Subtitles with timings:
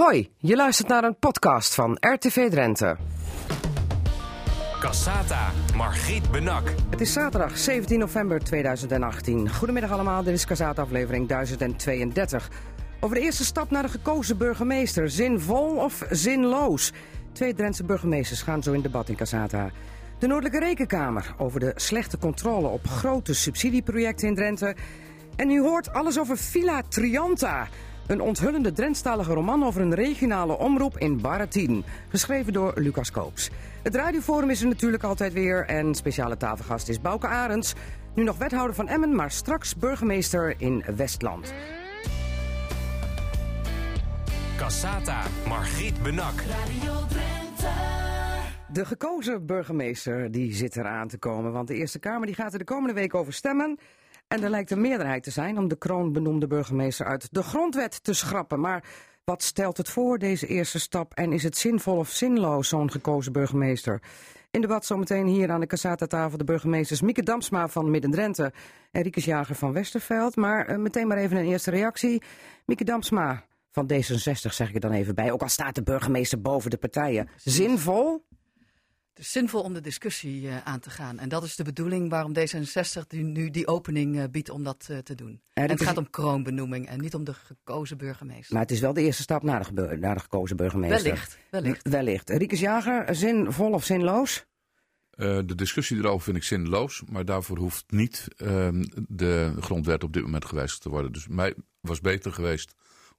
[0.00, 2.96] Hoi, je luistert naar een podcast van RTV Drenthe.
[4.80, 6.72] Cassata, Margriet Benak.
[6.90, 9.50] Het is zaterdag 17 november 2018.
[9.54, 12.50] Goedemiddag allemaal, dit is Cassata aflevering 1032.
[13.00, 15.10] Over de eerste stap naar de gekozen burgemeester.
[15.10, 16.92] Zinvol of zinloos?
[17.32, 19.70] Twee Drentse burgemeesters gaan zo in debat in Cassata.
[20.18, 24.76] De Noordelijke Rekenkamer over de slechte controle op grote subsidieprojecten in Drenthe.
[25.36, 27.68] En u hoort alles over Villa Trianta.
[28.06, 31.84] Een onthullende Drentstalige roman over een regionale omroep in Baratin.
[32.08, 33.50] Geschreven door Lucas Koops.
[33.82, 35.66] Het radioforum is er natuurlijk altijd weer.
[35.66, 37.74] En speciale tafelgast is Bouke Arends.
[38.14, 41.54] Nu nog wethouder van Emmen, maar straks burgemeester in Westland.
[44.56, 46.42] Cassata, Margriet Benak.
[48.72, 51.52] De gekozen burgemeester die zit eraan te komen.
[51.52, 53.78] Want de Eerste Kamer die gaat er de komende week over stemmen.
[54.28, 58.12] En er lijkt een meerderheid te zijn om de kroonbenoemde burgemeester uit de grondwet te
[58.12, 58.60] schrappen.
[58.60, 58.84] Maar
[59.24, 61.14] wat stelt het voor, deze eerste stap?
[61.14, 64.02] En is het zinvol of zinloos, zo'n gekozen burgemeester?
[64.50, 68.52] In debat zometeen hier aan de Cassata-tafel de burgemeesters Mieke Damsma van Midden-Drenthe
[68.90, 70.36] en Riekes Jager van Westerveld.
[70.36, 72.22] Maar uh, meteen maar even een eerste reactie.
[72.64, 76.40] Mieke Damsma van D66 zeg ik er dan even bij, ook al staat de burgemeester
[76.40, 77.28] boven de partijen.
[77.36, 78.24] Zinvol?
[79.14, 81.18] Het is zinvol om de discussie uh, aan te gaan.
[81.18, 84.88] En dat is de bedoeling waarom D66 nu, nu die opening uh, biedt om dat
[84.90, 85.40] uh, te doen.
[85.52, 88.52] En het gaat om kroonbenoeming en niet om de gekozen burgemeester.
[88.52, 91.02] Maar het is wel de eerste stap naar de, naar de gekozen burgemeester.
[91.02, 91.88] Wellicht, wellicht.
[91.88, 92.30] wellicht.
[92.30, 94.46] Riekes Jager, zinvol of zinloos?
[95.16, 100.22] de discussie erover vind ik zinloos, maar daarvoor hoeft niet ehm, de grondwet op dit
[100.22, 101.12] moment gewijzigd te worden.
[101.12, 102.74] Dus mij was beter geweest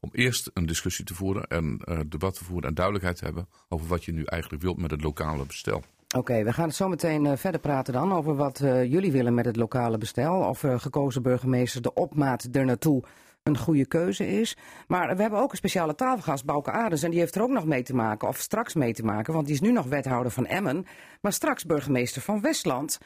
[0.05, 3.47] om eerst een discussie te voeren en uh, debat te voeren en duidelijkheid te hebben
[3.69, 5.77] over wat je nu eigenlijk wilt met het lokale bestel.
[5.77, 9.11] Oké, okay, we gaan het zo meteen uh, verder praten dan over wat uh, jullie
[9.11, 10.39] willen met het lokale bestel.
[10.39, 13.03] Of gekozen burgemeester de opmaat er naartoe
[13.43, 14.57] een goede keuze is.
[14.87, 17.03] Maar we hebben ook een speciale tafelgast, Bouke Aders.
[17.03, 19.33] En die heeft er ook nog mee te maken, of straks mee te maken.
[19.33, 20.85] Want die is nu nog wethouder van Emmen.
[21.21, 22.97] Maar straks burgemeester van Westland.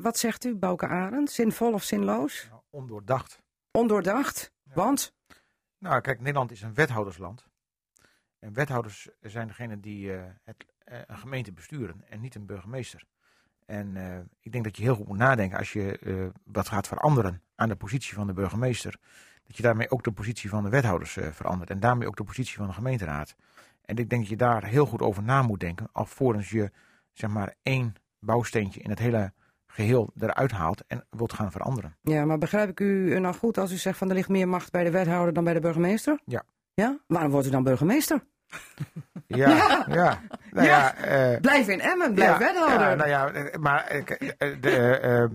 [0.00, 1.30] wat zegt u, Bouke Arend?
[1.30, 2.46] Zinvol of zinloos?
[2.50, 3.42] Nou, ondoordacht.
[3.70, 4.52] Ondoordacht?
[4.64, 4.74] Ja.
[4.74, 5.15] Want?
[5.78, 7.46] Nou, kijk, Nederland is een wethoudersland.
[8.38, 13.04] En wethouders zijn degene die uh, het, uh, een gemeente besturen en niet een burgemeester.
[13.66, 17.42] En uh, ik denk dat je heel goed moet nadenken als je wat gaat veranderen
[17.54, 18.98] aan de positie van de burgemeester.
[19.46, 21.70] Dat je daarmee ook de positie van de wethouders verandert.
[21.70, 23.36] En daarmee ook de positie van de gemeenteraad.
[23.84, 25.88] En ik denk dat je daar heel goed over na moet denken.
[25.92, 26.70] Alvorens je
[27.12, 29.32] zeg maar één bouwsteentje in het hele
[29.76, 31.96] geheel eruit haalt en wilt gaan veranderen.
[32.02, 34.70] Ja, maar begrijp ik u nou goed als u zegt van er ligt meer macht
[34.72, 36.20] bij de wethouder dan bij de burgemeester?
[36.24, 36.42] Ja.
[36.74, 36.98] Ja?
[37.06, 38.24] Waarom wordt u dan burgemeester?
[39.28, 39.86] Ja, ja.
[39.88, 40.20] ja.
[40.50, 42.88] Nou ja, ja uh, blijf in Emmen, blijf wethouder.
[42.88, 44.04] Ja, nou ja, maar uh,
[44.60, 45.30] de,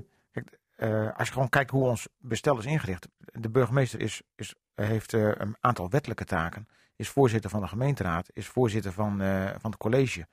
[0.77, 3.07] uh, als je gewoon kijkt hoe ons bestel is ingericht.
[3.17, 6.67] De burgemeester is, is, heeft een aantal wettelijke taken.
[6.95, 9.17] Is voorzitter van de gemeenteraad, is voorzitter van,
[9.59, 10.27] van het college.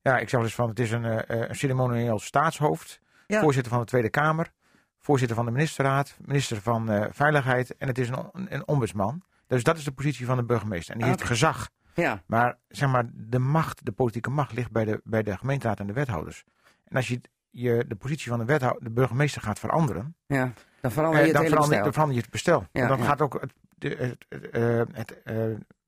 [0.00, 3.00] Ja, ik zeg eens van, het is een, een ceremonieel staatshoofd.
[3.30, 3.40] Ja.
[3.40, 4.52] Voorzitter van de Tweede Kamer,
[4.98, 9.22] voorzitter van de ministerraad, minister van uh, Veiligheid en het is een, een, ombudsman.
[9.46, 10.94] Dus dat is de positie van de burgemeester.
[10.94, 11.70] En die heeft gezag.
[11.94, 12.22] Ja.
[12.26, 15.86] Maar zeg maar, de macht, de politieke macht ligt bij de, bij de gemeenteraad en
[15.86, 16.44] de wethouders.
[16.84, 17.20] En als je,
[17.50, 20.52] je de positie van de, wethouder, de burgemeester gaat veranderen, ja.
[20.80, 21.82] dan verander je het, dan hele verander, bestel.
[21.82, 22.66] dan verander je het bestel.
[22.72, 23.04] Ja, en dan ja.
[23.04, 25.22] gaat ook het, de, het, het, het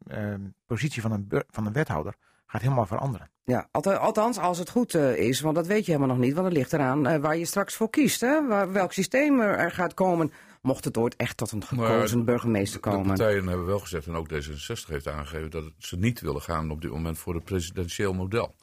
[0.06, 0.34] uh,
[0.66, 2.14] positie van een, van een wethouder
[2.52, 3.30] gaat helemaal veranderen.
[3.44, 6.46] Ja, althans als het goed uh, is, want dat weet je helemaal nog niet, want
[6.46, 8.20] het ligt eraan uh, waar je straks voor kiest.
[8.20, 8.46] Hè?
[8.46, 12.26] Waar, welk systeem er, er, gaat komen, mocht het ooit echt tot een gekozen maar,
[12.26, 13.02] burgemeester komen.
[13.02, 16.70] De partijen hebben wel gezegd, en ook D66 heeft aangegeven, dat ze niet willen gaan
[16.70, 18.54] op dit moment voor het presidentieel model.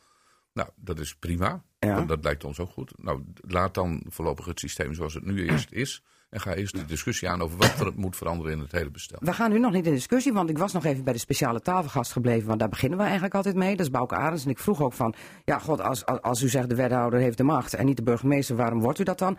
[0.54, 1.64] Nou, dat is prima.
[1.80, 1.96] Ja.
[1.96, 2.92] Dat, dat, lijkt ons ook goed.
[2.98, 6.04] Nou, laat dan voorlopig het systeem zoals het nu eerst is.
[6.30, 9.18] En ga eerst de discussie aan over wat er moet veranderen in het hele bestel.
[9.22, 11.62] We gaan nu nog niet in discussie, want ik was nog even bij de speciale
[11.62, 12.48] tafelgast gebleven.
[12.48, 13.76] Want daar beginnen we eigenlijk altijd mee.
[13.76, 14.44] Dat is Bouke Arends.
[14.44, 15.14] En ik vroeg ook van,
[15.44, 18.04] ja god, als, als, als u zegt de wethouder heeft de macht en niet de
[18.04, 19.38] burgemeester, waarom wordt u dat dan?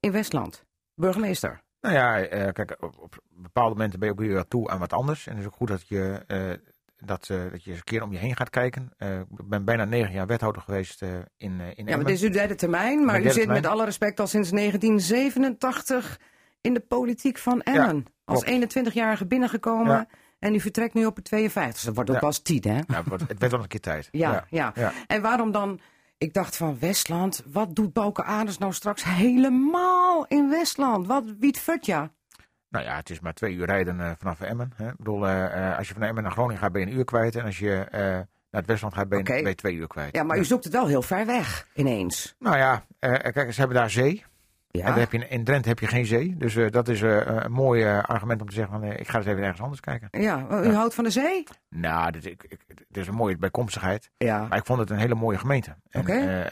[0.00, 1.60] In Westland, burgemeester.
[1.80, 4.92] Nou ja, uh, kijk, op, op, bepaalde momenten ben je ook weer toe aan wat
[4.92, 5.26] anders.
[5.26, 6.52] En het is ook goed dat je, uh,
[7.04, 8.92] dat, uh, dat je eens een keer om je heen gaat kijken.
[9.38, 12.54] ik ben bijna negen jaar wethouder geweest in, in Ja, maar dit is uw derde
[12.54, 13.60] termijn, maar u zit termijn.
[13.60, 16.20] met alle respect al sinds 1987
[16.60, 17.96] in de politiek van Emmen.
[17.96, 19.96] Ja, als 21-jarige binnengekomen.
[19.96, 20.08] Ja.
[20.38, 21.84] En u vertrekt nu op het 52.
[21.84, 22.22] Dat wordt ook ja.
[22.22, 22.74] pas 10, hè?
[22.74, 24.08] Ja, het werd wel een keer tijd.
[24.18, 24.72] Ja, ja.
[25.06, 25.80] En waarom dan...
[26.18, 31.06] Ik dacht van Westland, wat doet Bouke Aders nou straks helemaal in Westland?
[31.06, 32.12] Wat Futja?
[32.70, 34.72] Nou ja, het is maar twee uur rijden uh, vanaf Emmen.
[34.76, 34.88] Hè.
[34.88, 37.36] Ik bedoel, uh, als je van Emmen naar Groningen gaat, ben je een uur kwijt.
[37.36, 37.86] En als je
[38.50, 39.54] naar het Westland gaat, ben je, okay.
[39.54, 40.14] twee uur kwijt.
[40.14, 42.34] Ja, maar u zoekt het wel heel ver weg, ineens.
[42.38, 44.24] Nou ja, kijk, ze hebben daar zee.
[44.70, 44.86] Ja.
[44.86, 46.36] En heb je, in Drenthe heb je geen zee.
[46.36, 49.60] Dus dat is een mooi argument om te zeggen: van, ik ga eens even ergens
[49.60, 50.08] anders kijken.
[50.10, 51.44] Ja, u houdt van de zee?
[51.68, 54.10] Nou, dit, ik, dit is een mooie bijkomstigheid.
[54.16, 54.46] Ja.
[54.46, 55.76] Maar ik vond het een hele mooie gemeente.
[55.92, 56.46] Oké.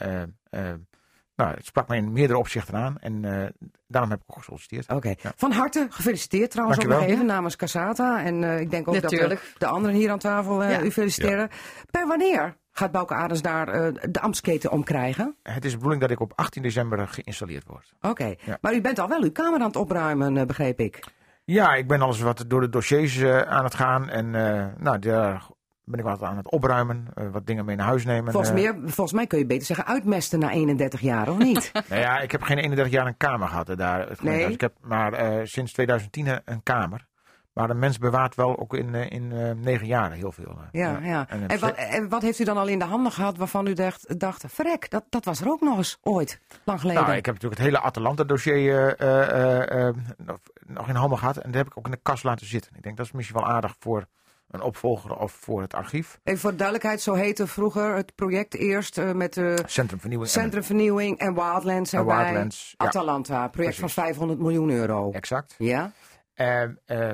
[1.37, 3.45] Nou, het sprak mij in meerdere opzichten aan en uh,
[3.87, 4.89] daarom heb ik ook gesolliciteerd.
[4.89, 5.13] Oké.
[5.35, 8.23] Van harte gefeliciteerd trouwens ook nog even namens Casata.
[8.23, 9.29] En uh, ik denk ook Natuurlijk.
[9.29, 11.49] dat de, de anderen hier aan tafel uh, u feliciteren.
[11.91, 13.65] Per wanneer gaat Bouke Aders daar
[14.11, 15.35] de ambtsketen omkrijgen?
[15.43, 17.93] Het is de bedoeling dat ik op 18 december geïnstalleerd word.
[18.01, 18.35] Oké.
[18.61, 21.03] Maar u bent al wel uw kamer aan het opruimen, begreep ik.
[21.43, 24.09] Ja, ik ben alles wat door de dossiers aan het gaan.
[24.09, 24.29] En
[24.77, 25.47] nou, daar
[25.87, 28.31] ben ik wat aan het opruimen, uh, wat dingen mee naar huis nemen.
[28.31, 31.71] Volgens, uh, meer, volgens mij kun je beter zeggen uitmesten na 31 jaar, of niet?
[31.89, 34.07] nou ja, ik heb geen 31 jaar een kamer gehad uh, daar.
[34.21, 34.51] Nee.
[34.51, 37.05] Ik heb maar uh, sinds 2010 een kamer.
[37.53, 39.27] Maar een mens bewaart wel ook in, in
[39.61, 40.57] negen jaar heel veel.
[40.71, 41.25] ja, ja.
[41.29, 43.73] En, en, wat, en, wat, heeft u dan al in de handen gehad waarvan u
[43.73, 47.01] dacht, dacht verrek, dat, dat was er ook nog eens ooit, lang geleden?
[47.03, 48.95] Nou, ik heb natuurlijk het hele Atalanta-dossier
[50.65, 51.37] nog in handen gehad.
[51.37, 52.71] En dat heb ik ook in de kast laten zitten.
[52.75, 54.07] Ik denk dat is misschien wel aardig voor
[54.47, 56.19] een opvolger of voor het archief.
[56.23, 61.17] Even voor de duidelijkheid, zo heette vroeger het project eerst uh, met de Centrumvernieuwing, Centrumvernieuwing
[61.17, 65.11] en, Wildlands en Wildlands, Atalanta, project van 500 miljoen euro.
[65.11, 65.55] Exact.
[65.57, 65.91] Ja.
[66.35, 67.13] Uh, uh,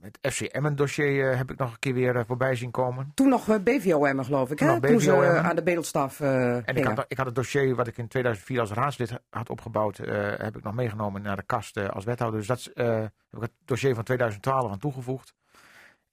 [0.00, 3.12] het FC Emmen dossier heb ik nog een keer weer voorbij zien komen.
[3.14, 4.80] Toen nog BVO Emmen geloof ik, hè?
[4.80, 8.08] Toen ze aan de bedelstaf En ik had, ik had, het dossier wat ik in
[8.08, 9.96] 2004 als raadslid had opgebouwd,
[10.36, 12.38] heb ik nog meegenomen naar de kast als wethouder.
[12.38, 15.34] Dus dat heb ik het dossier van 2012 aan toegevoegd.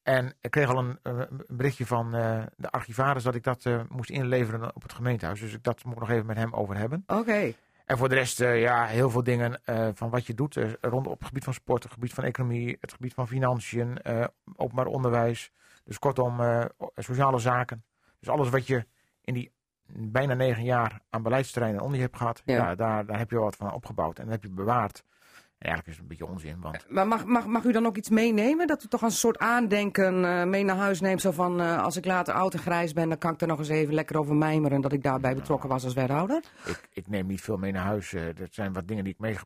[0.09, 3.81] En ik kreeg al een, een berichtje van uh, de archivaris dat ik dat uh,
[3.89, 5.39] moest inleveren op het gemeentehuis.
[5.39, 7.03] Dus ik, dat moet ik nog even met hem over hebben.
[7.07, 7.53] Oké.
[7.85, 9.61] En voor de rest, uh, ja, heel veel dingen
[9.93, 10.55] van wat je doet.
[10.81, 13.99] rond op het gebied van sport, het gebied van economie, het gebied van financiën,
[14.55, 15.51] openbaar onderwijs.
[15.83, 16.39] Dus kortom,
[16.95, 17.83] sociale zaken.
[18.19, 18.85] Dus alles wat je
[19.21, 19.51] in die
[19.93, 22.41] bijna negen jaar aan beleidsterreinen onder je hebt gehad.
[22.45, 22.55] Ja.
[22.55, 25.03] ja, daar, daar heb je wat van opgebouwd en dat heb je bewaard.
[25.59, 26.61] Eigenlijk is het een beetje onzin.
[26.61, 26.85] Want...
[26.89, 28.67] Maar mag, mag, mag u dan ook iets meenemen?
[28.67, 31.21] Dat u toch een soort aandenken uh, mee naar huis neemt?
[31.21, 33.57] Zo van, uh, als ik later oud en grijs ben, dan kan ik er nog
[33.59, 36.43] eens even lekker over mijmeren dat ik daarbij betrokken was als wethouder?
[36.65, 38.13] Ik, ik neem niet veel mee naar huis.
[38.13, 39.37] Uh, dat zijn wat dingen die ik mee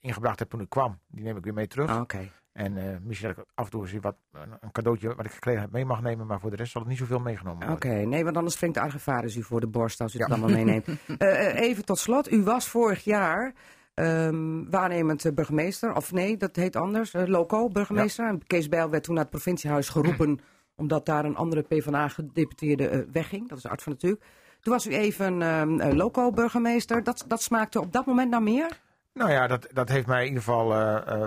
[0.00, 0.98] ingebracht heb toen ik kwam.
[1.06, 1.90] Die neem ik weer mee terug.
[1.90, 2.30] Ah, Oké.
[2.52, 4.16] En misschien dat ik af en toe wat,
[4.60, 6.26] een cadeautje wat ik gekregen heb mee mag nemen.
[6.26, 7.90] Maar voor de rest zal het niet zoveel meegenomen worden.
[7.90, 10.48] Oké, nee, want anders springt de archivaris u voor de borst als u het allemaal
[10.50, 10.86] meeneemt.
[11.68, 12.32] even tot slot.
[12.32, 13.54] U was vorig jaar
[13.94, 18.26] Um, waarnemend burgemeester, of nee, dat heet anders, uh, loco burgemeester.
[18.26, 20.40] En Kees Bijl werd toen naar het provinciehuis geroepen,
[20.76, 23.48] omdat daar een andere PvdA-gedeputeerde uh, wegging.
[23.48, 24.24] Dat is Art van Natuurlijk.
[24.60, 27.02] Toen was u even uh, loco burgemeester.
[27.02, 28.80] Dat, dat smaakte op dat moment naar meer?
[29.14, 30.68] Nou ja, dat, dat heeft mij in ieder geval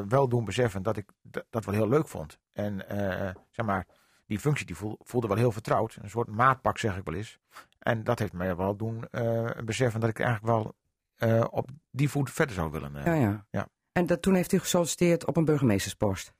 [0.07, 1.05] wel doen beseffen dat ik
[1.49, 2.39] dat wel heel leuk vond.
[2.53, 2.85] En
[3.51, 3.87] zeg maar,
[4.27, 5.97] die functie die voelde wel heel vertrouwd.
[6.01, 7.39] Een soort maatpak zeg ik wel eens.
[7.79, 9.05] En dat heeft mij wel doen
[9.65, 10.75] beseffen dat ik eigenlijk wel
[11.19, 12.95] uh, op die voet verder zou willen.
[12.95, 13.45] Uh, ja, ja.
[13.49, 13.67] ja.
[13.91, 16.33] En dat, toen heeft u gesolliciteerd op een burgemeesterspost?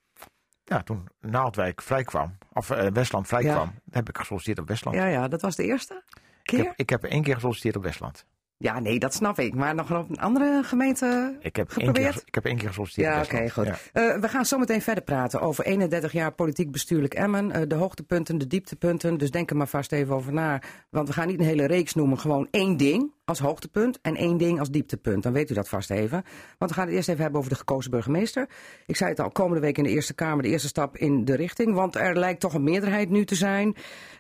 [0.63, 3.92] Ja, toen Naaldwijk vrijkwam, of uh, Westland vrijkwam, ja.
[3.92, 4.98] heb ik gesolliciteerd op Westland.
[4.98, 6.04] Ja, ja, dat was de eerste
[6.44, 6.60] keer?
[6.60, 8.25] Ik heb, ik heb één keer gesolliciteerd op Westland.
[8.57, 9.54] Ja, nee, dat snap ik.
[9.54, 11.98] Maar nog op een andere gemeente ik heb geprobeerd?
[11.98, 13.13] Één keer, ik heb één keer gesolliciteerd.
[13.13, 13.68] Ja, oké, goed.
[13.68, 13.74] Uh,
[14.18, 17.50] we gaan zo meteen verder praten over 31 jaar politiek bestuurlijk Emmen.
[17.56, 19.18] Uh, de hoogtepunten, de dieptepunten.
[19.18, 20.62] Dus denk er maar vast even over na.
[20.89, 24.38] Want we gaan niet een hele reeks noemen, gewoon één ding als hoogtepunt en één
[24.38, 25.24] ding als dieptepunt.
[25.24, 26.24] Dan weet u dat vast even.
[26.57, 28.50] Want we gaan het eerst even hebben over de gekozen burgemeester.
[28.86, 31.36] Ik zei het al, komende week in de Eerste Kamer de eerste stap in de
[31.36, 31.74] richting.
[31.74, 33.75] Want er lijkt toch een meerderheid nu te zijn.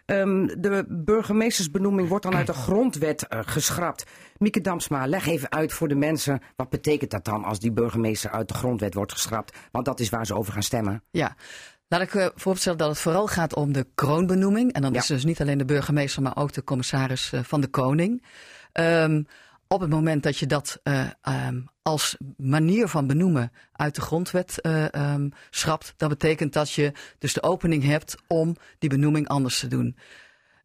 [0.05, 4.03] Um, de burgemeestersbenoeming wordt dan uit de grondwet uh, geschrapt.
[4.37, 6.41] Mieke Damsma, leg even uit voor de mensen.
[6.55, 9.57] Wat betekent dat dan als die burgemeester uit de grondwet wordt geschrapt?
[9.71, 11.03] Want dat is waar ze over gaan stemmen.
[11.11, 11.35] Ja.
[11.87, 14.73] Laat ik uh, vooropstellen dat het vooral gaat om de kroonbenoeming.
[14.73, 14.99] En dan ja.
[14.99, 18.23] is dus niet alleen de burgemeester, maar ook de commissaris uh, van de Koning.
[18.79, 19.27] Um,
[19.67, 21.07] op het moment dat je dat uh,
[21.47, 26.91] um, als manier van benoemen uit de grondwet uh, um, schrapt, dan betekent dat je
[27.17, 29.97] dus de opening hebt om die benoeming anders te doen.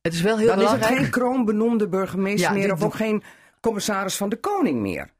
[0.02, 0.88] Het is wel heel dan belangrijk.
[0.88, 3.22] Dan is het geen kroonbenoemde burgemeester ja, meer of ook geen
[3.60, 5.10] commissaris van de koning meer.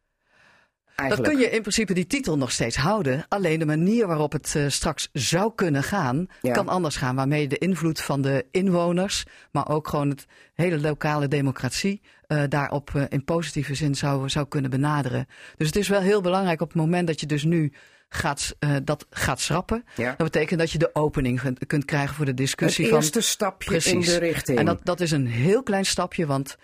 [0.94, 1.30] Eigenlijk.
[1.30, 3.24] Dan kun je in principe die titel nog steeds houden.
[3.28, 6.52] Alleen de manier waarop het uh, straks zou kunnen gaan, ja.
[6.52, 7.16] kan anders gaan.
[7.16, 12.00] Waarmee de invloed van de inwoners, maar ook gewoon het hele lokale democratie,
[12.32, 15.26] uh, daarop uh, in positieve zin zou, zou kunnen benaderen.
[15.56, 17.72] Dus het is wel heel belangrijk op het moment dat je dus nu
[18.08, 19.84] gaat, uh, dat gaat schrappen.
[19.96, 20.14] Ja.
[20.16, 22.84] Dat betekent dat je de opening kunt, kunt krijgen voor de discussie.
[22.84, 23.92] Het eerste van, stapje precies.
[23.92, 24.58] in de richting.
[24.58, 26.56] En dat, dat is een heel klein stapje, want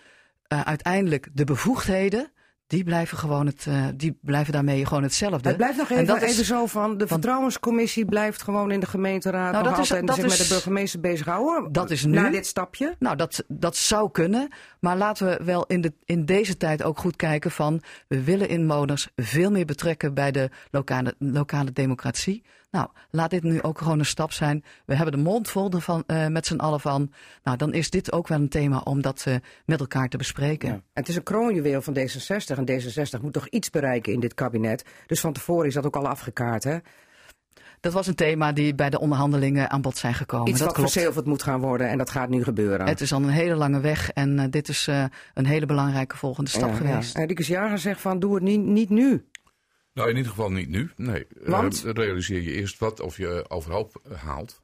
[0.48, 2.32] uiteindelijk de bevoegdheden
[2.66, 5.48] die blijven, gewoon het, uh, die blijven daarmee gewoon hetzelfde.
[5.48, 9.52] Het blijft nog even, dat even zo van, de vertrouwenscommissie blijft gewoon in de gemeenteraad
[9.52, 11.72] nou, nog altijd dat zich met de burgemeester bezighouden.
[11.72, 12.12] Dat is nu.
[12.12, 12.94] Na dit stapje?
[12.98, 14.48] Nou, dat, dat zou kunnen.
[14.80, 18.48] Maar laten we wel in, de, in deze tijd ook goed kijken van, we willen
[18.48, 22.44] inwoners veel meer betrekken bij de lokale, lokale democratie.
[22.70, 24.64] Nou, laat dit nu ook gewoon een stap zijn.
[24.86, 27.12] We hebben de mond vol ervan, uh, met z'n allen van.
[27.42, 30.68] Nou, dan is dit ook wel een thema om dat uh, met elkaar te bespreken.
[30.68, 30.82] Ja.
[30.92, 32.56] Het is een kroonjuweel van D66.
[32.56, 34.84] En D66 moet toch iets bereiken in dit kabinet.
[35.06, 36.78] Dus van tevoren is dat ook al afgekaart, hè?
[37.80, 40.48] Dat was een thema die bij de onderhandelingen aan bod zijn gekomen.
[40.48, 42.86] Iets dat wat verzilverd moet gaan worden en dat gaat nu gebeuren.
[42.86, 45.04] Het is al een hele lange weg en uh, dit is uh,
[45.34, 47.16] een hele belangrijke volgende stap ja, geweest.
[47.16, 47.24] Ja.
[47.24, 49.24] Rikus Jager zegt van doe het niet, niet nu.
[49.96, 50.90] Nou, in ieder geval niet nu.
[50.96, 51.26] Nee.
[51.44, 51.84] Want?
[51.84, 54.62] Uh, realiseer je eerst wat of je overhoop haalt.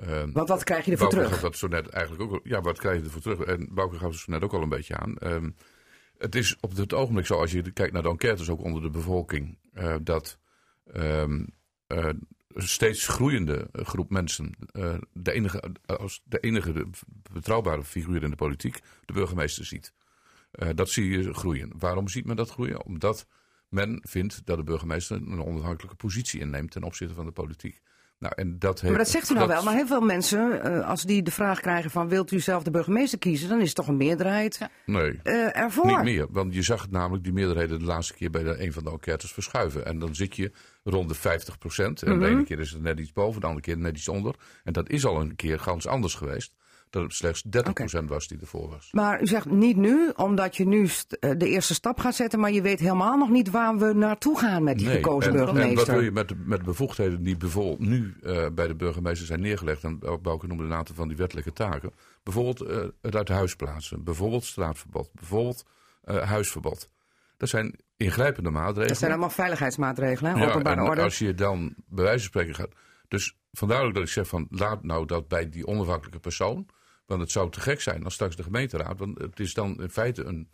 [0.00, 1.40] Uh, Want wat krijg je ervoor Bouke terug?
[1.40, 2.40] dat zo net eigenlijk ook.
[2.44, 3.40] Ja, wat krijg je ervoor terug?
[3.40, 5.16] En Bouke gaf het zo net ook al een beetje aan.
[5.22, 5.36] Uh,
[6.18, 8.90] het is op het ogenblik zo, als je kijkt naar de enquêtes ook onder de
[8.90, 9.58] bevolking,
[10.02, 10.38] dat
[10.96, 11.48] um,
[11.88, 14.54] een steeds groeiende groep mensen,
[15.12, 16.86] de enige, als de enige
[17.32, 19.92] betrouwbare figuur in de politiek, de burgemeester ziet.
[20.74, 21.72] dat zie je groeien.
[21.78, 22.84] Waarom ziet men dat groeien?
[22.84, 23.26] Omdat
[23.74, 27.80] men vindt dat de burgemeester een onafhankelijke positie inneemt ten opzichte van de politiek.
[28.18, 30.88] Nou, en dat heeft, maar dat zegt u nou wel, maar heel veel mensen, uh,
[30.88, 33.76] als die de vraag krijgen van wilt u zelf de burgemeester kiezen, dan is het
[33.76, 34.70] toch een meerderheid ja.
[34.86, 35.86] nee, uh, ervoor.
[35.86, 38.72] Niet meer, want je zag het namelijk die meerderheden de laatste keer bij de, een
[38.72, 39.86] van de enquêtes verschuiven.
[39.86, 40.52] En dan zit je
[40.82, 42.02] rond de 50 procent.
[42.02, 42.28] En mm -hmm.
[42.28, 44.34] de ene keer is het net iets boven, de andere keer net iets onder.
[44.64, 46.52] En dat is al een keer gans anders geweest
[46.94, 48.06] dat het slechts 30% okay.
[48.06, 48.88] was die ervoor was.
[48.92, 50.88] Maar u zegt niet nu, omdat je nu
[51.20, 54.62] de eerste stap gaat zetten, maar je weet helemaal nog niet waar we naartoe gaan
[54.62, 55.70] met die nee, gekozen en, burgemeester.
[55.70, 59.40] En wat wil je met, met bevoegdheden die bijvoorbeeld nu uh, bij de burgemeester zijn
[59.40, 63.32] neergelegd, en Bouke noemde een aantal van die wettelijke taken, bijvoorbeeld uh, het uit de
[63.32, 65.64] huis plaatsen, bijvoorbeeld straatverbod, bijvoorbeeld
[66.04, 66.88] uh, huisverbod.
[67.36, 68.88] Dat zijn ingrijpende maatregelen.
[68.88, 70.36] Dat zijn allemaal veiligheidsmaatregelen?
[70.36, 71.02] Ja, openbare en orde.
[71.02, 72.72] als je dan bij wijze van spreken gaat.
[73.08, 76.66] Dus vandaar ook dat ik zeg van laat nou dat bij die onafhankelijke persoon.
[77.06, 78.98] Want het zou te gek zijn als straks de gemeenteraad.
[78.98, 80.48] Want het is dan in feite een.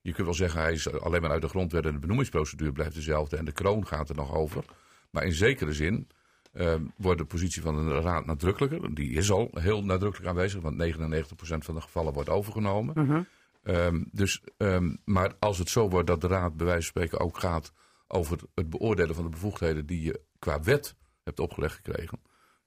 [0.00, 2.94] Je kunt wel zeggen, hij is alleen maar uit de grondwet en de benoemingsprocedure blijft
[2.94, 3.36] dezelfde.
[3.36, 4.64] En de kroon gaat er nog over.
[5.10, 6.08] Maar in zekere zin
[6.54, 8.94] uh, wordt de positie van de raad nadrukkelijker.
[8.94, 12.98] Die is al heel nadrukkelijk aanwezig, want 99% van de gevallen wordt overgenomen.
[12.98, 13.86] Uh -huh.
[13.86, 17.20] um, dus, um, maar als het zo wordt dat de raad bij wijze van spreken
[17.20, 17.72] ook gaat
[18.06, 22.20] over het beoordelen van de bevoegdheden die je qua wet hebt opgelegd gekregen.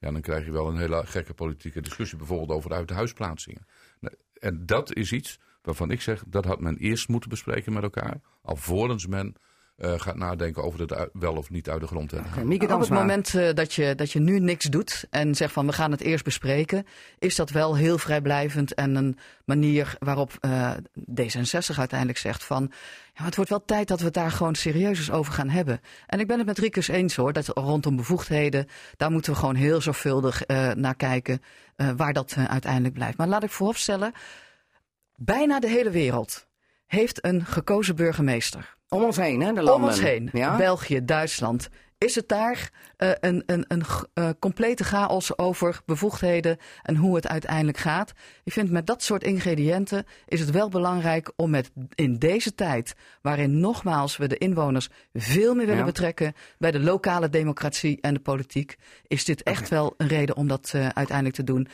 [0.06, 3.68] Ja, dan krijg je wel een hele gekke politieke discussie, bijvoorbeeld over uit de huisplaatsingen.
[4.40, 8.22] En dat is iets waarvan ik zeg, dat had men eerst moeten bespreken met elkaar,
[8.42, 9.36] alvorens men
[9.78, 12.32] gaat nadenken over het wel of niet uit de grond hebben.
[12.32, 15.66] Okay, Op het moment uh, dat, je, dat je nu niks doet en zegt van
[15.66, 16.86] we gaan het eerst bespreken,
[17.20, 20.72] is dat wel heel vrijblijvend en een manier waarop uh,
[21.10, 22.72] D66 uiteindelijk zegt van
[23.14, 25.82] ja, het wordt wel tijd dat we het daar gewoon serieus eens over gaan hebben.
[26.08, 28.68] En ik ben het met Rikus eens hoor, dat rondom bevoegdheden,
[28.98, 31.42] daar moeten we gewoon heel zorgvuldig naar kijken
[31.96, 33.18] waar dat uiteindelijk blijft.
[33.18, 34.14] Maar laat ik vooropstellen,
[35.16, 36.48] bijna de hele wereld
[36.86, 38.75] heeft een gekozen burgemeester.
[38.90, 39.74] Om ons heen, hè, de landen.
[39.74, 40.30] Om ons heen.
[40.34, 40.58] Ja?
[40.58, 41.70] België, Duitsland.
[41.98, 47.28] Is het daar uh, een, een, een uh, complete chaos over bevoegdheden en hoe het
[47.28, 48.14] uiteindelijk gaat?
[48.44, 52.96] Ik vind met dat soort ingrediënten is het wel belangrijk om met in deze tijd,
[53.22, 55.86] waarin nogmaals we de inwoners veel meer willen ja.
[55.86, 58.76] betrekken bij de lokale democratie en de politiek,
[59.08, 59.78] is dit echt okay.
[59.80, 61.68] wel een reden om dat uh, uiteindelijk te doen.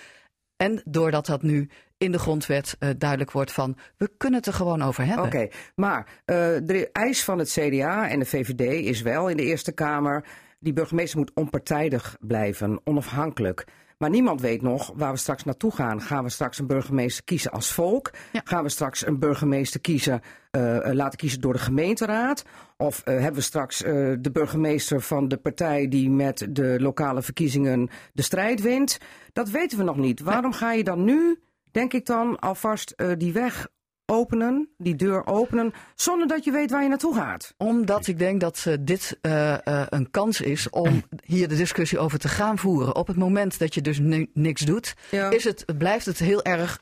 [0.57, 1.69] En doordat dat nu
[2.01, 5.25] in de grondwet uh, duidelijk wordt van we kunnen het er gewoon over hebben.
[5.25, 9.37] Oké, okay, maar uh, de eis van het CDA en de VVD is wel in
[9.37, 10.25] de Eerste Kamer...
[10.59, 13.65] die burgemeester moet onpartijdig blijven, onafhankelijk.
[14.01, 16.01] Maar niemand weet nog waar we straks naartoe gaan.
[16.01, 18.11] Gaan we straks een burgemeester kiezen als volk?
[18.31, 18.41] Ja.
[18.43, 22.43] Gaan we straks een burgemeester kiezen, uh, laten kiezen door de gemeenteraad?
[22.77, 27.21] Of uh, hebben we straks uh, de burgemeester van de partij die met de lokale
[27.21, 28.97] verkiezingen de strijd wint?
[29.33, 30.19] Dat weten we nog niet.
[30.19, 31.39] Waarom ga je dan nu,
[31.71, 33.67] denk ik dan, alvast die weg
[34.11, 37.53] openen, die deur openen, zonder dat je weet waar je naartoe gaat?
[37.57, 41.99] Omdat ik denk dat uh, dit uh, uh, een kans is om hier de discussie
[41.99, 42.95] over te gaan voeren.
[42.95, 43.99] Op het moment dat je dus
[44.33, 45.29] niks doet, ja.
[45.29, 46.81] is het, blijft het heel erg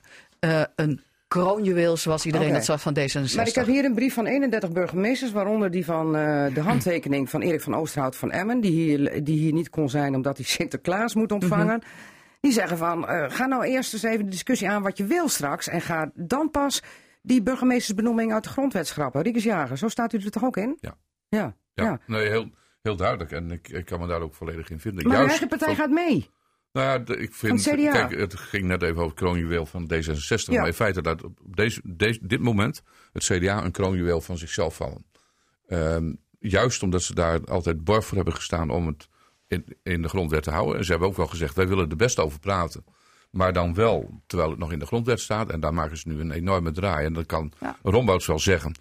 [0.76, 2.58] een kroonjuweel, zoals iedereen okay.
[2.58, 3.36] dat zag van D66.
[3.36, 6.12] Maar ik heb hier een brief van 31 burgemeesters, waaronder die van
[6.54, 10.16] de handtekening van Erik van Oosterhout van Emmen, die hier, die hier niet kon zijn
[10.16, 11.66] omdat hij Sinterklaas moet ontvangen.
[11.66, 12.18] Mm -hmm.
[12.40, 15.68] Die zeggen van, ga nou eerst eens even de discussie aan wat je wil straks
[15.68, 16.82] en ga dan pas
[17.22, 19.22] die burgemeestersbenoeming uit de grondwet schrappen.
[19.22, 20.78] Riekes Jager, zo staat u er toch ook in?
[20.80, 20.98] Ja.
[21.30, 21.84] Ja, ja.
[21.84, 22.00] ja.
[22.06, 22.50] Nee, heel,
[22.82, 23.32] heel duidelijk.
[23.32, 25.08] En ik, ik kan me daar ook volledig in vinden.
[25.08, 26.30] Maar Juist, de eigen partij van, gaat mee.
[26.72, 30.54] Nou ja, ik vind, kijk, het ging net even over het kroonjuweel van D66.
[30.54, 32.82] Maar in feite dat op deze, deze, dit moment
[33.14, 35.06] het CDA een kroonjuweel van zichzelf vallen.
[35.68, 39.08] Ehm, juist omdat ze daar altijd bar voor hebben gestaan om het
[39.50, 40.78] in, in de grondwet te houden.
[40.78, 42.86] En ze hebben ook wel gezegd, wij willen er best over praten.
[43.30, 45.50] Maar dan wel, terwijl het nog in de grondwet staat.
[45.50, 47.06] En daar maken ze nu een enorme draai.
[47.06, 47.78] En dat kan ja.
[47.84, 48.76] Rombouts wel zeggen.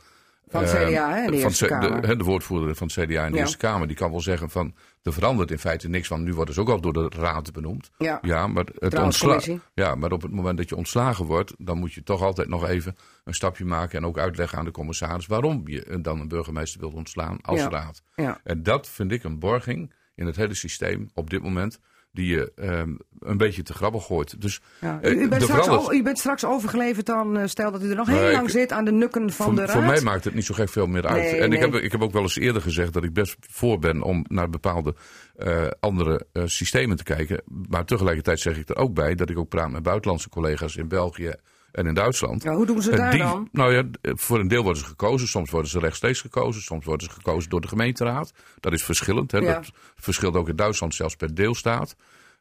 [0.50, 1.80] Van het CDA, hè, de van.
[1.80, 4.74] De, de, woordvoerder van het CDA in de Eerste Kamer, die kan wel zeggen van...
[5.02, 7.90] er verandert in feite niks, want nu worden ze ook al door de raad benoemd.
[7.98, 9.40] Ja, ja maar, het ontsla
[9.74, 11.54] ja, maar op het moment dat je ontslagen wordt...
[11.58, 13.98] dan moet je toch altijd nog even een stapje maken...
[13.98, 18.02] en ook uitleggen aan de commissaris waarom je dan een burgemeester wilt ontslaan als raad.
[18.44, 21.78] En dat vind ik een borging in het hele systeem op dit moment
[22.12, 24.40] die je um, een beetje te grabbel gooit.
[24.40, 24.98] Dus, ja.
[25.02, 28.06] u, u, bent straks u, bent straks overgeleverd dan, uh, stel dat u er nog
[28.06, 29.70] heel lang zit aan de nukken van voor, de raad.
[29.70, 31.22] Voor mij maakt het niet zo gek veel meer uit.
[31.22, 31.58] Nee, en nee.
[31.58, 34.24] ik, heb, ik heb ook wel eens eerder gezegd dat ik best voor ben om
[34.28, 34.94] naar bepaalde
[35.38, 37.42] uh, andere uh, systemen te kijken.
[37.68, 40.88] Maar tegelijkertijd zeg ik er ook bij dat ik ook praat met buitenlandse collega's in
[40.88, 41.34] België
[41.78, 42.42] en in Duitsland.
[42.42, 43.48] Ja, hoe doen ze daar die, dan?
[43.52, 45.28] Nou ja, voor een deel worden ze gekozen.
[45.28, 46.62] Soms worden ze rechtstreeks gekozen.
[46.62, 48.32] Soms worden ze gekozen door de gemeenteraad.
[48.60, 49.32] Dat is verschillend.
[49.32, 49.38] Hè.
[49.38, 49.54] Ja.
[49.54, 51.96] Dat verschilt ook in Duitsland zelfs per deelstaat.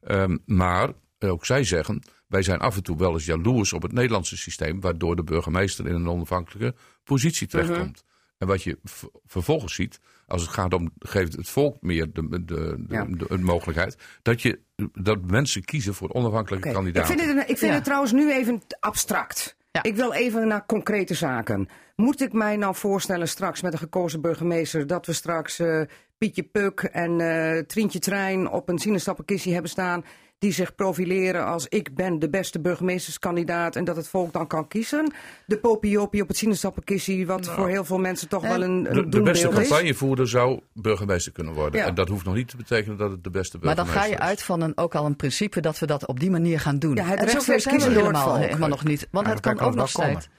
[0.08, 3.92] Um, maar ook zij zeggen, wij zijn af en toe wel eens jaloers op het
[3.92, 7.80] Nederlandse systeem, waardoor de burgemeester in een onafhankelijke positie terechtkomt.
[7.98, 8.06] Uh -huh.
[8.38, 8.78] En wat je
[9.26, 13.06] vervolgens ziet, als het gaat om geeft het volk meer de, de, de, ja.
[13.06, 14.60] de, mogelijkheid, dat, je,
[14.94, 16.82] dat mensen kiezen voor onafhankelijke okay.
[16.82, 17.14] kandidaten.
[17.14, 17.76] Ik vind het, ik vind ja.
[17.78, 19.56] het trouwens nu even abstract.
[19.72, 19.84] Ja.
[19.84, 21.68] Ik wil even naar concrete zaken.
[21.96, 25.82] Moet ik mij nou voorstellen straks met een gekozen burgemeester dat we straks uh,
[26.18, 30.04] Pietje Puk en uh, Trientje Trein op een sinaasappelkissie hebben staan
[30.40, 34.68] die zich profileren als ik ben de beste burgemeesterskandidaat en dat het volk dan kan
[34.68, 35.14] kiezen.
[35.46, 38.94] De popiopie op het sinaasappelkissie, wat nou, voor heel veel mensen toch wel een, een
[38.94, 41.80] de, de beste campagnevoerder zou burgemeester kunnen worden.
[41.80, 41.86] Ja.
[41.86, 43.96] En dat hoeft nog niet te betekenen dat het de beste burgemeester is.
[43.96, 46.20] Maar dan ga je uit van een, ook al een principe dat we dat op
[46.20, 46.96] die manier gaan doen.
[46.96, 49.08] Ja, het en zover zijn we helemaal, helemaal nog niet.
[49.12, 50.30] Want ja, het kan ook nog steeds.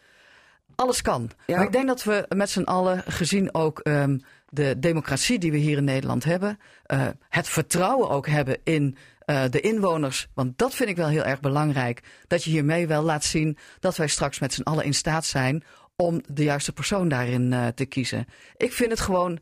[0.74, 1.30] Alles kan.
[1.46, 1.56] Ja.
[1.56, 5.56] Maar ik denk dat we met z'n allen, gezien ook um, de democratie die we
[5.56, 8.96] hier in Nederland hebben, uh, het vertrouwen ook hebben in
[9.30, 10.28] uh, de inwoners.
[10.34, 12.02] Want dat vind ik wel heel erg belangrijk.
[12.26, 15.64] Dat je hiermee wel laat zien dat wij straks met z'n allen in staat zijn
[15.96, 18.26] om de juiste persoon daarin uh, te kiezen.
[18.56, 19.38] Ik vind het gewoon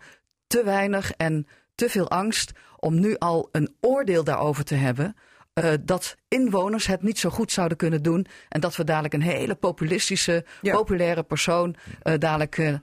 [0.46, 5.16] te weinig en te veel angst om nu al een oordeel daarover te hebben.
[5.54, 8.26] Uh, dat inwoners het niet zo goed zouden kunnen doen.
[8.48, 10.72] En dat we dadelijk een hele populistische, ja.
[10.72, 12.74] populaire persoon uh, dadelijk uh,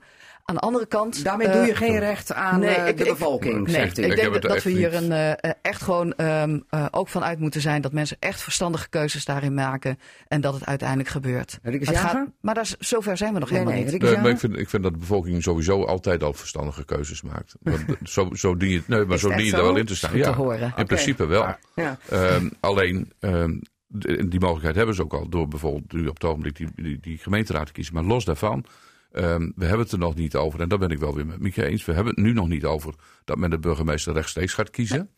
[0.44, 1.24] aan de andere kant.
[1.24, 3.68] Daarmee doe je geen recht aan nee, ik, de bevolking.
[3.68, 7.08] Ik, nee, ik, ik denk dat, we hier een, uh, echt gewoon um, uh, ook
[7.08, 9.98] vanuit moeten zijn dat mensen echt verstandige keuzes daarin maken.
[10.28, 11.58] En dat het uiteindelijk gebeurt.
[11.62, 14.02] Maar, het gaat, maar daar, zover zijn we nog nee, helemaal nee, niet.
[14.02, 17.54] Nee, maar ik vind, ik vind dat de bevolking sowieso altijd al verstandige keuzes maakt.
[17.62, 20.16] Want zo, zo dien je, nee, maar zo dien je er wel in te staan.
[20.16, 20.60] Ja, te horen.
[20.60, 20.84] in okay.
[20.84, 21.56] principe wel.
[21.74, 21.98] Ja.
[22.12, 23.12] Um, alleen.
[23.20, 23.60] Um,
[24.28, 27.18] die mogelijkheid hebben ze ook al door bijvoorbeeld nu op het ogenblik die, die, die
[27.18, 27.94] gemeenteraad te kiezen.
[27.94, 28.64] Maar los daarvan,
[29.16, 30.60] um, we hebben het er nog niet over.
[30.60, 31.84] En daar ben ik wel weer met Mieke eens.
[31.84, 35.10] We hebben het nu nog niet over dat men de burgemeester rechtstreeks gaat kiezen.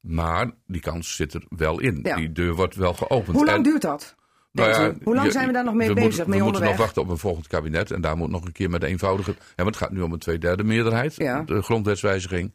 [0.00, 2.00] Maar die kans zit er wel in.
[2.02, 2.16] Ja.
[2.16, 3.36] Die deur wordt wel geopend.
[3.36, 4.16] Hoe lang en, duurt dat?
[4.52, 6.08] nou ja, Hoe lang zijn we daar nog mee we bezig?
[6.08, 6.68] Moeten, mee we onderweg?
[6.68, 7.90] moeten nog wachten op een volgend kabinet.
[7.90, 9.30] En daar moet nog een keer met de eenvoudige.
[9.30, 11.16] Ja, want het gaat nu om een tweederde meerderheid.
[11.16, 11.42] Ja.
[11.42, 12.52] De grondwetswijziging.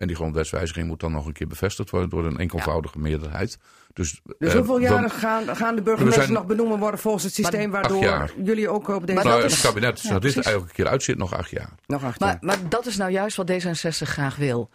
[0.00, 3.02] En die grondwetswijziging moet dan nog een keer bevestigd worden door een enkelvoudige ja.
[3.02, 3.58] meerderheid.
[3.92, 7.70] Dus, dus hoeveel uh, jaren gaan, gaan de burgemeesters nog benoemen worden volgens het systeem
[7.70, 9.22] waardoor jullie ook op deze...
[9.22, 11.70] Nou, het kabinet, ja, dit eigenlijk een keer uitzit, nog acht jaar.
[11.86, 12.38] Nog acht maar, jaar.
[12.40, 14.70] maar dat is nou juist wat D66 graag wil.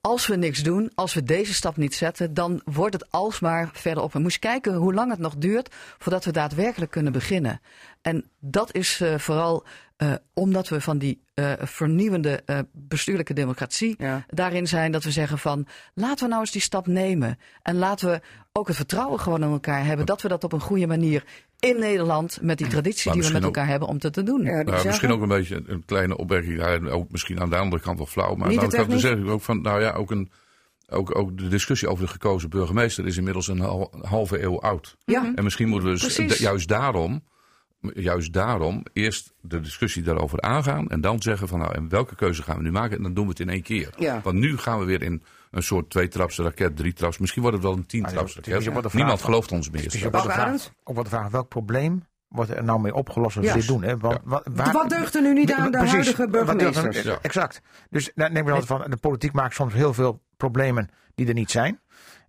[0.00, 4.02] Als we niks doen, als we deze stap niet zetten, dan wordt het alsmaar verder
[4.02, 4.14] op.
[4.14, 7.60] En moest je kijken hoe lang het nog duurt voordat we daadwerkelijk kunnen beginnen.
[8.02, 9.66] En dat is uh, vooral
[9.98, 14.24] uh, omdat we van die uh, vernieuwende uh, bestuurlijke democratie ja.
[14.28, 17.38] daarin zijn dat we zeggen van laten we nou eens die stap nemen.
[17.62, 18.20] En laten we
[18.52, 21.24] ook het vertrouwen gewoon in elkaar hebben dat we dat op een goede manier
[21.58, 24.22] in Nederland met die traditie maar die we met ook, elkaar hebben om te, te
[24.22, 24.42] doen.
[24.42, 27.82] Ja, nou, misschien ook een beetje een kleine opmerking, ja, ook misschien aan de andere
[27.82, 30.10] kant wel flauw, maar aan de andere kant zeg ik ook van, nou ja, ook
[30.10, 30.30] een
[30.88, 34.96] ook, ook de discussie over de gekozen burgemeester is inmiddels een halve eeuw oud.
[35.04, 35.32] Ja.
[35.34, 37.22] En misschien moeten we dus juist daarom
[37.94, 40.88] juist daarom eerst de discussie daarover aangaan.
[40.88, 42.96] En dan zeggen van nou, en welke keuze gaan we nu maken?
[42.96, 43.90] En dan doen we het in één keer.
[43.98, 44.20] Ja.
[44.22, 47.18] Want nu gaan we weer in een soort twee-traps raket, drie-traps.
[47.18, 48.92] Misschien wordt het wel een tien-traps raket.
[48.92, 49.90] Niemand gelooft ons meer.
[49.90, 50.12] Dus ook
[50.84, 53.82] wat de vraag, welk probleem wordt er nou mee opgelost als we dit doen?
[53.82, 53.96] Hè?
[53.96, 54.40] Want, ja.
[54.50, 57.02] waar, wat deugt er nu niet aan de precies, huidige burgemeesters?
[57.02, 57.18] Ja.
[57.22, 57.60] Exact.
[57.90, 61.34] Dus dan neem ik altijd van, de politiek maakt soms heel veel problemen die er
[61.34, 61.80] niet zijn.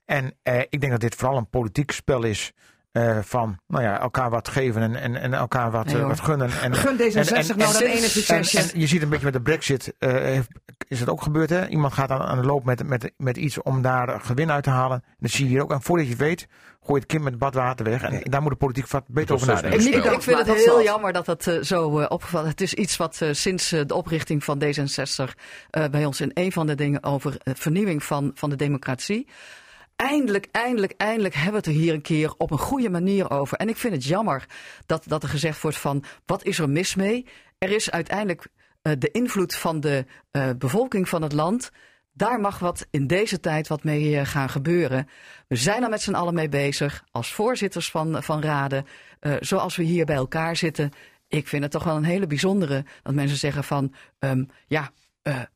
[0.05, 2.53] En eh, ik denk dat dit vooral een politiek spel is
[2.97, 6.19] uh, van nou ja, elkaar wat geven en, en, en elkaar wat, nee, uh, wat
[6.19, 6.49] gunnen.
[6.61, 8.57] En, Gun D66 en, en, nou dat ene succesje.
[8.57, 10.49] En, en, je ziet een beetje met de brexit, uh, heeft
[10.87, 11.49] is het ook gebeurd.
[11.49, 11.67] Hè?
[11.67, 14.69] Iemand gaat aan, aan de loop met, met, met iets om daar gewin uit te
[14.69, 15.03] halen.
[15.05, 15.71] En dat zie je hier ook.
[15.71, 16.47] En voordat je het weet,
[16.79, 18.01] gooi je het kind met het badwater weg.
[18.01, 19.87] En daar moet de politiek wat beter over nadenken.
[19.87, 22.97] Ik, ik, vind het heel jammer dat dat uh, zo uh, opgevallen Het is iets
[22.97, 25.33] wat uh, sinds de oprichting van D66
[25.91, 29.27] bij ons in een van de dingen over vernieuwing van, van de democratie
[29.95, 33.57] eindelijk, eindelijk, eindelijk hebben we het er hier een keer op een goede manier over.
[33.57, 34.45] En ik vind het jammer
[34.85, 37.25] dat, dat er gezegd wordt van, wat is er mis mee?
[37.57, 38.47] Er is uiteindelijk
[38.83, 41.71] uh, de invloed van de uh, bevolking van het land.
[42.13, 45.09] Daar mag wat in deze tijd wat mee uh, gaan gebeuren.
[45.47, 47.03] We zijn er met z'n allen mee bezig.
[47.11, 48.85] Als voorzitters van, van raden.
[49.39, 50.91] zoals we hier bij elkaar zitten.
[51.27, 52.85] Ik vind het toch wel een hele bijzondere.
[53.03, 54.91] Dat mensen zeggen van um, ja,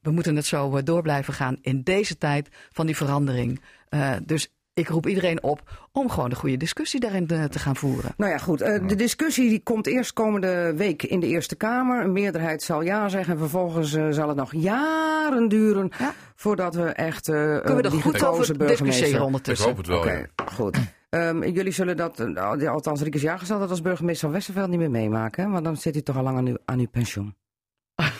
[0.02, 3.62] we moeten het zo door blijven gaan in deze tijd van die verandering.
[3.90, 7.76] Uh, dus ik roep iedereen op om gewoon een goede discussie daarin te, te gaan
[7.76, 8.12] voeren.
[8.18, 8.62] Nou ja, goed.
[8.62, 12.04] Uh, de discussie die komt eerst komende week in de Eerste Kamer.
[12.04, 13.34] Een meerderheid zal ja zeggen.
[13.34, 16.14] En vervolgens uh, zal het nog jaren duren ja.
[16.36, 19.70] voordat we echt uh, Kunnen we er goed over discussiëren ondertussen?
[19.70, 20.46] Ik hoop het wel, okay, ja.
[20.46, 20.78] goed.
[21.10, 22.36] Um, jullie zullen dat,
[22.68, 25.52] althans Riekes Jager zal dat als burgemeester van Westerveld niet meer meemaken.
[25.52, 27.36] Want dan zit hij toch al lang aan uw, aan uw pensioen.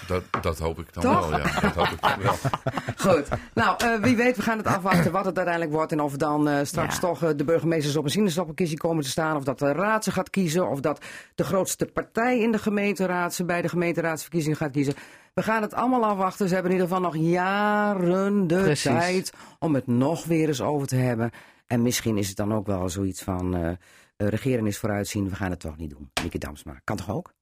[0.10, 1.30] Dat, dat hoop ik dan Toch?
[1.30, 1.60] wel, ja.
[1.62, 2.36] Dat hoop ik dan wel.
[3.14, 3.28] Goed.
[3.54, 5.92] Nou, uh, wie weet, we gaan het afwachten wat het uiteindelijk wordt.
[5.92, 7.00] En of dan uh, straks ja.
[7.00, 9.36] toch uh, de burgemeesters op een sinaasappelkistje komen te staan.
[9.36, 10.70] Of dat de raad ze gaat kiezen.
[10.70, 14.94] Of dat de grootste partij in de gemeenteraad ze bij de gemeenteraadsverkiezingen gaat kiezen.
[15.34, 16.48] We gaan het allemaal afwachten.
[16.48, 18.82] Ze hebben in ieder geval nog jaren de Precies.
[18.82, 21.32] tijd om het nog weer eens over te hebben.
[21.68, 23.78] En misschien is het dan ook wel zoiets van
[24.18, 25.30] regeren is vooruitzien.
[25.30, 26.10] We gaan het toch niet doen.
[26.22, 26.80] Mieke Damsma.
[26.84, 27.34] Kan toch ook?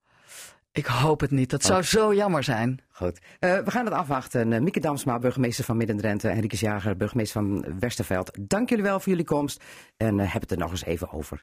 [0.72, 1.50] Ik hoop het niet.
[1.50, 1.90] Dat zou okay.
[1.90, 2.80] zo jammer zijn.
[2.92, 3.20] Goed.
[3.40, 4.52] Uh, we gaan het afwachten.
[4.52, 6.30] Uh, Mieke Damsma, burgemeester van Midden-Drenthe.
[6.30, 8.38] En Riekes Jager, burgemeester van Westerveld.
[8.40, 9.64] Dank jullie wel voor jullie komst.
[9.98, 11.42] En uh, heb het er nog eens even over.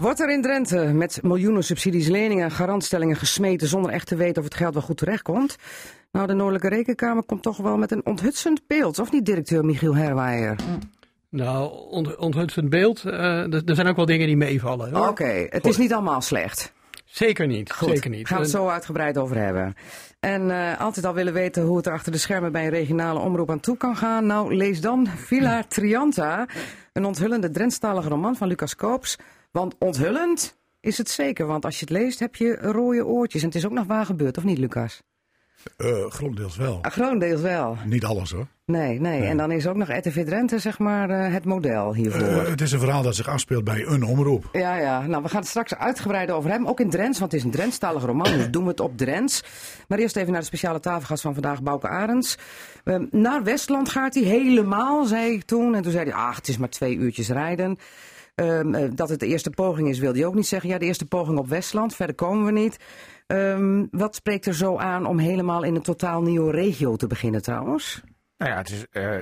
[0.00, 4.38] Wordt er in Drenthe met miljoenen subsidies, leningen en garantstellingen gesmeten zonder echt te weten
[4.38, 5.56] of het geld wel goed terechtkomt?
[6.12, 9.96] Nou, de Noordelijke Rekenkamer komt toch wel met een onthutsend beeld, of niet, directeur Michiel
[9.96, 10.56] Herwaaier?
[11.28, 13.04] Nou, ont onthutsend beeld.
[13.04, 13.12] Uh,
[13.68, 14.96] er zijn ook wel dingen die meevallen.
[14.96, 16.72] Oké, okay, het is niet allemaal slecht.
[17.04, 17.72] Zeker niet.
[17.72, 18.26] Goed, zeker niet.
[18.26, 19.74] Gaan we het zo uitgebreid over hebben.
[20.20, 23.18] En uh, altijd al willen weten hoe het er achter de schermen bij een regionale
[23.18, 24.26] omroep aan toe kan gaan.
[24.26, 26.46] Nou, lees dan Villa Trianta,
[26.92, 29.18] een onthullende Drentstalige roman van Lucas Koops.
[29.50, 33.40] Want onthullend is het zeker, want als je het leest heb je rode oortjes.
[33.42, 35.02] En het is ook nog waar gebeurd, of niet, Lucas?
[35.76, 36.78] Uh, grondeels wel.
[36.84, 37.76] Uh, grondeels wel.
[37.84, 38.46] Niet alles hoor.
[38.64, 39.28] Nee, nee, nee.
[39.28, 42.28] En dan is ook nog RTV Drenthe zeg maar uh, het model hiervoor.
[42.28, 44.48] Uh, het is een verhaal dat zich afspeelt bij een omroep.
[44.52, 45.06] Ja, ja.
[45.06, 46.68] Nou, we gaan het straks uitgebreid over hebben.
[46.68, 48.32] Ook in Drents, want het is een Drentstalige roman.
[48.32, 49.42] Dus doen we het op Drents.
[49.88, 52.38] Maar eerst even naar de speciale tafelgast van vandaag, Bouke Arends.
[52.84, 55.74] Uh, naar Westland gaat hij helemaal, zei ik toen.
[55.74, 57.78] En toen zei hij, ach, het is maar twee uurtjes rijden.
[58.40, 60.68] Um, dat het de eerste poging is, wilde hij ook niet zeggen.
[60.68, 62.78] Ja, de eerste poging op Westland, verder komen we niet.
[63.26, 67.42] Um, wat spreekt er zo aan om helemaal in een totaal nieuwe regio te beginnen
[67.42, 68.02] trouwens?
[68.36, 69.16] Nou ja, het is uh,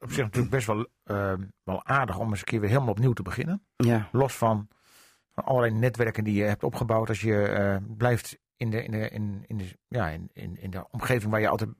[0.00, 1.32] op zich natuurlijk best wel, uh,
[1.64, 3.62] wel aardig om eens een keer weer helemaal opnieuw te beginnen.
[3.76, 4.08] Ja.
[4.12, 4.68] Los van,
[5.32, 7.08] van allerlei netwerken die je hebt opgebouwd.
[7.08, 10.70] Als je uh, blijft in de, in, de, in, in, de, ja, in, in, in
[10.70, 11.70] de omgeving waar je altijd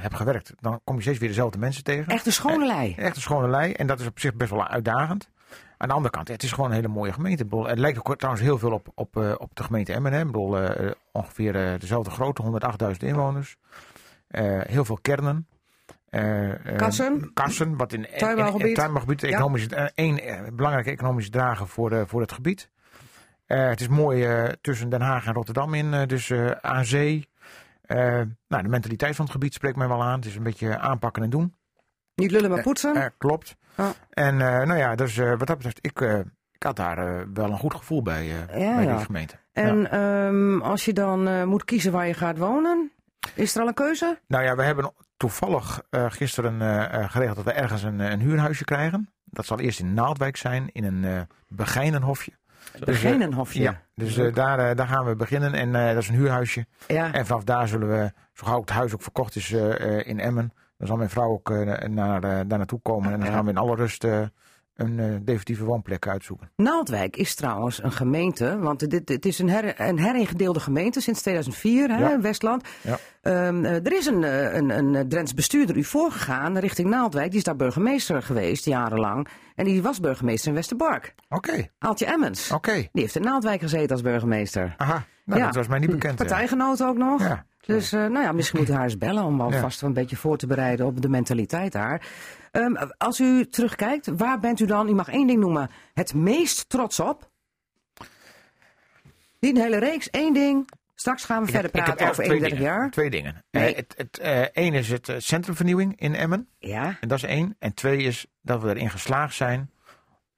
[0.00, 2.12] hebt gewerkt, dan kom je steeds weer dezelfde mensen tegen.
[2.12, 2.94] Echt een schone lei.
[2.94, 3.72] Echt een schone lei.
[3.72, 5.30] En dat is op zich best wel uitdagend.
[5.78, 7.46] Aan de andere kant, het is gewoon een hele mooie gemeente.
[7.50, 10.12] Het lijkt ook trouwens heel veel op, op, uh, op de gemeente Emmen.
[10.12, 12.42] Ik bedoel, uh, ongeveer dezelfde grootte,
[12.82, 13.56] 108.000 inwoners.
[14.66, 15.46] heel veel kernen.
[16.76, 17.30] Kassen.
[17.34, 18.18] Kassen, wat in, in
[18.74, 19.28] tuinbouwgebied ja.
[19.28, 20.20] economisch, een
[20.52, 22.70] belangrijke economische drager voor, voor het gebied.
[23.46, 24.26] het is mooi
[24.60, 27.28] tussen Den Haag en Rotterdam in, dus aan zee.
[28.48, 30.16] nou, de mentaliteit van het gebied spreekt mij wel aan.
[30.16, 31.54] Het is een beetje aanpakken en doen.
[32.18, 33.12] Niet lullen maar poetsen.
[33.18, 33.56] klopt.
[33.76, 33.88] Oh.
[34.10, 36.18] En uh, nou ja, dus uh, wat dat betreft, ik, uh,
[36.52, 38.96] ik had daar wel een goed gevoel bij, ja, bij ja.
[38.96, 39.34] die gemeente.
[39.52, 40.26] En ja.
[40.26, 42.92] um, als je dan moet kiezen waar je gaat wonen,
[43.34, 44.18] is er al een keuze?
[44.26, 46.60] Nou ja, we hebben toevallig gisteren
[47.10, 49.10] geregeld dat we ergens een, een, huurhuisje krijgen.
[49.24, 52.32] Dat zal eerst in Naaldwijk zijn, in een Begijnenhofje.
[52.84, 53.60] Begijnenhofje?
[53.60, 56.66] ja, dus daar, daar gaan we beginnen en dat is een huurhuisje.
[56.86, 57.12] Ja.
[57.12, 59.50] En vanaf daar zullen we, zo gauw het huis ook verkocht is
[60.02, 63.12] in Emmen, dan zal mijn vrouw ook uh, naar, uh, daar naartoe komen.
[63.12, 64.22] En dan gaan we in alle rust uh,
[64.74, 66.50] een definitieve woonplek uitzoeken.
[66.56, 71.20] Naaldwijk is trouwens een gemeente, want dit, het is een, her, een heringedeelde gemeente sinds
[71.20, 72.20] 2004, hè, ja.
[72.20, 72.64] Westland.
[72.80, 72.98] Ja.
[73.46, 74.22] Um, er is een,
[74.56, 77.28] een, een Drents bestuurder u voorgegaan richting Naaldwijk.
[77.28, 79.28] Die is daar burgemeester geweest jarenlang.
[79.54, 81.14] En die was burgemeester in Westerbork.
[81.28, 81.50] Oké.
[81.50, 81.70] Okay.
[81.78, 82.50] Aaltje Emmens.
[82.50, 82.68] Oké.
[82.68, 82.88] Okay.
[82.92, 84.74] Die heeft in Naaldwijk gezeten als burgemeester.
[84.76, 85.46] Aha, nou, ja.
[85.46, 86.16] dat was mij niet bekend.
[86.16, 87.20] Partijgenoot ook nog.
[87.20, 87.46] Ja.
[87.76, 89.86] Dus uh, nou ja, misschien moet u haar eens bellen om alvast ja.
[89.86, 92.06] een beetje voor te bereiden op de mentaliteit daar.
[92.52, 96.68] Um, als u terugkijkt, waar bent u dan, u mag één ding noemen, het meest
[96.68, 97.30] trots op?
[99.40, 100.68] Niet een hele reeks, één ding.
[100.94, 102.72] Straks gaan we Ik verder heb- praten over twee 31 dingen.
[102.74, 102.90] jaar.
[102.90, 103.44] Twee dingen.
[103.50, 103.70] Nee.
[103.70, 106.48] Eh, het, het, eh, één is het eh, centrumvernieuwing in Emmen.
[106.58, 107.56] Ja, En dat is één.
[107.58, 109.70] En twee is dat we erin geslaagd zijn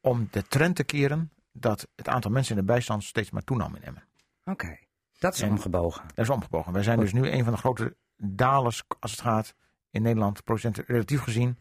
[0.01, 3.75] om de trend te keren dat het aantal mensen in de bijstand steeds maar toenam
[3.77, 4.03] in Emmen.
[4.45, 4.79] oké.
[5.21, 6.03] Dat is En- omgebogen.
[6.15, 6.73] Dat is omgebogen.
[6.73, 9.55] Wij zijn dus nu een van de grote dalers als het gaat
[9.91, 11.59] in Nederland, procent relatief gezien,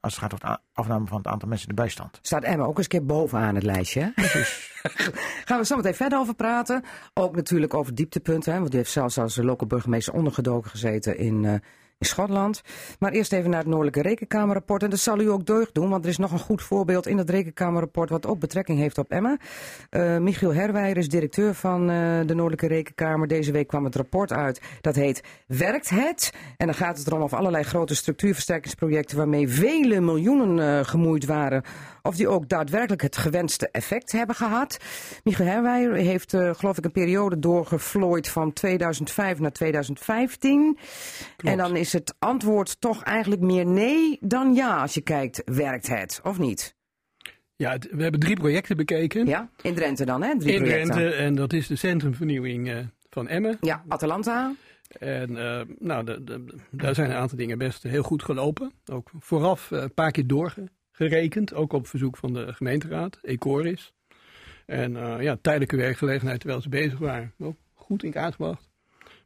[0.00, 2.18] als het gaat om de afname van het aantal mensen in de bijstand.
[2.22, 4.12] Staat Emma ook eens een keer bovenaan het lijstje.
[4.14, 4.22] hè?
[5.44, 6.84] Gaan we zo meteen verder over praten.
[7.14, 8.52] Ook natuurlijk over dieptepunten.
[8.52, 11.54] Hè, want u heeft zelfs als local burgemeester ondergedoken gezeten in, eh,
[12.04, 12.62] Schotland.
[12.98, 14.82] Maar eerst even naar het Noordelijke Rekenkamerrapport.
[14.82, 17.18] En dat zal u ook deugd doen, want er is nog een goed voorbeeld in
[17.18, 19.36] het Rekenkamerrapport wat ook betrekking heeft op Emma.
[19.90, 23.28] Eh, Michiel Herwijer is directeur van eh, de Noordelijke Rekenkamer.
[23.28, 24.60] Deze week kwam het rapport uit.
[24.80, 26.32] Dat heet Werkt het?
[26.56, 31.62] En dan gaat het erom of allerlei grote structuurversterkingsprojecten waarmee vele miljoenen eh, gemoeid waren,
[32.02, 34.78] of die ook daadwerkelijk het gewenste effect hebben gehad.
[35.24, 40.78] Michiel Herwijer heeft, eh, geloof ik, een periode doorgevlooid van 2005 naar 2015.
[41.44, 45.86] En dan is het antwoord toch eigenlijk meer nee dan ja als je kijkt, werkt
[45.88, 46.74] het of niet?
[47.56, 49.26] Ja, we hebben drie projecten bekeken.
[49.26, 50.38] Ja, in Drenthe dan, hè?
[50.38, 50.92] Drie in projecten.
[50.94, 51.16] Drenthe.
[51.16, 52.76] En dat is de centrumvernieuwing eh,
[53.10, 53.56] van Emmen.
[53.60, 54.52] Ja, Atalanta.
[54.98, 58.72] En eh, nou, de, de- daar zijn een aantal dingen best heel goed gelopen.
[58.92, 60.26] Ook vooraf een paar keer
[61.02, 61.54] doorgerekend.
[61.54, 63.92] Ook op verzoek van de gemeenteraad, Ecoris.
[64.66, 67.32] En eh, ja, tijdelijke werkgelegenheid terwijl ze bezig waren.
[67.38, 68.70] Ook goed in kaart gebracht.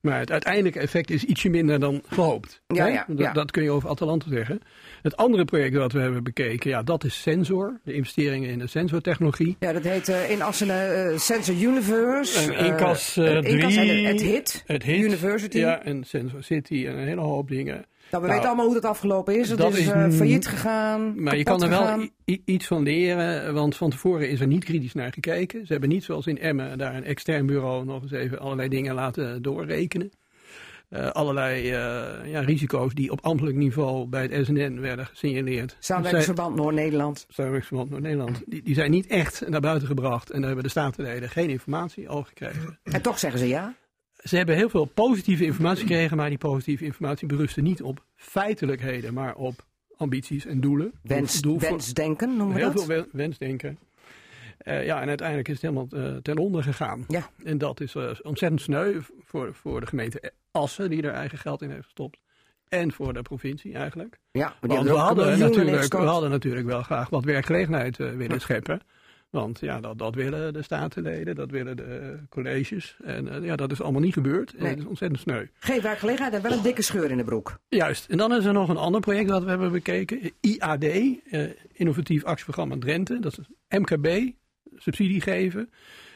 [0.06, 2.62] Maar het uiteindelijke effect is ietsje minder dan gehoopt.
[2.66, 3.32] Ja, ja, dat, ja.
[3.32, 4.60] dat kun je over Atalanta zeggen.
[5.02, 7.80] Het andere project dat we hebben bekeken, ja, dat is Sensor.
[7.84, 9.56] De investeringen in de sensortechnologie.
[9.58, 12.52] Ja, dat heet eh, in Assen eh, Sensor Universe.
[12.52, 14.06] En Incas, eh, eh, Incas en drie.
[14.06, 14.62] het, het HIT.
[14.66, 15.58] Het HIT, University.
[15.58, 17.84] Ja, en Sensor City en een hele hoop dingen.
[18.16, 19.48] Nou, we Nou, weten allemaal hoe dat afgelopen is.
[19.48, 21.22] Het dat is, eh, failliet gegaan.
[21.22, 22.10] Maar je kan er wel gegaan.
[22.44, 25.66] iets van leren, want van tevoren is er niet kritisch naar gekeken.
[25.66, 28.94] Ze hebben niet zoals in Emmen daar een extern bureau nog eens even allerlei dingen
[28.94, 30.10] laten doorrekenen.
[30.88, 35.76] Eh, allerlei eh, ja, risico's die op ambtelijk niveau bij het SNN werden gesignaleerd.
[35.78, 37.26] Samenwerkingsverband Noord-Nederland.
[37.28, 38.42] Samenwerkingsverband Noord-Nederland.
[38.46, 42.08] Die, die zijn niet echt naar buiten gebracht en daar hebben de statenleden geen informatie
[42.08, 42.78] over gekregen.
[42.82, 43.74] En toch zeggen ze ja.
[44.28, 49.14] Ze hebben heel veel positieve informatie gekregen, maar die positieve informatie berustte niet op feitelijkheden,
[49.14, 49.64] maar op
[49.96, 50.92] ambities en doelen.
[51.02, 52.84] Wens, Doel- wensdenken noemen we Heel dat.
[52.84, 53.78] veel wen- wensdenken.
[54.58, 57.04] Eh, ja, en uiteindelijk is het helemaal eh, ten onder gegaan.
[57.08, 57.30] Ja.
[57.44, 61.62] En dat is eh, ontzettend sneu voor, voor de gemeente Assen, die er eigen geld
[61.62, 62.18] in heeft gestopt.
[62.68, 64.18] En voor de provincie eigenlijk.
[64.30, 68.80] Ja, Want we hadden, natuurlijk, we hadden natuurlijk wel graag wat werkgelegenheid willen scheppen.
[69.36, 72.96] Want ja, dat, dat willen de statenleden, dat willen de eh, colleges.
[73.04, 74.54] En eh, ja, dat is allemaal niet gebeurd.
[74.54, 74.70] En Nee.
[74.70, 75.46] het is ontzettend sneu.
[75.58, 77.58] Geen werkgelegenheid en wel een dikke scheur in de broek.
[77.68, 78.06] Juist.
[78.08, 80.30] En dan is er nog een ander project dat we hebben bekeken.
[80.40, 83.20] IAD, eh, Innovatief Actieprogramma Drenthe.
[83.20, 84.30] Dat is MKB,
[84.76, 85.70] subsidie geven.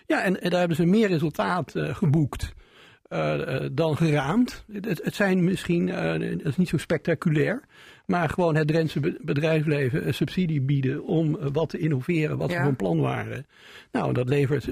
[0.06, 2.52] Ja, en, en daar hebben ze meer resultaat geboekt
[3.10, 4.64] eh, eh, dan geraamd.
[4.72, 7.60] Het, het zijn misschien, eh, dat is niet zo spectaculair,
[8.06, 12.56] maar gewoon het Drentse be- bedrijfsleven een subsidie bieden om wat te innoveren, wat Ja.
[12.56, 13.46] ze van plan waren.
[13.92, 14.68] Nou, dat levert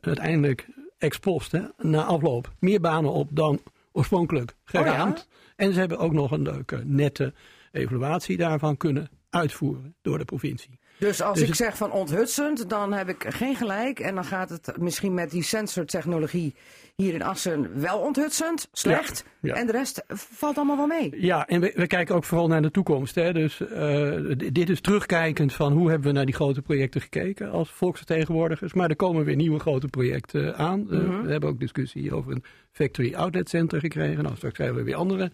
[0.00, 0.66] uiteindelijk
[0.98, 3.60] ex post, hè, na afloop, meer banen op dan
[3.92, 5.28] oorspronkelijk geraamd.
[5.56, 7.32] En ze hebben ook nog een leuke, nette
[7.72, 10.78] evaluatie daarvan kunnen uitvoeren door de provincie.
[11.02, 14.00] Dus als Dus ik zeg van onthutsend, dan heb ik geen gelijk.
[14.00, 16.54] En dan gaat het misschien met die sensortechnologie
[16.96, 19.24] hier in Assen wel onthutsend, slecht.
[19.40, 19.60] Ja, ja.
[19.60, 21.12] En de rest valt allemaal wel mee.
[21.16, 23.14] Ja, en we, we kijken ook vooral naar de toekomst.
[23.14, 23.32] Hè.
[23.32, 24.12] Dus eh,
[24.52, 28.72] dit is terugkijkend van hoe hebben we naar die grote projecten gekeken als volksvertegenwoordigers.
[28.72, 30.90] Maar er komen weer nieuwe grote projecten aan.
[30.90, 31.22] Eh, Mhm.
[31.22, 34.22] we hebben ook discussie over een factory outlet center gekregen.
[34.22, 35.30] Nou, straks krijgen we weer andere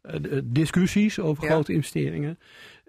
[0.00, 1.50] eh, discussies over Ja.
[1.50, 2.38] grote investeringen.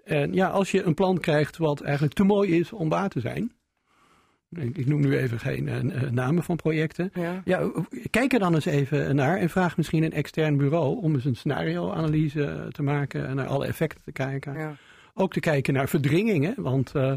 [0.04, 3.20] En ja, als je een plan krijgt wat eigenlijk te mooi is om waar te
[3.20, 3.52] zijn.
[4.50, 7.10] Ik, ik noem nu even geen eh, eh, namen van projecten.
[7.14, 7.42] Ja.
[7.44, 7.70] Ja,
[8.10, 11.36] kijk er dan eens even naar en vraag misschien een extern bureau om eens een
[11.36, 14.54] scenario-analyse te maken en naar alle effecten te kijken.
[14.54, 14.76] Ja.
[15.14, 17.12] Ook te kijken naar verdringingen, want eh,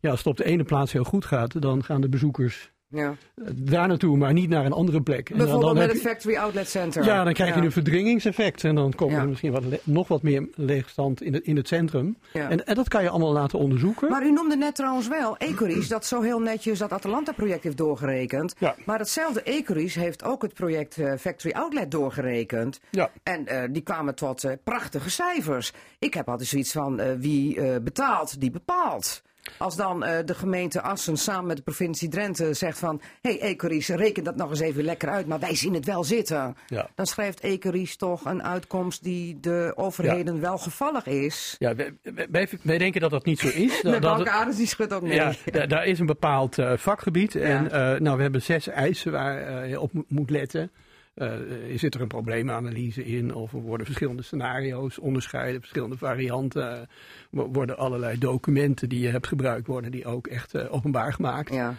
[0.00, 3.14] ja, als het op de ene plaats heel goed gaat, dan gaan de bezoekers Ja.
[3.34, 5.18] eh, daar naartoe, maar niet naar een andere plek.
[5.30, 7.04] En dan- Bijvoorbeeld dan met het Factory Outlet Center.
[7.04, 9.20] ja, dan krijg je een verdringingseffect en dan komt Ja.
[9.20, 12.16] er misschien wat nog wat meer leegstand in het, in het centrum.
[12.32, 12.48] Ja.
[12.50, 14.10] En, en dat kan je allemaal laten onderzoeken.
[14.10, 18.54] Maar u noemde net trouwens wel Ecoris, dat zo heel netjes dat Atalanta-project heeft doorgerekend.
[18.58, 18.74] Ja.
[18.84, 22.80] Maar hetzelfde Ecoris heeft ook het project eh, Factory Outlet doorgerekend.
[22.90, 23.10] Ja.
[23.22, 25.72] En eh, die kwamen tot prachtige cijfers.
[25.98, 29.22] Ik heb altijd zoiets van, wie betaalt, die bepaalt.
[29.56, 33.00] Als dan uh, de gemeente Assen samen met de provincie Drenthe zegt van...
[33.20, 36.04] hé hey, Ecoris, reken dat nog eens even lekker uit, maar wij zien het wel
[36.04, 36.56] zitten.
[36.66, 36.88] Ja.
[36.94, 40.40] Dan schrijft Ecoris toch een uitkomst die de overheden Ja.
[40.40, 41.56] wel gevallig is.
[41.58, 41.92] Ja, wij,
[42.30, 43.80] wij, wij denken dat dat niet zo is.
[43.98, 45.14] De die schudt ook nee.
[45.14, 47.34] ja, da- daar is een bepaald eh, vakgebied.
[47.34, 50.70] En eh, nou, we hebben zes eisen waar eh, je op mo- moet letten.
[51.18, 53.34] Eh, zit er een probleemanalyse in?
[53.34, 56.80] Of worden verschillende scenario's onderscheiden, verschillende varianten?
[56.80, 56.86] eh,
[57.30, 61.54] wo- worden allerlei documenten die je hebt gebruikt, worden die ook echt eh, openbaar gemaakt?
[61.54, 61.74] Ja.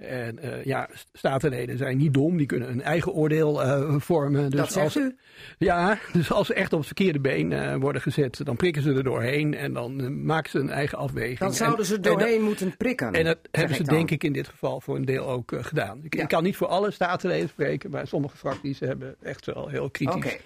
[0.00, 4.50] En eh, ja, st- statenleden zijn niet dom, die kunnen een eigen oordeel eh, vormen.
[4.50, 5.16] Dus dat als, u.
[5.58, 8.92] Ja, dus als ze echt op het verkeerde been eh, worden gezet, dan prikken ze
[8.94, 11.38] er doorheen en dan maken ze een eigen afweging.
[11.38, 13.12] Dan En- zouden ze en dat- doorheen moeten prikken.
[13.12, 13.94] en dat hebben ze dan.
[13.94, 16.00] denk ik in dit geval voor een deel ook gedaan.
[16.02, 16.22] Ik, Ja.
[16.22, 20.38] ik kan niet voor alle statenleden spreken, maar sommige fracties hebben echt wel heel kritisch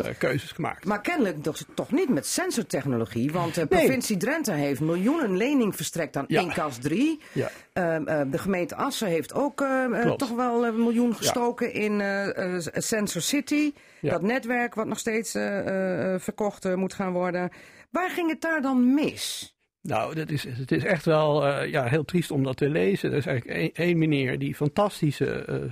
[0.00, 0.84] eh, keuzes gemaakt.
[0.84, 3.78] Maar kennelijk toch, toch niet met sensortechnologie, want de Nee.
[3.80, 6.40] provincie Drenthe heeft miljoenen lening verstrekt aan Ja.
[6.40, 7.20] Incas 3.
[7.32, 7.50] Ja.
[7.72, 12.00] Ehm, eh, de gemeente Assen heeft ook eh, eh, toch wel een miljoen gestoken in
[12.00, 13.72] eh, eh, Sensor City.
[14.00, 14.10] Ja.
[14.10, 17.50] Dat netwerk wat nog steeds eh, eh, eh, verkocht eh, moet gaan worden.
[17.90, 19.51] Waar ging het daar dan mis?
[19.82, 23.10] Nou, dat is, het is echt wel eh, ja, heel triest om dat te lezen.
[23.10, 25.70] Er is eigenlijk één- meneer die fantastische eh, eh,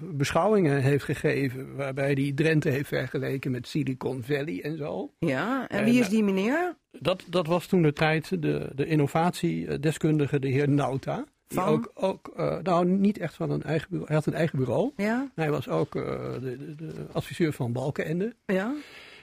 [0.00, 1.76] beschouwingen heeft gegeven.
[1.76, 5.12] Waarbij hij Drenthe heeft vergeleken met Silicon Valley en zo.
[5.18, 6.76] Ja, en En, wie is die meneer?
[6.90, 11.24] Dat, dat was toen de tijd de, de innovatiedeskundige, de heer Nauta.
[11.48, 11.68] Die Van?
[11.68, 14.06] ook, ook nou niet echt van een eigen bureau.
[14.08, 14.92] Hij had een eigen bureau.
[14.96, 18.34] Ja, Hij was ook de, de, de adviseur van Balkenende.
[18.46, 18.72] ja.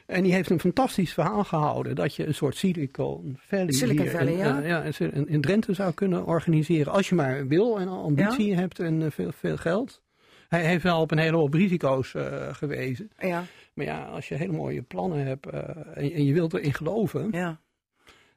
[0.05, 4.11] En die heeft een fantastisch verhaal gehouden dat je een soort Silicon Valley, Silicon hier
[4.11, 4.61] Valley, in, ja.
[4.61, 6.93] eh, ja, in, in Drenthe zou kunnen organiseren.
[6.93, 10.01] Als je maar wil en ambitie hebt en eh, veel, veel geld.
[10.49, 13.11] Hij heeft wel op een hele hoop risico's eh, gewezen.
[13.19, 17.27] Ja, Maar ja, als je hele mooie plannen hebt en, en je wilt erin geloven,
[17.31, 17.59] ja.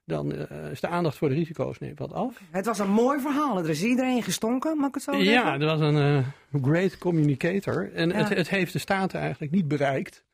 [0.04, 0.32] dan
[0.70, 2.40] is de aandacht voor de risico's neemt wat af.
[2.50, 3.58] Het was een mooi verhaal.
[3.58, 5.32] Er is iedereen gestonken, mag ik het zo zeggen?
[5.32, 6.24] Ja, dat was een
[6.62, 7.92] great communicator.
[7.92, 10.25] En het, het heeft de Staten eigenlijk niet bereikt.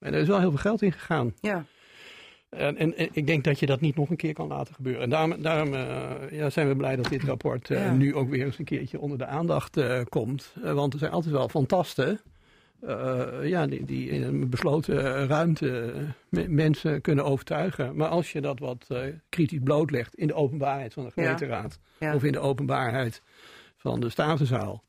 [0.00, 1.34] Maar er is wel heel veel geld in gegaan.
[1.40, 1.64] Ja.
[2.48, 5.02] En, en, en ik denk dat je dat niet nog een keer kan laten gebeuren.
[5.02, 7.92] En daarom, daarom eh, ja, zijn we blij dat dit rapport eh, Ja.
[7.92, 10.52] nu ook weer eens een keertje onder de aandacht eh, komt.
[10.62, 12.20] Want er zijn altijd wel fantasten.
[13.42, 15.92] ja, die, die in een besloten ruimte
[16.28, 17.96] me- mensen kunnen overtuigen.
[17.96, 18.86] Maar als je dat wat
[19.28, 21.78] kritisch blootlegt in de openbaarheid van de gemeenteraad.
[21.98, 22.14] Ja.
[22.14, 23.22] Of in de openbaarheid
[23.76, 24.82] van de Statenzaal.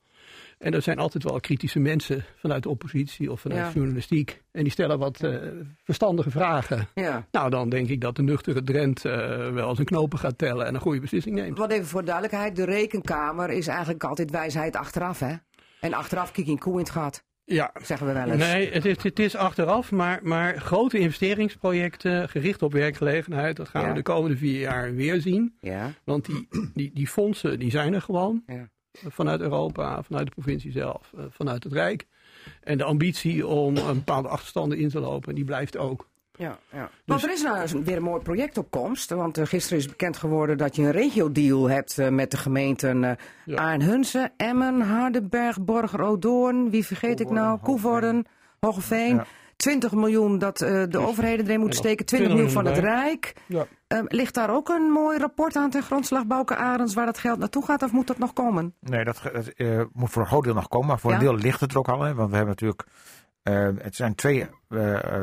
[0.61, 3.71] En er zijn altijd wel kritische mensen vanuit de oppositie of vanuit Ja.
[3.73, 4.41] journalistiek.
[4.51, 5.35] En die stellen wat eh,
[5.83, 6.87] verstandige vragen.
[6.95, 7.27] ja.
[7.31, 10.75] Nou, dan denk ik dat de nuchtere Drent eh, wel zijn knopen gaat tellen en
[10.75, 11.57] een goede beslissing neemt.
[11.57, 15.33] Wat even voor duidelijkheid, de rekenkamer is eigenlijk altijd wijsheid achteraf, hè?
[15.79, 18.37] En achteraf kijk een koe in het gat, Ja, zeggen we wel eens.
[18.51, 23.81] nee, het is, het is achteraf, maar, maar grote investeringsprojecten gericht op werkgelegenheid, dat gaan
[23.81, 23.87] Ja.
[23.89, 25.55] we de komende vier jaar weer zien.
[25.59, 28.43] Ja, Want die, die, die fondsen die zijn er gewoon.
[28.47, 28.69] Ja.
[28.93, 32.05] Vanuit Europa, vanuit de provincie zelf, eh, vanuit het Rijk.
[32.63, 36.09] En de ambitie om een bepaalde achterstanden in te lopen, die blijft ook.
[36.37, 36.81] ja, ja.
[36.81, 39.09] Dus- Want er is nou weer een mooi project op komst.
[39.09, 43.03] Want eh, gisteren is bekend geworden dat je een regio-deal hebt eh, met de gemeenten
[43.03, 43.11] eh
[43.45, 43.55] Ja.
[43.55, 46.69] Arnhunsen, Emmen, Hardenberg, Borger, Odoorn.
[46.69, 47.59] Wie vergeet ik nou?
[47.59, 48.25] Koevoorden,
[48.59, 49.15] Hoogeveen.
[49.15, 49.25] Ja.
[49.61, 52.05] 20 miljoen dat eh, de overheden erin moeten steken.
[52.05, 53.33] 20 miljoen van het 20 Rijk.
[53.47, 53.65] Ja.
[53.87, 57.39] Eh, ligt daar ook een mooi rapport aan ten grondslag Bouke Arends waar dat geld
[57.39, 57.83] naartoe gaat?
[57.83, 58.73] Of moet dat nog komen?
[58.79, 59.21] Nee, dat,
[59.55, 60.87] eh, moet voor een groot deel nog komen.
[60.87, 61.17] Maar voor Ja.
[61.17, 62.01] een deel ligt het er ook al.
[62.01, 62.83] Hè, want we hebben natuurlijk.
[63.43, 64.47] eh, het zijn twee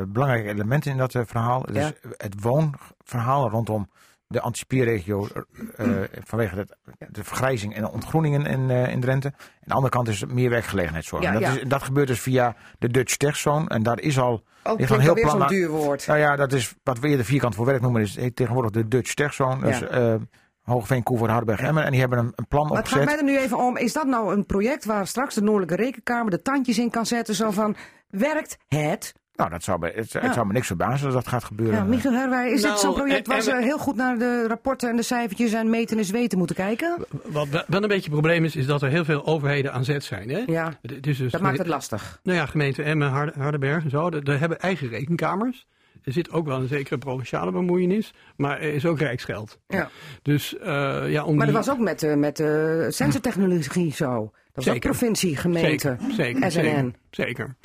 [0.07, 1.61] belangrijke elementen in dat verhaal.
[1.61, 1.91] Dus Ja.
[2.17, 3.89] het woonverhaal rondom
[4.29, 5.27] de anticipeerregio.
[5.75, 5.87] eh,
[6.23, 6.75] vanwege het,
[7.09, 9.27] de vergrijzing en de ontgroeningen in, eh, in Drenthe.
[9.27, 11.21] Aan de andere kant is het meer werkgelegenheidszorg.
[11.23, 11.51] Ja, En dat, ja.
[11.61, 13.67] is, dat gebeurt dus via de Dutch Tech Zone.
[13.69, 14.43] En daar is al.
[14.63, 16.07] Oh, Ligt heel plan zo'n duur woord.
[16.07, 18.01] Nou ja, dat is wat we eerder vierkant voor werk noemen.
[18.01, 19.61] Is heet tegenwoordig de Dutch Tech Zone.
[19.65, 19.87] Dus Ja.
[19.87, 20.15] eh
[20.63, 21.83] Hoogveen, Koevoort, Hardenberg, Emmen.
[21.83, 23.23] En die hebben een, een plan Maar het gaat opgezet.
[23.23, 23.77] mij er nu even om.
[23.77, 27.35] Is dat nou een project waar straks de Noordelijke Rekenkamer de tandjes in kan zetten?
[27.35, 27.75] Zo van,
[28.09, 29.13] werkt het?
[29.39, 30.19] Nou, dat zou, me- het, Ja.
[30.21, 31.75] het zou me niks verbazen als dat gaat gebeuren.
[31.75, 34.17] Ja, Michiel Herwij, is Nou, dit zo'n project en- waar ze en- heel goed naar
[34.17, 37.05] de rapporten en de cijfertjes en meten is weten moeten kijken?
[37.25, 40.03] Wat wel een beetje het probleem is, is dat er heel veel overheden aan zet
[40.03, 40.29] zijn.
[40.29, 40.43] Hè?
[40.45, 42.19] Ja, Het het is dus dat maakt het lastig.
[42.23, 45.67] Nou ja, gemeente Emmen, Harde- Hardenberg en zo, die hebben eigen rekenkamers.
[46.03, 49.59] Er zit ook wel een zekere provinciale bemoeienis, maar er is ook rijksgeld.
[49.67, 49.89] Ja.
[50.21, 50.65] Dus eh,
[51.11, 51.55] ja, om Maar die...
[51.55, 54.05] dat was ook met, eh, met de sensortechnologie zo.
[54.53, 54.89] Dat was ook Zeker.
[54.89, 56.61] provincie, gemeente, Zeker, zeker, SNN.
[56.61, 57.55] zeker, zeker.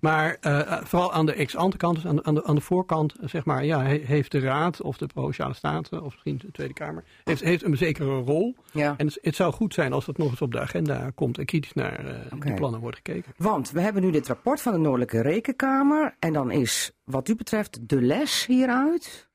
[0.00, 3.14] Maar eh, vooral aan de ex-ante kant, dus aan de, aan, de, aan de voorkant,
[3.14, 6.50] eh, zeg maar, ja, he- heeft de Raad of de Provinciale Staten, of misschien de
[6.50, 8.54] Tweede Kamer, heeft, heeft een zekere rol.
[8.72, 8.94] Ja.
[8.96, 11.44] En het, het zou goed zijn als dat nog eens op de agenda komt en
[11.44, 12.46] kritisch naar eh, Oké.
[12.46, 13.32] die plannen wordt gekeken.
[13.36, 16.16] Want we hebben nu dit rapport van de Noordelijke Rekenkamer.
[16.18, 19.28] En dan is, wat u betreft, de les hieruit.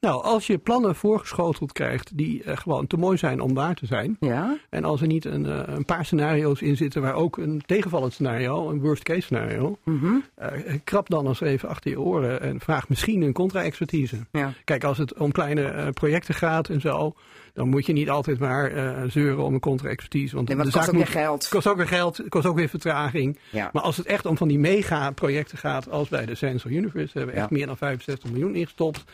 [0.00, 3.86] Nou, als je plannen voorgeschoteld krijgt die uh, gewoon te mooi zijn om waar te
[3.86, 4.16] zijn.
[4.20, 4.58] Ja?
[4.70, 8.12] En als er niet een, uh, een paar scenario's in zitten waar ook een tegenvallend
[8.12, 9.78] scenario, een worst case scenario.
[9.84, 10.24] Mm -hmm.
[10.42, 10.46] uh,
[10.84, 14.16] krap dan eens even achter je oren en vraag misschien een contra-expertise.
[14.32, 14.52] Ja.
[14.64, 17.14] Kijk, als het om kleine projecten gaat en zo,
[17.52, 18.72] dan moet je niet altijd maar
[19.10, 20.34] zeuren om een contra-expertise.
[20.34, 21.48] Want nee, maar het kost ook moet, weer geld.
[21.48, 23.38] kost ook weer geld, kost ook weer vertraging.
[23.50, 23.70] Ja.
[23.72, 27.34] Maar als het echt om van die mega-projecten gaat, als bij de Sensor Universe, hebben
[27.34, 29.04] we echt meer dan 65 miljoen ingestopt.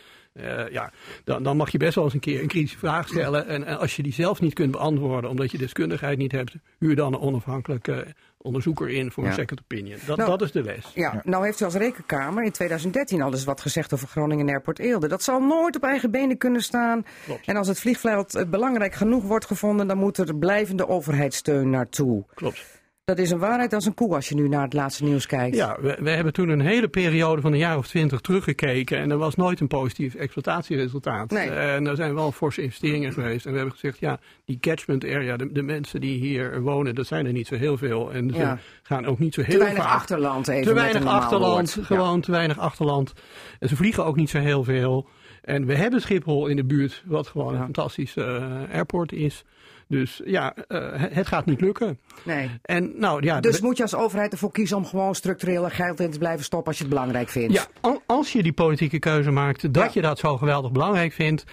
[0.41, 0.93] Uh, ja,
[1.24, 3.47] dan, dan, mag je best wel eens een keer een kritische vraag stellen.
[3.47, 6.97] En, en, als je die zelf niet kunt beantwoorden, omdat je deskundigheid niet hebt, huur
[6.97, 8.07] dan een onafhankelijke
[8.39, 9.28] onderzoeker in voor Ja.
[9.28, 9.99] een second opinion.
[10.07, 10.91] Dat, Nou, dat is de les.
[10.95, 14.78] Ja, nou heeft u als rekenkamer in 2013 al eens wat gezegd over Groningen Airport
[14.78, 15.09] Eelde.
[15.09, 17.05] Dat zal nooit op eigen benen kunnen staan.
[17.24, 17.47] Klopt.
[17.47, 22.24] En als het vliegveld eh, belangrijk genoeg wordt gevonden, dan moet er blijvende overheidssteun naartoe.
[22.35, 22.82] Klopt.
[23.05, 25.57] Dat is een waarheid als een koe als je nu naar het laatste nieuws kijkt.
[25.57, 28.99] Ja, we, we hebben toen een hele periode van een jaar of twintig teruggekeken.
[28.99, 31.31] En er was nooit een positief exploitatieresultaat.
[31.31, 31.49] Nee.
[31.51, 33.45] En er zijn wel forse investeringen geweest.
[33.47, 37.07] En we hebben gezegd, ja, die catchment area, de, de mensen die hier wonen, dat
[37.07, 38.13] zijn er niet zo heel veel.
[38.13, 38.59] En ze Ja.
[38.83, 39.93] gaan ook niet zo heel Te weinig vaak.
[39.93, 40.67] achterland even.
[40.67, 41.87] Te weinig achterland, woord.
[41.87, 43.13] gewoon te weinig achterland.
[43.59, 45.09] En ze vliegen ook niet zo heel veel.
[45.43, 47.59] En we hebben Schiphol in de buurt, wat gewoon Ja.
[47.59, 49.45] een fantastische eh, airport is.
[49.89, 51.99] Dus ja, eh, het gaat niet lukken.
[52.24, 52.51] Nee.
[52.62, 56.11] En nou ja, Dus moet je als overheid ervoor kiezen om gewoon structureel geld in
[56.11, 57.55] te blijven stoppen als je het belangrijk vindt.
[57.55, 59.91] Ja, al- als je die politieke keuze maakt dat Ja.
[59.95, 61.45] je dat zo geweldig belangrijk vindt,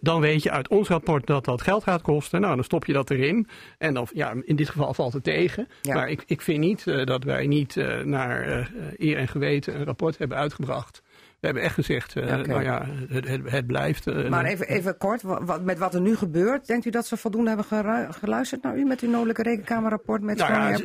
[0.00, 2.40] dan weet je uit ons rapport dat dat geld gaat kosten.
[2.40, 3.48] Nou, dan stop je dat erin.
[3.78, 5.68] En dan, ja, in dit geval valt het tegen.
[5.82, 5.94] Ja.
[5.94, 9.84] Maar ik, ik vind niet eh, dat wij niet eh, naar eer en geweten een
[9.84, 11.02] rapport hebben uitgebracht.
[11.40, 14.06] We hebben echt gezegd, eh, nou ja, het, het, het blijft.
[14.06, 17.06] eh, Maar even, even kort, wa- wat, met wat er nu gebeurt, denkt u dat
[17.06, 17.66] ze voldoende hebben
[18.14, 20.76] geluisterd naar u met uw noodelijke rekenkamerrapport met Nou ja,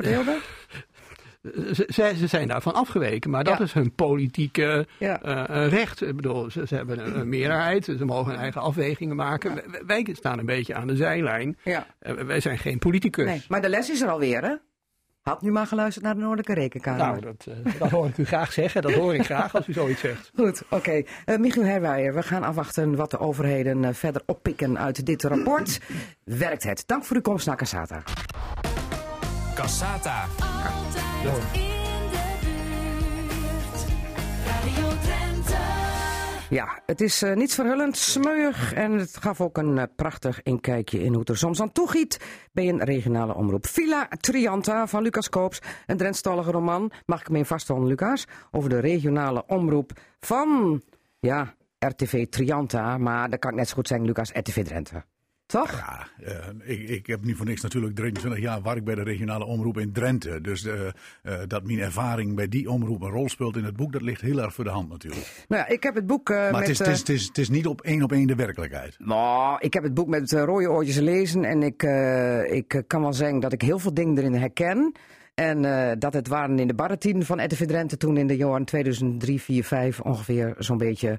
[1.72, 3.64] ze- ze, zijn daarvan afgeweken, maar dat Ja.
[3.64, 5.22] is hun politieke Ja.
[5.22, 6.02] eh, recht.
[6.02, 9.54] Ik bedoel, ze, ze hebben een, een meerderheid, ze mogen hun eigen afwegingen maken.
[9.54, 11.58] Wij, wij staan een beetje aan de zijlijn.
[12.26, 13.24] Wij zijn geen politicus.
[13.26, 14.54] Nee, maar de les is er alweer, hè?
[15.28, 17.06] Had nu maar geluisterd naar de Noordelijke Rekenkamer.
[17.06, 18.82] Nou, dat, eh, dat hoor ik u graag zeggen.
[18.82, 20.30] Dat hoor ik graag als u zoiets zegt.
[20.36, 21.02] Goed, oké.
[21.24, 25.80] Eh, Michiel Herwijer, we gaan afwachten wat de overheden eh, verder oppikken uit dit rapport.
[26.24, 26.82] Werkt het?
[26.86, 28.02] Dank voor uw komst naar Casata.
[29.54, 30.24] Cassata.
[30.76, 31.04] Altijd
[31.54, 32.18] in de
[33.52, 33.84] buurt.
[34.46, 35.25] Radio.
[36.50, 41.02] Ja, het is eh, niets verhullend, smeuig en het gaf ook een eh, prachtig inkijkje
[41.02, 42.20] in hoe het er soms aan toegiet
[42.52, 43.66] bij een regionale omroep.
[43.66, 48.70] Villa Trianta van Lucas Koops, een Drentstalige roman, mag ik me in vasthouden Lucas, over
[48.70, 50.82] de regionale omroep van,
[51.18, 55.04] ja, RTV Trianta, maar dat kan ik net zo goed zeggen Lucas, RTV Drenthe.
[55.46, 55.70] Toch?
[55.70, 59.44] Ja, eh, ik, ik heb nu voor niks natuurlijk 23 jaar werk bij de regionale
[59.44, 60.40] omroep in Drenthe.
[60.40, 60.92] Dus eh, eh,
[61.46, 64.42] dat mijn ervaring bij die omroep een rol speelt in het boek, dat ligt heel
[64.42, 65.44] erg voor de hand natuurlijk.
[65.48, 66.60] Nou ja, ik heb het boek Maar met...
[66.60, 68.96] het is, het, is, het, is, het is niet op één op één de werkelijkheid.
[68.98, 71.82] Nou, ik heb het boek met rode oortjes gelezen en ik,
[72.52, 74.92] ik kan wel zeggen dat ik heel veel dingen erin herken.
[75.34, 75.62] En
[75.98, 79.64] dat het waren in de barretien van RTV Drenthe toen in de jaren 2003, 4,
[79.64, 81.18] 5 ongeveer zo'n beetje.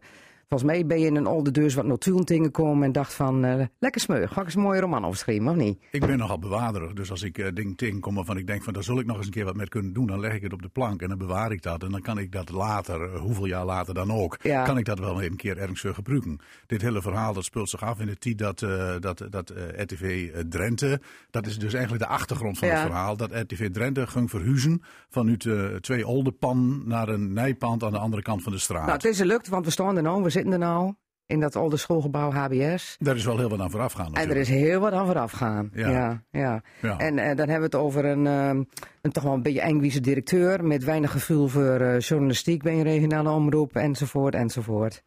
[0.49, 3.65] Volgens mij ben je in een oude deurs wat notulen tegengekomen en dacht van eh,
[3.79, 5.79] lekker smeug, ga ik eens een mooie roman over schrijven, of niet?
[5.91, 8.83] Ik ben nogal bewaarderig, dus als ik eh, dingen tegenkom waarvan ik denk van daar
[8.83, 10.61] zul ik nog eens een keer wat mee kunnen doen, dan leg ik het op
[10.61, 11.83] de plank en dan bewaar ik dat.
[11.83, 14.63] En dan kan ik dat later, eh, hoeveel jaar later dan ook, Ja.
[14.63, 16.39] kan ik dat wel een keer ergens gebruiken.
[16.67, 18.59] Dit hele verhaal dat speelt zich af in de tijd dat,
[19.01, 22.73] dat, dat RTV Drenthe, dat is dus eigenlijk de achtergrond van Ja.
[22.73, 25.49] het verhaal, dat RTV Drenthe ging verhuizen vanuit
[25.81, 28.81] twee oude pan naar een nijpand aan de andere kant van de straat.
[28.81, 30.93] Nou, het is gelukt, want we staan er nou, we zitten er nou
[31.25, 32.95] in dat oude schoolgebouw HBS.
[32.99, 35.31] Daar is wel heel wat aan vooraf gaan En er is heel wat aan vooraf
[35.31, 35.69] gaan.
[35.73, 35.89] Ja.
[35.89, 36.23] Ja.
[36.31, 36.97] Ja, Ja.
[36.97, 38.63] En eh, dan hebben we het over een, ehm,
[39.01, 40.63] een toch wel een beetje engwiese directeur.
[40.63, 43.75] met weinig gevoel voor eh, journalistiek bij een regionale omroep.
[43.75, 45.03] enzovoort, enzovoort.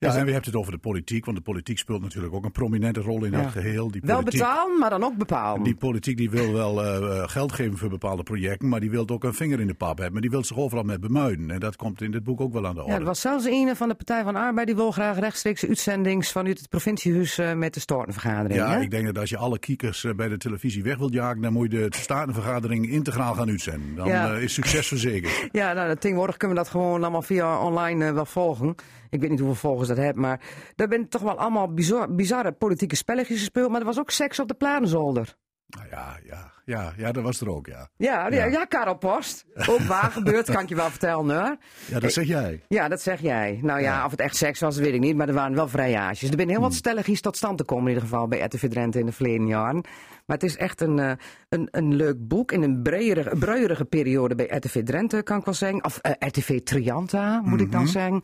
[0.00, 2.52] Ja, en we hebben het over de politiek, want de politiek speelt natuurlijk ook een
[2.52, 3.42] prominente rol in Ja.
[3.42, 3.90] dat geheel.
[3.90, 5.62] Die Wel betalen, maar dan ook bepalen.
[5.62, 9.24] Die politiek die wil wel eh, geld geven voor bepaalde projecten, maar die wil ook
[9.24, 10.12] een vinger in de pap hebben.
[10.12, 11.50] Maar die wil zich overal mee bemuiden.
[11.50, 12.92] En dat komt in dit boek ook wel aan de orde.
[12.92, 14.66] Ja, er was zelfs een van de Partij van de Arbeid.
[14.66, 18.54] die wil graag rechtstreeks uitzendings vanuit het provinciehuis eh, met de Statenvergadering.
[18.60, 18.80] Ja, hè?
[18.80, 21.52] ik denk dat als je alle kiekers eh, bij de televisie weg wilt jagen, dan
[21.52, 23.94] moet je de statenvergadering integraal gaan uitzenden.
[23.94, 24.34] Dan Ja.
[24.34, 25.48] eh, is succes verzekerd.
[25.52, 28.74] Ja, nou, tegenwoordig kunnen we dat gewoon allemaal via online eh, wel volgen.
[29.10, 30.40] Ik weet niet hoeveel volgers dat hebt, maar
[30.76, 33.70] daar zijn toch wel allemaal bizar, bizarre politieke spelletjes gespeeld.
[33.70, 35.36] Maar er was ook seks op de planenzolder.
[35.66, 37.88] Nou ja, ja, ja, ja, dat was er ook, ja.
[37.96, 38.44] Ja, ja.
[38.44, 38.64] Ja.
[38.64, 39.44] Karel Post.
[39.68, 41.56] Ook waar gebeurd, kan ik je wel vertellen hoor.
[41.86, 42.60] Ja, dat zeg jij.
[42.68, 43.58] Ja, dat zeg jij.
[43.62, 44.04] Nou ja, Ja.
[44.04, 45.16] of het echt seks was, weet ik niet.
[45.16, 46.22] Maar er waren wel vrijages.
[46.22, 46.64] Er zijn heel Hmm.
[46.64, 49.46] wat stelligjes tot stand te komen in ieder geval bij RTV Drenthe in de verleden
[49.46, 49.84] jaren.
[50.26, 51.12] Maar het is echt een, eh,
[51.48, 55.54] een, een leuk boek in een breiere, breuierige periode bij RTV Drenthe, kan ik wel
[55.54, 55.84] zeggen.
[55.84, 57.90] Of eh, RTV Trianta, moet ik dan Mhm.
[57.90, 58.22] zeggen.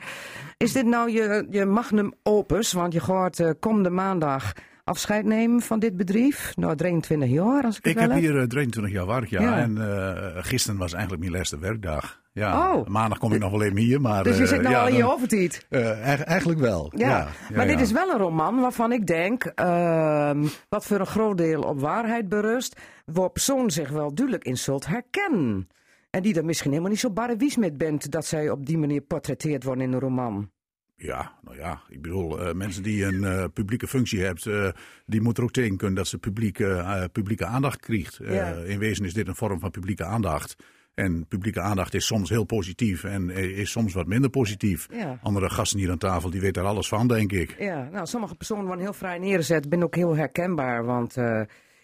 [0.56, 2.72] Is dit nou je, je magnum opus?
[2.72, 4.52] Want je gaat eh, komende maandag
[4.86, 6.52] afscheid nemen van dit bedrijf.
[6.56, 9.40] Nou, 23 jaar, als ik het Ik heb hier eh, 23 jaar werk, ja.
[9.42, 9.56] Ja.
[9.58, 12.24] En eh, gisteren was eigenlijk mijn laatste werkdag.
[12.32, 12.86] Ja, Oh.
[12.86, 14.24] maandag kom ik nog wel even hier, maar...
[14.24, 15.66] Dus je eh, zit nou ja, al in je dan- overtijd.
[15.68, 17.16] eh, eig- eigenlijk wel, Ja, ja.
[17.48, 17.82] ja, maar dit ja.
[17.82, 22.28] is wel een roman waarvan ik denk, ehm, wat voor een groot deel op waarheid
[22.28, 25.68] berust, waar persoon zich wel duidelijk in zult herkennen.
[26.10, 28.78] En die er misschien helemaal niet zo barre wies met bent dat zij op die
[28.78, 30.50] manier portretteerd worden in een roman.
[30.98, 34.72] Ja, nou ja, ik bedoel, eh, mensen die een eh, publieke functie hebben, eh,
[35.06, 38.20] die moeten er ook tegen kunnen dat ze publieke, publieke aandacht krijgt.
[38.22, 38.52] Ja.
[38.52, 40.56] in wezen is dit een vorm van publieke aandacht.
[40.94, 44.88] En publieke aandacht is soms heel positief en is soms wat minder positief.
[44.90, 45.18] Ja.
[45.22, 47.56] Andere gasten hier aan tafel, die weten er alles van, denk ik.
[47.58, 49.68] Ja, nou, sommige personen worden heel vrij neergezet.
[49.68, 51.14] ben ook heel herkenbaar, want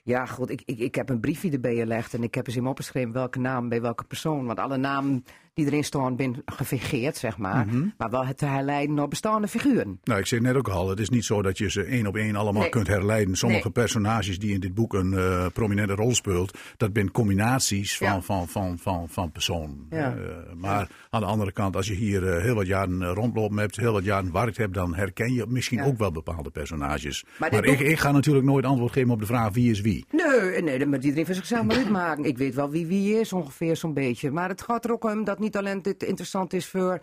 [0.04, 2.66] ja, goed, ik, ik, ik heb een briefje erbij gelegd en ik heb eens in
[2.66, 4.46] opgeschreven welke naam bij welke persoon.
[4.46, 5.24] Want alle namen
[5.55, 7.66] die erin staan, gefingeerd, zeg maar.
[7.66, 7.86] Mhm.
[7.98, 9.98] Maar wel het te herleiden naar bestaande figuren.
[10.05, 12.16] Nou, ik zei net ook al, het is niet zo dat je ze één op
[12.16, 12.70] één allemaal Nee.
[12.70, 13.36] kunt herleiden.
[13.36, 13.72] Sommige Nee.
[13.72, 18.20] personages die in dit boek een eh, prominente rol speelt, dat zijn combinaties van, Ja.
[18.20, 19.86] van, van, van, van personen.
[19.90, 20.14] Ja.
[20.16, 20.22] Eh,
[20.57, 23.92] maar aan de andere kant, als je hier eh, heel wat jaren rondlopen hebt, heel
[23.92, 27.24] wat jaren werkt hebt, dan herken je misschien ook wel bepaalde personages.
[27.38, 30.07] Maar ik, boek- ik ga natuurlijk nooit antwoord geven op de vraag wie is wie.
[30.11, 32.24] Nee, nee, dat moet iedereen voor zichzelf maar uitmaken.
[32.24, 34.30] Ik weet wel wie wie is, ongeveer zo'n beetje.
[34.30, 37.01] Maar het gaat er ook om dat niet alleen dit interessant is voor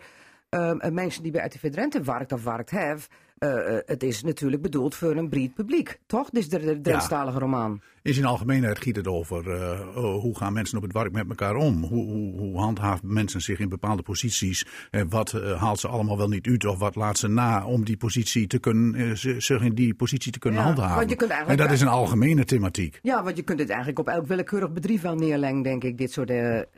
[0.48, 3.04] ehm, mensen die bij RTV Drenthe werkt of werkt hebben.
[3.40, 6.30] Eh, eh, het is natuurlijk bedoeld voor een breed publiek, toch?
[6.30, 7.80] Dit is de, de Drentstalige roman.
[8.02, 11.28] In zijn algemeenheid giet het over eh, oh, hoe gaan mensen op het werk met
[11.28, 11.84] elkaar om?
[11.84, 14.66] Hoe, hoe, mensen zich in bepaalde posities?
[14.90, 17.96] En wat haalt ze allemaal wel niet uit of wat laat ze na om die
[17.96, 20.96] positie te kunnen, zich in die positie te kunnen Ja, handhaven?
[20.96, 22.98] want je kunt en dat is een algemene thematiek.
[23.02, 26.12] Ja, want je kunt het eigenlijk op elk willekeurig bedrijf wel neerleggen, denk ik, dit
[26.12, 26.32] soort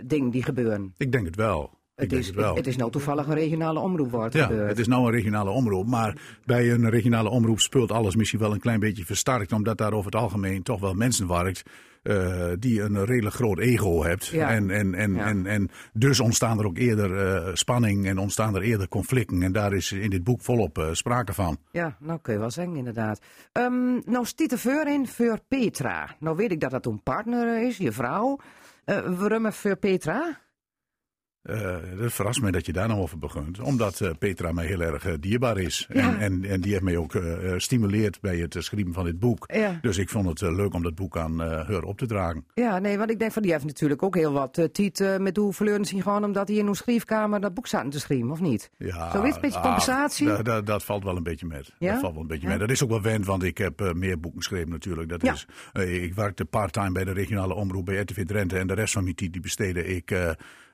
[0.05, 0.95] dingen die gebeuren.
[0.97, 1.81] Ik denk het wel.
[1.95, 2.55] Het is, het wel.
[2.57, 5.87] het is nou toevallig een regionale omroep het ja, het is nou een regionale omroep.
[5.87, 9.53] Maar bij een regionale omroep speelt alles misschien wel een klein beetje versterkt.
[9.53, 11.63] Omdat daar over het algemeen toch wel mensen werkt.
[12.03, 14.27] eh, die een redelijk groot ego hebt.
[14.27, 14.51] Ja.
[14.51, 15.27] En, en, en, Ja.
[15.27, 19.43] en, en dus ontstaan er ook eerder eh, spanning en ontstaan er eerder conflicten.
[19.43, 21.57] En daar is in dit boek volop eh, sprake van.
[21.73, 23.21] Ja, nou kun je wel zeggen, inderdaad.
[23.53, 26.17] Ehm nou stiet de voor in voor Petra.
[26.21, 28.39] Nou weet ik dat dat een partner is, je vrouw.
[28.85, 30.41] Eh waarom voor Petra?
[31.43, 33.61] Eh, dat verrast mij dat je daar nou over begint.
[33.61, 35.87] Omdat eh, Petra mij heel erg eh, dierbaar is.
[35.93, 36.09] Ja.
[36.11, 39.05] En, en, en die heeft mij ook eh, eh, stimuleerd bij het eh, schrijven van
[39.05, 39.45] dit boek.
[39.53, 39.79] Ja.
[39.83, 42.45] Dus ik vond het eh, leuk om dat boek aan eh haar op te dragen.
[42.55, 45.37] Ja, nee, want ik denk van die heeft natuurlijk ook heel wat tiet eh, met
[45.37, 48.41] hoe verleuren zien gewoon omdat hij in een schrijfkamer dat boek zaten te schrijven, of
[48.41, 48.71] niet?
[48.79, 50.27] Ja, Zo is een beetje ach, compensatie?
[50.27, 51.73] da- da- dat valt wel een beetje met.
[51.79, 51.91] Ja?
[51.93, 52.59] Dat valt wel een beetje met.
[52.59, 55.09] Dat is ook wel wend, want ik heb eh, meer boeken geschreven natuurlijk.
[55.09, 58.59] Dat is, eh, ik werkte part-time bij de regionale omroep bij RTV Drenthe.
[58.59, 60.11] En de rest van mijn tijd die besteedde ik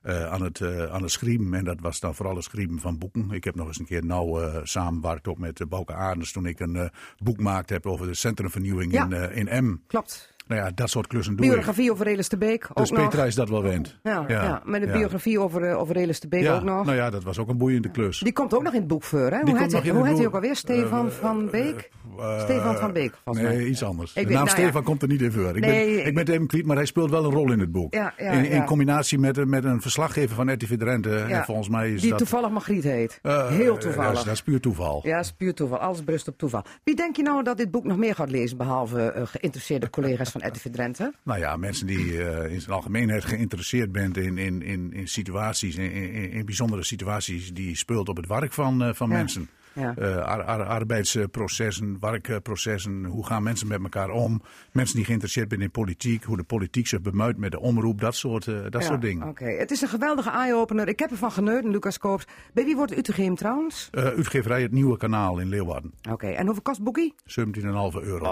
[0.02, 1.54] eh, eh, aan, het, eh, aan het schrijven.
[1.54, 3.30] En dat was dan vooral het schrijven van boeken.
[3.30, 6.32] Ik heb nog eens een keer nauw eh samengewerkt ook met uh, Bouke Aardens.
[6.32, 6.88] Toen ik een eh,
[7.22, 9.04] boek maakte heb over de centrumvernieuwing Ja.
[9.04, 9.76] in, eh, in M.
[9.86, 10.36] Klopt.
[10.48, 11.50] Nou ja, dat soort klussen doe ik.
[11.52, 13.00] Biografie over Elis de Beek ook Dus nog.
[13.08, 13.98] Petra is dat wel wend.
[14.02, 16.84] Ja, ja, met een biografie over, eh, over Elis de Beek ook nog.
[16.84, 18.18] nou ja, dat was ook een boeiende klus.
[18.18, 19.28] Die komt ook nog in het boek voor, hè?
[19.42, 20.56] Die Hoe heet hij hoe heet hij ook alweer?
[20.56, 21.90] Stefan Eh, van Beek?
[22.18, 24.12] Eh, Stefan van Beek, volgens nee, iets anders.
[24.12, 24.48] De naam nou.
[24.48, 25.56] Stefan komt er niet in voor.
[25.56, 27.72] Ik, ben, ik- ben het even kwijt, maar hij speelt wel een rol in het
[27.72, 27.94] boek.
[27.94, 31.16] Ja, ja, in, combinatie met, met een verslaggever van RTV Drenthe.
[31.18, 32.18] En volgens mij is Die dat...
[32.18, 33.18] toevallig Margriet heet.
[33.48, 34.08] Heel toevallig.
[34.12, 35.00] Dat is, dat puur toeval.
[35.04, 35.78] Ja, is puur toeval.
[35.78, 36.64] Alles berust op toeval.
[36.84, 40.30] Wie denk je nou dat dit boek nog meer gaat lezen, behalve eh, geïnteresseerde collega's
[40.30, 41.12] van RTV Drenthe?
[41.22, 45.76] Nou ja, mensen die eh, in zijn algemeenheid geïnteresseerd bent in, in, in, in situaties,
[45.76, 49.16] in, in, in bijzondere situaties die speelt op het werk van, eh, van Ja.
[49.16, 49.48] mensen.
[49.72, 49.94] Ja.
[49.96, 54.42] Eh, ar- ar- arbeidsprocessen, werkprocessen, hoe gaan mensen met elkaar om?
[54.72, 58.14] Mensen die geïnteresseerd zijn in politiek, hoe de politiek zich bemuit met de omroep, dat
[58.14, 59.28] soort, eh, dat Ja, soort dingen.
[59.28, 60.88] Oké, het is een geweldige eye-opener.
[60.88, 62.24] Ik heb ervan genoten, Lucas Koops.
[62.52, 63.88] Bij wie wordt Utrecht trouwens?
[63.90, 67.14] Uitgeverij Het Nieuwe Kanaal in Leeuwarden, Oké, en hoeveel kost boekie?
[67.24, 68.26] 17,5 euro.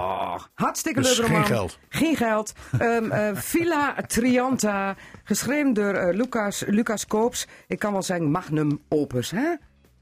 [0.55, 1.47] Hartstikke Dus leuk geen roman.
[1.49, 1.79] geld.
[1.89, 2.53] Geen geld.
[2.79, 7.47] Ehm, eh, Villa Trianta, geschreven door Lucas, Lucas Koops.
[7.67, 9.55] Ik kan wel zeggen magnum opus, hè?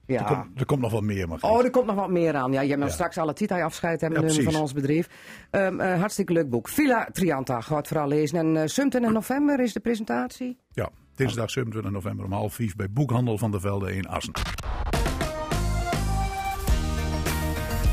[0.07, 0.19] Ja.
[0.19, 2.53] Er, komt, er komt nog wel meer, maar Oh, er komt nog wat meer aan.
[2.53, 2.95] Ja, je hebt nou Ja.
[2.97, 5.09] straks alle titel afscheid hebben Ja, van ons bedrijf.
[5.51, 6.69] Ehm, eh, hartstikke leuk boek.
[6.69, 8.39] Villa Trianta, gaat vooral lezen.
[8.39, 10.59] En eh 27 november is de presentatie.
[10.73, 14.33] Ja, dinsdag 27 november om half vijf bij Boekhandel van der Velde in Assen.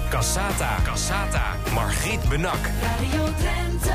[0.09, 2.59] Cassata, Cassata, Margriet Benak.
[2.81, 3.89] Radio Drenthe.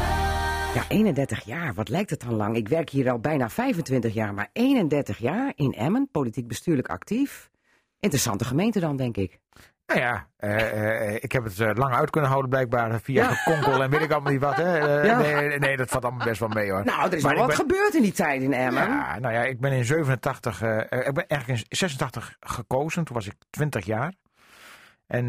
[0.75, 2.57] Ja, 31 jaar, wat lijkt het dan lang?
[2.57, 7.51] Ik werk hier al bijna 25 jaar, maar 31 jaar in Emmen, politiek bestuurlijk actief.
[8.01, 9.39] Interessante gemeente dan, denk ik.
[9.87, 13.35] Nou ja, eh, eh, ik heb het eh, lang uit kunnen houden blijkbaar via Ja.
[13.35, 14.57] gekonkel en weet ik allemaal niet wat.
[14.57, 14.77] Hè.
[15.03, 15.19] Ja.
[15.19, 16.85] nee, nee, dat valt allemaal best wel mee hoor.
[16.85, 18.83] Nou, er is Maar wel wat ben- gebeurd in die tijd in Emmen.
[18.83, 23.05] Ja, nou ja, ik ben in 87, eh, eh, ik ben eigenlijk in 86 gekozen.
[23.05, 24.13] Toen was ik 20 jaar.
[25.07, 25.29] En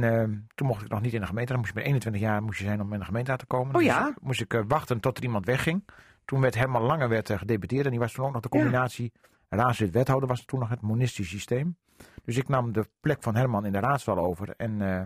[0.55, 1.51] toen mocht ik nog niet in de gemeente.
[1.51, 3.75] Dan moest je met 21 jaar moest je zijn om in de gemeente te komen.
[3.75, 4.03] Oh ja?
[4.05, 5.89] Dus moest ik wachten tot er iemand wegging.
[6.25, 7.85] Toen werd Herman Lange werd, gedeputeerd.
[7.85, 9.09] En die was toen ook nog de Ja.
[9.49, 11.77] Raadslid-wethouder was toen nog het monistisch systeem.
[12.23, 14.53] Dus ik nam de plek van Herman in de raadszaal over.
[14.57, 15.01] En eh,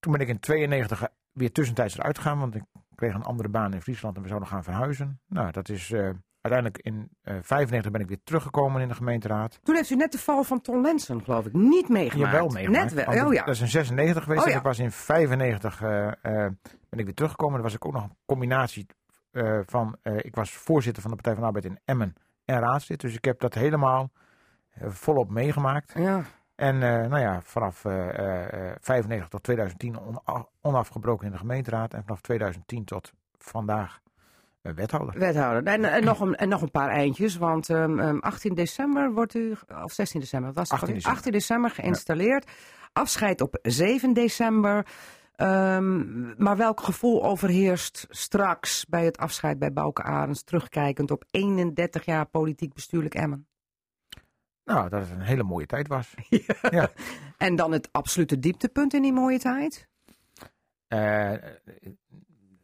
[0.00, 2.38] toen ben ik in 92 weer tussentijds eruit gegaan.
[2.38, 2.62] Want ik
[2.94, 5.20] kreeg een andere baan in Friesland en we zouden gaan verhuizen.
[5.26, 9.60] Nou, dat is eh, uiteindelijk in eh 95 ben ik weer teruggekomen in de gemeenteraad.
[9.62, 12.32] Toen heeft u net de val van Ton Lensen, geloof ik, niet meegemaakt.
[12.32, 12.94] Jawel meegemaakt.
[12.94, 13.44] Net wel, oh ja.
[13.44, 16.12] Dat is in 96 geweest Oh en ik was in 95 eh, eh,
[16.88, 17.54] ben ik weer teruggekomen.
[17.54, 18.86] Dan was ik ook nog een combinatie
[19.34, 22.14] eh, van, eh, ik was voorzitter van de Partij van de Arbeid in Emmen
[22.44, 23.00] en raadslid.
[23.00, 24.10] Dus ik heb dat helemaal
[24.70, 25.92] eh, volop meegemaakt.
[25.96, 26.22] Ja.
[26.54, 31.94] En eh, nou ja, vanaf eh, eh, 95 tot 2010 on- onafgebroken in de gemeenteraad.
[31.94, 34.00] En vanaf 2010 tot vandaag
[34.60, 35.18] wethouder.
[35.18, 35.72] Wethouder.
[35.72, 39.34] En, en, nog een, en nog een paar eindjes, want ehm, ehm, 18 december wordt
[39.34, 40.80] u, of 16 december, was het?
[40.80, 40.94] 18 alweer?
[40.94, 41.18] december.
[41.18, 42.50] 18 december geïnstalleerd.
[42.92, 44.86] Afscheid op 7 december.
[45.36, 52.04] Ehm, maar welk gevoel overheerst straks bij het afscheid bij Bouke Arends, terugkijkend op 31
[52.04, 53.46] jaar politiek bestuurlijk Emmen?
[54.64, 56.14] Nou, dat het een hele mooie tijd was.
[57.36, 59.88] En dan het absolute dieptepunt in die mooie tijd?
[60.86, 61.32] Eh,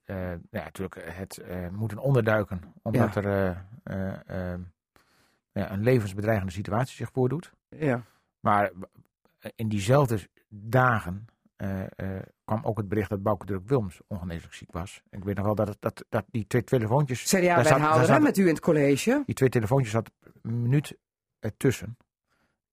[0.05, 3.65] ja, natuurlijk, het eh, moet een onderduiken, omdat er
[5.53, 7.53] ja, een levensbedreigende situatie zich voordoet.
[7.69, 8.03] Ja.
[8.41, 8.71] Maar
[9.55, 11.27] in diezelfde dagen
[12.45, 15.03] kwam ook het bericht dat Bouke Druk Wilms ongeneeslijk ziek was.
[15.11, 17.23] Ik weet nog wel dat, het, dat, dat die twee telefoontjes...
[17.23, 19.23] CDA-wethouder hè, met u in het college.
[19.27, 20.11] Die twee telefoontjes zat
[20.43, 20.97] een minuut
[21.39, 21.97] ertussen.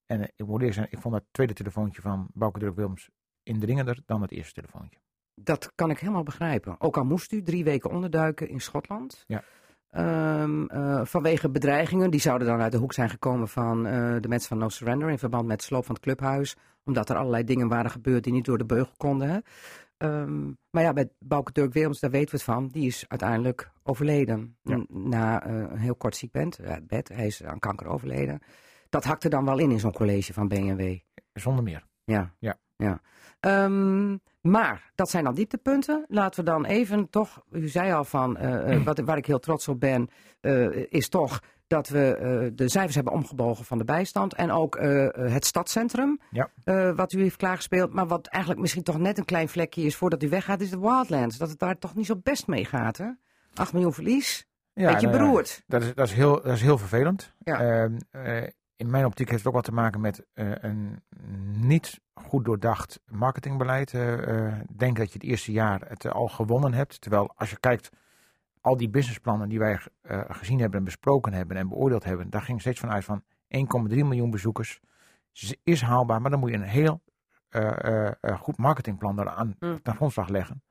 [0.06, 3.10] En eh, ik moet eerlijk zijn, ik vond dat tweede telefoontje van Bouke Druk Wilms
[3.44, 5.00] indringender dan het eerste telefoontje.
[5.36, 6.82] Dat kan ik helemaal begrijpen.
[6.82, 9.24] Ook al moest u drie weken onderduiken in Schotland.
[9.28, 9.44] Ja.
[9.98, 12.12] Ehm, eh, vanwege bedreigingen.
[12.12, 15.10] Die zouden dan uit de hoek zijn gekomen van eh, de mensen van No Surrender.
[15.10, 16.56] In verband met sloop van het clubhuis.
[16.84, 19.30] Omdat er allerlei dingen waren gebeurd die niet door de beugel konden.
[19.30, 19.40] Hè.
[19.98, 22.68] Ehm, maar ja, bij Bouke Dirk Wilms, daar weten we het van.
[22.68, 24.58] Die is uiteindelijk overleden.
[24.62, 24.86] Ja.
[24.88, 27.08] Na eh, een heel kort ziek bed, ja, bed.
[27.08, 28.40] Hij is aan kanker overleden.
[28.90, 30.98] Dat hakte dan wel in in zo'n college van BNW.
[31.34, 31.86] Zonder meer.
[32.04, 32.34] Ja.
[32.40, 32.58] Ja.
[32.78, 33.02] Ja.
[33.40, 36.06] Ehm, maar dat zijn dan dieptepunten.
[36.08, 39.40] Laten we dan even toch, u zei al van, eh, eh, wat, waar ik heel
[39.40, 40.10] trots op ben,
[40.42, 44.34] eh, is toch dat we de cijfers hebben omgebogen van de bijstand.
[44.34, 44.78] En ook
[45.16, 46.50] het stadscentrum, Ja.
[46.96, 47.94] wat u heeft klaargespeeld.
[47.94, 50.80] Maar wat eigenlijk misschien toch net een klein vlekje is voordat u weggaat, is de
[50.80, 51.38] Wildlands.
[51.38, 53.08] Dat het daar toch niet zo best mee gaat, hè?
[53.54, 54.48] 8 miljoen verlies.
[54.74, 55.64] Ja, Beetje nou beroerd.
[55.68, 57.34] dat, is, dat, is heel, dat is heel vervelend.
[57.40, 57.90] Ja.
[58.78, 61.02] In mijn optiek heeft het ook wat te maken met eh, een
[61.52, 63.94] niet goed doordacht marketingbeleid.
[63.94, 67.02] Eh, denk dat je het eerste jaar het al gewonnen hebt.
[67.02, 67.90] Terwijl als je kijkt,
[68.62, 69.80] al die businessplannen die wij
[70.28, 74.30] gezien hebben en besproken hebben en beoordeeld hebben, daar ging steeds vanuit van 1,3 miljoen
[74.30, 74.80] bezoekers.
[75.64, 77.02] Is haalbaar, maar dan moet je een heel
[78.40, 79.82] goed marketingplan eraan Hmm.
[79.82, 80.62] ten grondslag leggen.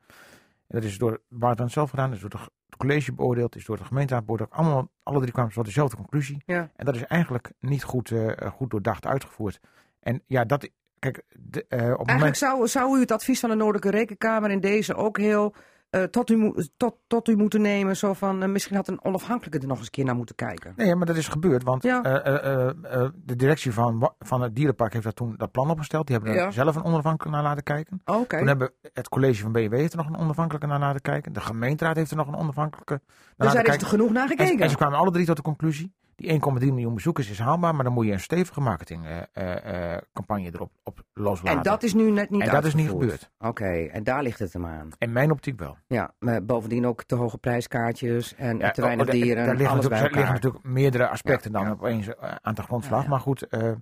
[0.68, 3.76] En dat is door Barton zelf gedaan, dat is door het college beoordeeld, is door
[3.76, 4.50] de gemeenteraad beoordeeld.
[4.50, 6.42] Allemaal, alle drie kwamen tot dezelfde conclusie.
[6.46, 6.70] Ja.
[6.76, 9.60] En dat is eigenlijk niet goed, eh, goed doordacht uitgevoerd.
[10.00, 12.36] En ja, dat, kijk, de, eh, op Eigenlijk moment...
[12.36, 15.54] zou, zou u het advies van de Noordelijke Rekenkamer in deze ook heel
[15.90, 17.96] eh, tot, u, tot, tot u moeten nemen.
[17.96, 20.72] Zo van, eh, misschien had een onafhankelijke er nog eens een keer naar moeten kijken.
[20.76, 22.02] Nee, maar dat is gebeurd, want Ja.
[22.02, 26.06] eh, de directie van, van het dierenpark heeft dat toen dat plan opgesteld.
[26.06, 26.50] Die hebben er Ja.
[26.50, 28.00] zelf een onafhankelijke naar laten kijken.
[28.04, 28.38] Oké.
[28.38, 31.32] Toen hebben het college van BW heeft er nog een onafhankelijke naar laten kijken.
[31.32, 33.00] De gemeenteraad heeft er nog een onafhankelijke naar
[33.36, 33.86] Dus laten daar is kijken.
[33.86, 34.60] er genoeg naar En, gekeken.
[34.64, 37.84] en ze kwamen alle drie tot de conclusie, die 1,3 miljoen bezoekers is haalbaar, maar
[37.84, 41.56] dan moet je een stevige marketingcampagne erop op loslaten.
[41.56, 43.30] En dat is nu net niet En dat is niet gebeurd.
[43.38, 44.88] Oké, en daar ligt het hem aan.
[44.98, 45.76] In mijn optiek wel.
[45.86, 49.46] Ja, maar bovendien ook te hoge prijskaartjes en Ja, te weinig oh, dieren.
[49.46, 50.32] Daar liggen alles bij natuurlijk, elkaar.
[50.32, 51.72] liggen natuurlijk meerdere aspecten Ja, dan ja.
[51.72, 53.06] opeens eh, aan de grondslag.
[53.06, 53.72] Maar goed, eh,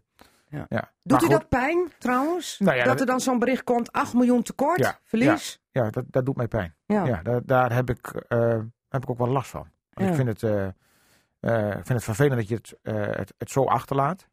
[0.48, 0.66] Ja.
[0.68, 0.92] ja.
[1.02, 2.58] Doet u dat pijn trouwens?
[2.58, 5.62] Nou ja, dat er dan zo'n bericht komt, 8 miljoen tekort, verlies?
[5.70, 6.74] Ja, dat, dat doet mij pijn.
[6.86, 7.22] Ja.
[7.22, 8.58] Daar, daar heb, ik, eh,
[8.88, 9.66] heb ik ook wel last van.
[9.94, 10.74] Ik, vind het,
[11.44, 14.28] eh, ik vind het vervelend dat je het, eh, het, zo achterlaat.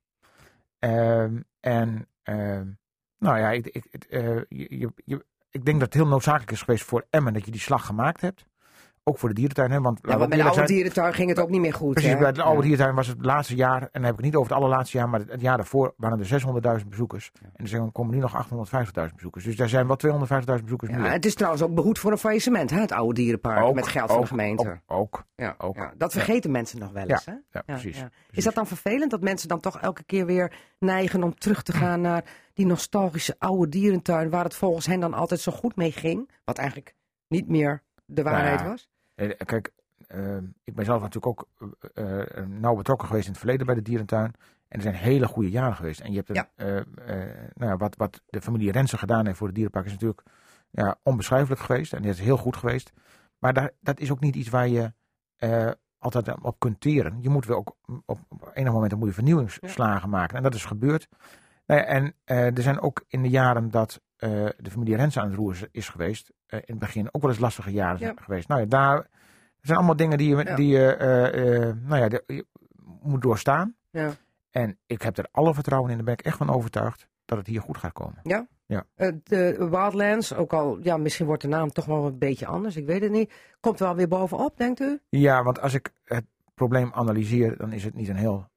[0.79, 2.67] Ehm, en ehm,
[3.17, 6.83] nou ja, ik, ik, eh, je, je- ik denk dat het heel noodzakelijk is geweest
[6.83, 8.45] voor Emmen dat je die slag gemaakt hebt.
[9.11, 9.71] Ook voor de dierentuin.
[9.71, 11.93] Hè, want Ja, met de oude zijn, dierentuin ging het ook niet meer goed.
[11.93, 12.17] Precies, hè?
[12.17, 12.61] bij de oude Ja.
[12.67, 15.09] dierentuin was het laatste jaar, en dan heb ik het niet over het allerlaatste jaar,
[15.09, 16.25] maar het, het jaar daarvoor waren er
[16.81, 17.31] 600.000 bezoekers.
[17.41, 19.43] En er zijn- komen nu nog 850.000 bezoekers.
[19.45, 21.11] Dus daar zijn wel 250.000 bezoekers Ja, meer.
[21.11, 23.63] het is trouwens ook behoed voor een faillissement, hè, het oude dierenpark.
[23.63, 24.81] Ook, met geld van de gemeente.
[24.87, 25.25] Ook, ook.
[25.35, 25.75] ja, ook.
[25.75, 25.93] ja.
[25.97, 27.25] Dat vergeten mensen nog wel eens.
[27.25, 27.33] hè?
[27.51, 31.35] ja, precies, Is dat dan vervelend dat mensen dan toch elke keer weer neigen om
[31.35, 35.51] terug te gaan naar die nostalgische oude dierentuin waar het volgens hen dan altijd zo
[35.51, 36.29] goed mee ging?
[36.45, 36.95] Wat eigenlijk
[37.27, 38.67] niet meer de waarheid Ja.
[38.67, 38.89] was?
[39.29, 39.71] Eh, Kijk,
[40.07, 41.47] eh, ik ben zelf natuurlijk ook
[41.93, 44.33] eh, eh, nauw betrokken geweest in het verleden bij de dierentuin.
[44.67, 45.99] En er zijn hele goede jaren geweest.
[45.99, 46.49] En je hebt een, Ja.
[47.53, 50.23] nou ja, wat, wat de familie Rensen gedaan heeft voor het dierenpark is natuurlijk
[50.69, 51.93] ja, onbeschrijfelijk geweest.
[51.93, 52.91] En dat is heel goed geweest.
[53.39, 54.93] Maar daar, dat is ook niet iets waar je
[55.97, 57.17] altijd op kunt teren.
[57.21, 60.37] Je moet wel ook op, op enig moment moet je vernieuwingsslagen maken.
[60.37, 61.07] En dat is gebeurd.
[61.65, 65.27] Nou ja, en er zijn ook in de jaren dat eh, de familie Rensen aan
[65.27, 68.47] het roer is, geweest, eh, in het begin ook wel eens lastige jaren geweest.
[68.47, 69.07] Nou ja, daar
[69.61, 70.55] zijn allemaal dingen die je, Ja.
[70.55, 72.45] die je, eh, nou ja, de- je
[73.01, 73.75] moet doorstaan.
[73.89, 74.11] Ja.
[74.51, 77.47] En ik heb er alle vertrouwen in, daar ben ik echt van overtuigd, dat het
[77.47, 78.19] hier goed gaat komen.
[78.95, 82.75] Eh, de Wildlands, ook al, ja, misschien wordt de naam toch wel een beetje anders,
[82.75, 83.33] ik weet het niet.
[83.59, 84.99] Komt wel weer bovenop, denkt u?
[85.09, 88.49] Ja, want als ik het probleem analyseer, dan is het niet een heel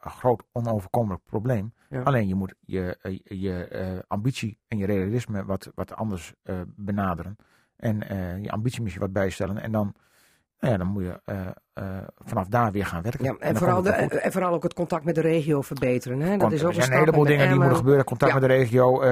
[0.00, 1.72] groot onoverkomelijk probleem.
[1.94, 2.02] Ja.
[2.02, 6.54] Alleen je moet je, eh, je eh, ambitie en je realisme wat, wat anders eh,
[6.66, 7.36] benaderen.
[7.76, 7.98] En
[8.42, 9.58] je ambitie misschien wat bijstellen.
[9.58, 9.94] En dan,
[10.60, 11.20] nou ja, dan moet je
[12.24, 13.24] vanaf daar weer gaan werken.
[13.24, 16.20] Ja, en, vooral de, en vooral ook het contact met de regio verbeteren.
[16.20, 16.30] Hè?
[16.30, 18.04] Dat Want is ook er zijn een heleboel En dingen die moeten gebeuren.
[18.04, 18.38] Contact Ja.
[18.38, 19.04] met de regio.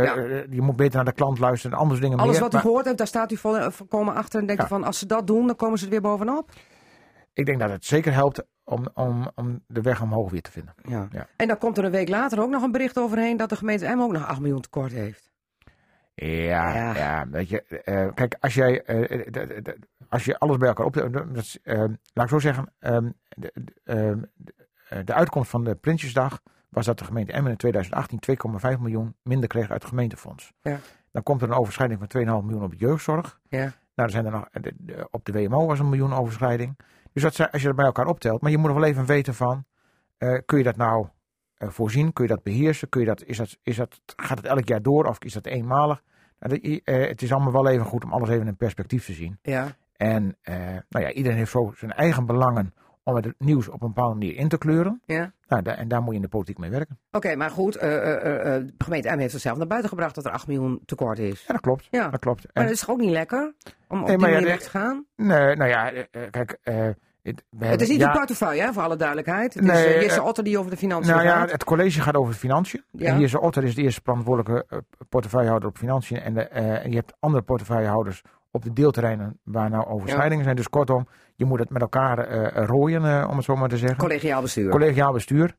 [0.50, 1.76] je moet beter naar de klant luisteren.
[1.76, 2.40] En andere dingen Alles meer.
[2.40, 4.40] wat u Maar gehoord hebt, daar staat u vol- volkomen achter.
[4.40, 6.50] En denkt u van, als ze dat doen, dan komen ze er weer bovenop.
[7.32, 10.74] Ik denk dat het zeker helpt om, om, om de weg omhoog weer te vinden.
[10.88, 11.08] Ja.
[11.10, 11.26] Ja.
[11.36, 13.86] En dan komt er een week later ook nog een bericht overheen dat de gemeente
[13.86, 15.30] Emmen ook nog 8 miljoen tekort heeft.
[16.14, 16.94] Ja, Ja.
[16.96, 17.28] ja.
[17.28, 17.62] weet je.
[17.62, 19.74] eh, kijk, als jij eh, eh,
[20.08, 21.78] als je alles bij elkaar op, dat is, eh,
[22.12, 24.54] laat ik zo zeggen, ehm, de, de, ehm, de-
[24.88, 29.14] eh, de uitkomst van de Prinsjesdag was dat de gemeente Emmen in 2018 2,5 miljoen
[29.22, 30.52] minder kreeg uit het gemeentefonds.
[30.60, 30.78] Ja.
[31.12, 33.40] Dan komt er een overschrijding van 2,5 miljoen op de jeugdzorg.
[33.48, 33.58] Ja.
[33.58, 36.78] Nou, er zijn er nog, de- de- op de WMO was een miljoen overschrijding.
[37.12, 39.34] Dus dat, als je dat bij elkaar optelt, maar je moet er wel even weten
[39.34, 39.64] van,
[40.18, 41.08] eh, kun je dat nou
[41.54, 42.12] eh, voorzien?
[42.12, 42.88] Kun je dat beheersen?
[42.88, 45.46] Kun je dat, is dat, is dat, gaat het elk jaar door of is dat
[45.46, 46.02] eenmalig?
[46.38, 49.38] Nou, eh, het is allemaal wel even goed om alles even in perspectief te zien.
[49.42, 49.76] Ja.
[49.96, 50.36] En
[50.88, 52.74] nou ja, iedereen heeft zo zijn eigen belangen
[53.04, 55.00] om het nieuws op een bepaalde manier in te kleuren.
[55.04, 55.32] ja.
[55.48, 56.98] Nou, en daar moet je in de politiek mee werken.
[57.10, 60.14] Oké, maar goed, eh, eh, eh, de gemeente Emmen heeft het zelf naar buiten gebracht
[60.14, 61.44] dat er 8 miljoen tekort is.
[61.46, 61.88] Ja, dat klopt.
[61.90, 62.08] Ja.
[62.08, 62.46] Dat klopt.
[62.52, 63.54] Maar dat is toch ook niet lekker
[63.88, 65.04] om op Nee, die ja, manier weg te gaan?
[65.16, 65.92] nee, nou ja,
[66.30, 66.58] kijk.
[67.22, 69.54] het, Het is niet ja, uw portefeuille, hè, voor alle duidelijkheid.
[69.54, 71.50] Het Nee, is uh, Jesse Otter die over de financiën Nou ja, gaat.
[71.52, 72.84] het college gaat over financiën.
[72.90, 73.06] Ja.
[73.12, 74.78] En Jesse Otter is de eerste verantwoordelijke eh,
[75.08, 76.18] portefeuillehouder op financiën.
[76.20, 80.56] En, de, en je hebt andere portefeuillehouders op de deelterreinen waar nou overschrijdingen zijn.
[80.56, 81.06] Dus kortom,
[81.42, 83.98] je moet het met elkaar eh, rooien, eh, om het zo maar te zeggen.
[83.98, 84.70] Collegiaal bestuur.
[84.70, 85.56] Collegiaal bestuur.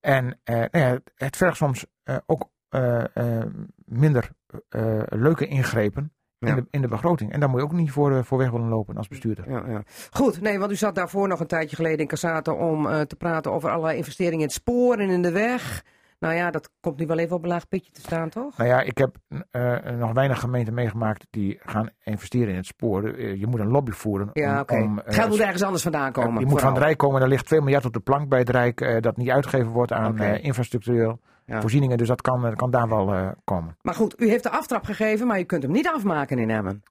[0.00, 3.46] En eh, nou ja, het- vergt soms eh, ook eh, eh,
[3.84, 4.30] minder
[4.68, 6.48] eh, leuke ingrepen Ja.
[6.48, 7.32] in, de, in de begroting.
[7.32, 9.50] En daar moet je ook niet voor, eh, voor weg willen lopen als bestuurder.
[9.50, 9.82] Ja, ja.
[10.10, 13.16] Goed, nee, want u zat daarvoor nog een tijdje geleden in Cassato om eh, te
[13.16, 15.84] praten over allerlei investeringen in het spoor en in de weg.
[16.24, 18.56] Nou ja, dat komt nu wel even op een laag pitje te staan, toch?
[18.56, 19.16] Nou ja, ik heb
[19.50, 23.04] eh, nog weinig gemeenten meegemaakt die gaan investeren in het spoor.
[23.08, 24.30] Eh, je moet een lobby voeren.
[24.32, 24.60] Ja, om-
[24.98, 25.02] oké.
[25.04, 26.28] eh, Geld moet ergens anders vandaan komen.
[26.32, 26.60] je moet vooral.
[26.68, 27.22] van het Rijk komen.
[27.22, 28.80] Er ligt 2 miljard op de plank bij het Rijk.
[28.80, 31.60] eh, dat niet uitgegeven wordt aan eh, infrastructureel Ja.
[31.60, 31.98] voorzieningen.
[31.98, 33.76] Dus dat kan, eh, kan daar wel eh, komen.
[33.82, 36.82] Maar goed, u heeft de aftrap gegeven, maar u kunt hem niet afmaken in Emmen.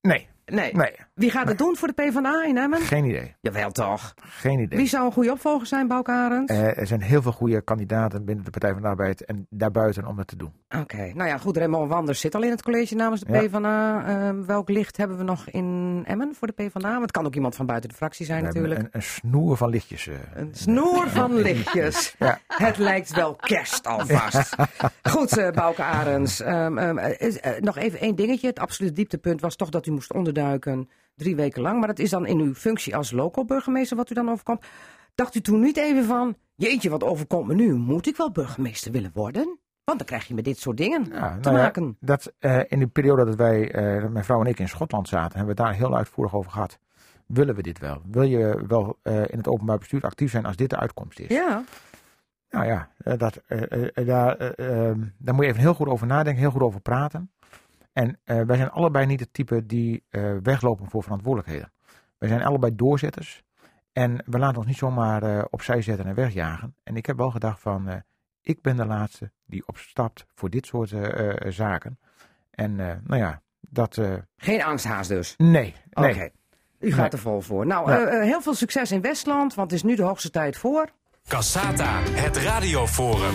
[0.00, 0.72] Nee, Nee.
[0.74, 0.94] nee.
[1.18, 2.80] Wie gaat het doen voor de PvdA in Emmen?
[2.80, 3.34] Geen idee.
[3.40, 4.14] Jawel toch.
[4.18, 4.78] Geen idee.
[4.78, 6.52] Wie zou een goede opvolger zijn, Bouke Arends?
[6.52, 10.06] Eh, er zijn heel veel goede kandidaten binnen de Partij van de Arbeid en daarbuiten
[10.06, 10.52] om dat te doen.
[10.80, 11.56] Oké, nou ja, goed.
[11.56, 13.40] Raymond Wanders zit al in het college namens de Ja.
[13.40, 14.04] PvdA.
[14.06, 16.88] Ehm, welk licht hebben we nog in Emmen voor de PvdA?
[16.90, 18.80] Want het kan ook iemand van buiten de fractie zijn natuurlijk.
[18.80, 20.06] Een, een snoer van lichtjes.
[20.06, 20.14] eh.
[20.34, 21.96] Een snoer van lichtjes.
[22.18, 22.38] Ja.
[22.46, 24.54] Het lijkt wel kerst alvast.
[25.12, 26.40] Goed, eh Bouke Arends.
[26.40, 28.46] Ehm, ehm, eh, eh, nog even één dingetje.
[28.46, 30.88] Het absolute dieptepunt was toch dat u moest onderduiken
[31.18, 31.78] drie weken lang.
[31.78, 34.66] Maar dat is dan in uw functie als local burgemeester wat u dan overkomt.
[35.14, 37.74] Dacht u toen niet even van, jeetje, wat overkomt me nu?
[37.74, 39.58] Moet ik wel burgemeester willen worden?
[39.84, 41.96] Want dan krijg je met dit soort dingen Ja, te nou ja, maken.
[42.00, 45.36] dat, eh, in de periode dat wij, eh, mijn vrouw en ik in Schotland zaten,
[45.38, 46.78] hebben we daar heel uitvoerig over gehad.
[47.26, 48.02] Willen we dit wel?
[48.10, 51.28] Wil je wel eh, in het openbaar bestuur actief zijn als dit de uitkomst is?
[51.28, 51.64] Ja,
[52.50, 53.40] Nou ja, dat,
[53.94, 57.30] daar, eh, ehm, daar moet je even heel goed over nadenken, heel goed over praten.
[57.92, 61.72] En eh, wij zijn allebei niet het type die eh, weglopen voor verantwoordelijkheden.
[62.18, 63.42] Wij zijn allebei doorzetters.
[63.92, 66.74] En we laten ons niet zomaar eh, opzij zetten en wegjagen.
[66.84, 67.96] En ik heb wel gedacht van, eh,
[68.42, 70.92] ik ben de laatste die opstapt voor dit soort
[71.48, 71.98] zaken.
[72.50, 75.34] En eh, nou ja, dat, eh, geen angsthaas dus.
[75.36, 76.10] nee, nee.
[76.10, 76.28] Oké.
[76.78, 77.66] U gaat er vol voor.
[77.66, 78.20] Nou, Ja.
[78.20, 80.88] heel veel succes in Westland, want het is nu de hoogste tijd voor.
[81.28, 83.34] Cassata, het radioforum.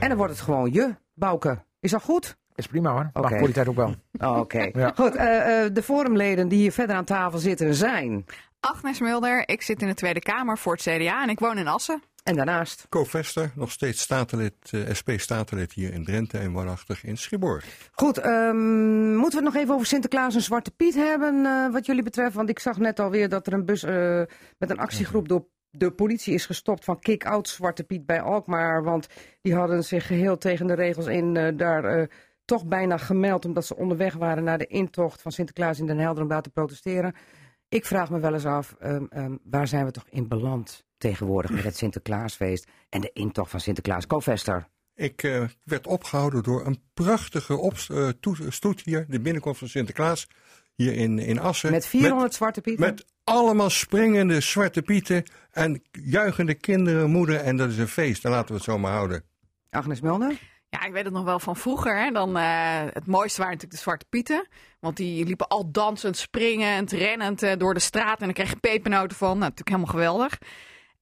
[0.00, 1.64] En dan wordt het gewoon je, Bouke.
[1.80, 2.36] Is dat goed?
[2.54, 3.10] Is prima hoor.
[3.12, 3.94] Mag voor die tijd ook wel.
[4.18, 4.70] Oh, Oké.
[4.72, 4.92] Ja.
[4.96, 8.24] Goed, eh, eh, de forumleden die hier verder aan tafel zitten zijn.
[8.60, 11.68] Agnes Mulder, ik zit in de Tweede Kamer voor het CDA en ik woon in
[11.68, 12.02] Assen.
[12.22, 12.86] En daarnaast.
[12.88, 17.64] Co Vester, nog steeds statenlid, eh, SP-statenlid hier in Drenthe en woonachtig in Schiborg.
[17.92, 21.86] Goed, ehm, moeten we het nog even over Sinterklaas en Zwarte Piet hebben, eh, wat
[21.86, 22.34] jullie betreft?
[22.34, 24.22] Want ik zag net alweer dat er een bus eh,
[24.58, 28.82] met een actiegroep door de politie is gestopt van kick-out Zwarte Piet bij Alkmaar.
[28.82, 29.06] Want
[29.40, 32.06] die hadden zich geheel tegen de regels in eh, daar eh,
[32.44, 36.22] toch bijna gemeld, omdat ze onderweg waren naar de intocht van Sinterklaas in Den Helder
[36.22, 37.14] om daar te protesteren.
[37.68, 41.50] Ik vraag me wel eens af, ehm, ehm, waar zijn we toch in beland tegenwoordig
[41.50, 44.06] met het Sinterklaasfeest en de intocht van Sinterklaas?
[44.06, 44.68] Kovester.
[44.94, 49.68] Ik eh, werd opgehouden door een prachtige opst- eh, toe- stoet hier, de binnenkomst van
[49.68, 50.28] Sinterklaas,
[50.74, 51.70] hier in, in Assen.
[51.70, 52.86] Met 400 Zwarte Pieten?
[52.86, 57.36] Met allemaal springende zwarte pieten en juichende kinderen, moeder.
[57.36, 59.22] En dat is een feest, dan laten we het zo maar houden.
[59.70, 60.38] Agnes Mulder?
[60.72, 62.12] Ja, ik weet het nog wel van vroeger.
[62.12, 64.46] Dan, eh, het mooiste waren natuurlijk de Zwarte Pieten.
[64.80, 68.18] Want die liepen al dansend, springend, rennend eh, door de straat.
[68.18, 69.28] En dan kreeg je pepernoten van.
[69.28, 70.38] Nou, natuurlijk helemaal geweldig.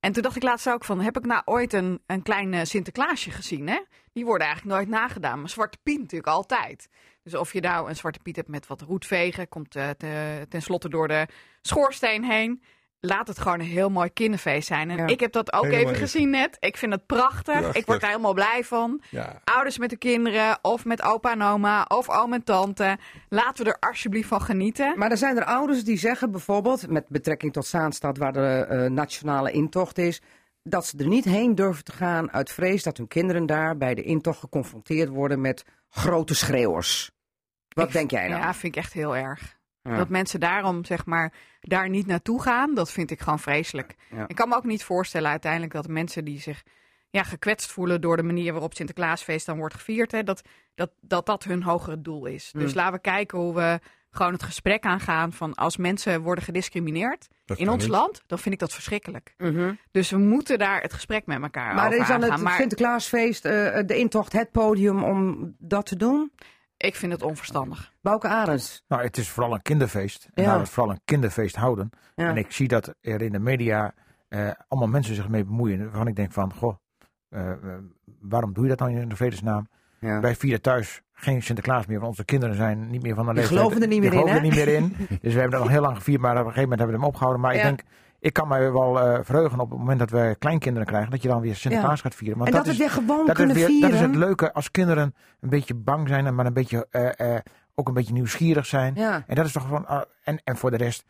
[0.00, 2.64] En toen dacht ik laatst ook van, heb ik nou ooit een, een klein eh,
[2.64, 3.68] Sinterklaasje gezien?
[3.68, 3.80] Hè?
[4.12, 5.40] Die worden eigenlijk nooit nagedaan.
[5.40, 6.88] Maar Zwarte Piet natuurlijk altijd.
[7.22, 10.88] Dus of je nou een Zwarte Piet hebt met wat roetvegen, komt eh, te- tenslotte
[10.88, 11.26] door de
[11.62, 12.62] schoorsteen heen.
[13.02, 14.90] Laat het gewoon een heel mooi kinderfeest zijn.
[14.90, 15.06] En Ja.
[15.06, 16.56] ik heb dat ook Helemaal even gezien net.
[16.60, 17.58] Ik vind het prachtig.
[17.58, 17.74] Prachtig.
[17.76, 19.02] Ik word daar helemaal blij van.
[19.10, 22.98] Ja, Ouders met de kinderen, of met opa en oma, of oom en tante.
[23.28, 24.98] Laten we er alsjeblieft van genieten.
[24.98, 28.90] Maar er zijn er ouders die zeggen bijvoorbeeld, met betrekking tot Zaanstad, waar de eh,
[28.90, 30.20] nationale intocht is,
[30.62, 33.94] dat ze er niet heen durven te gaan uit vrees dat hun kinderen daar bij
[33.94, 37.10] de intocht geconfronteerd worden met grote schreeuwers.
[37.68, 38.38] Wat Ik- denk jij dan?
[38.38, 39.58] Ja, vind ik echt heel erg.
[39.82, 39.96] Ja.
[39.96, 43.94] Dat mensen daarom, zeg maar, daar niet naartoe gaan, dat vind ik gewoon vreselijk.
[44.10, 44.24] Ja.
[44.28, 46.62] Ik kan me ook niet voorstellen uiteindelijk dat mensen die zich
[47.10, 50.42] ja, gekwetst voelen door de manier waarop Sinterklaasfeest dan wordt gevierd, hè, dat,
[50.74, 52.50] dat, dat dat hun hogere doel is.
[52.52, 52.76] Dus Mm.
[52.76, 57.58] laten we kijken hoe we gewoon het gesprek aangaan van als mensen worden gediscrimineerd dat
[57.58, 57.92] in ons niet.
[57.92, 59.34] land, dan vind ik dat verschrikkelijk.
[59.38, 59.72] Mhm.
[59.90, 62.32] Dus we moeten daar het gesprek met elkaar Maar over is dan aangaan.
[62.32, 66.32] het Maar Sinterklaasfeest, eh, de intocht, het podium om dat te doen?
[66.86, 67.92] Ik vind het onverstandig.
[68.00, 68.84] Bouke Arends.
[68.88, 70.28] Nou, het is vooral een kinderfeest.
[70.34, 70.52] En Ja.
[70.54, 71.90] we het vooral een kinderfeest houden.
[72.14, 72.28] Ja.
[72.28, 73.94] En ik zie dat er in de media
[74.28, 75.82] eh, allemaal mensen zich mee bemoeien.
[75.84, 76.76] Waarvan ik denk van, goh,
[77.28, 77.50] eh,
[78.20, 79.68] waarom doe je dat dan in de vredesnaam?
[80.00, 80.20] Ja.
[80.20, 83.40] Wij vieren thuis geen Sinterklaas meer, want onze kinderen zijn niet meer van de Die
[83.40, 83.60] leeftijd.
[83.60, 84.96] geloven er niet die meer in, geloven er niet meer in.
[85.22, 87.02] Dus we hebben dat nog heel lang gevierd, maar op een gegeven moment hebben we
[87.02, 87.42] hem opgehouden.
[87.42, 87.58] Maar Ja.
[87.60, 87.82] ik denk,
[88.20, 91.28] ik kan mij wel eh, verheugen op het moment dat we kleinkinderen krijgen, dat je
[91.28, 92.38] dan weer Sinterklaas gaat vieren.
[92.38, 93.90] Want En dat, is, we het weer gewoon dat, is kunnen weer, vieren.
[93.90, 97.34] dat is het leuke als kinderen een beetje bang zijn, en maar een beetje, eh,
[97.34, 97.40] eh,
[97.74, 98.94] ook een beetje nieuwsgierig zijn.
[98.94, 99.24] Ja.
[99.26, 99.86] En dat is toch gewoon.
[99.86, 101.04] ah, en, en voor de rest,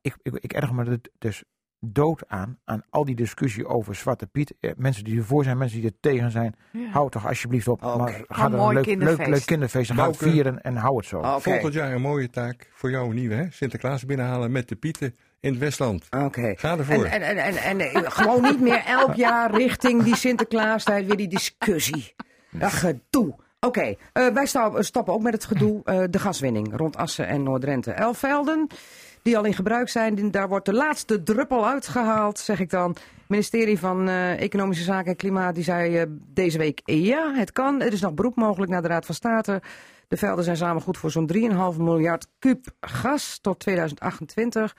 [0.00, 1.44] ik, ik, ik erg me dus
[1.80, 4.54] dood aan, aan al die discussie over Zwarte Piet.
[4.60, 6.54] Eh, mensen die ervoor zijn, mensen die er tegen zijn.
[6.72, 6.88] Ja.
[6.88, 7.80] Hou toch alsjeblieft op.
[7.80, 9.30] Maar ga er een mooi leuk, leuk, kinderfeest.
[9.30, 10.30] leuk kinderfeest en ga het Bouke.
[10.34, 11.18] vieren en hou het zo.
[11.18, 11.40] Oké.
[11.40, 13.46] Volgend jaar een mooie taak voor jou, een nieuwe, hè?
[13.50, 16.04] Sinterklaas binnenhalen met de pieten in het Westland.
[16.24, 16.54] Oké.
[16.56, 17.04] Ga ervoor.
[17.04, 21.28] En, en, en, en, en gewoon niet meer elk jaar richting die Sinterklaastijd weer die
[21.28, 22.14] discussie.
[22.50, 23.34] Dat gedoe.
[23.60, 25.80] Oké, eh, wij sta- stappen ook met het gedoe.
[25.84, 27.90] eh, de gaswinning rond Assen en Noord-Drenthe.
[27.92, 28.66] Elf velden
[29.22, 30.30] die al in gebruik zijn.
[30.30, 32.90] Daar wordt de laatste druppel uitgehaald, zeg ik dan.
[32.90, 37.80] Het ministerie van eh, Economische Zaken en Klimaat die zei deze week ja, het kan.
[37.82, 39.62] Er is nog beroep mogelijk naar de Raad van State.
[40.08, 41.30] De velden zijn samen goed voor zo'n
[41.74, 44.76] 3,5 miljard kuub gas tot 2028.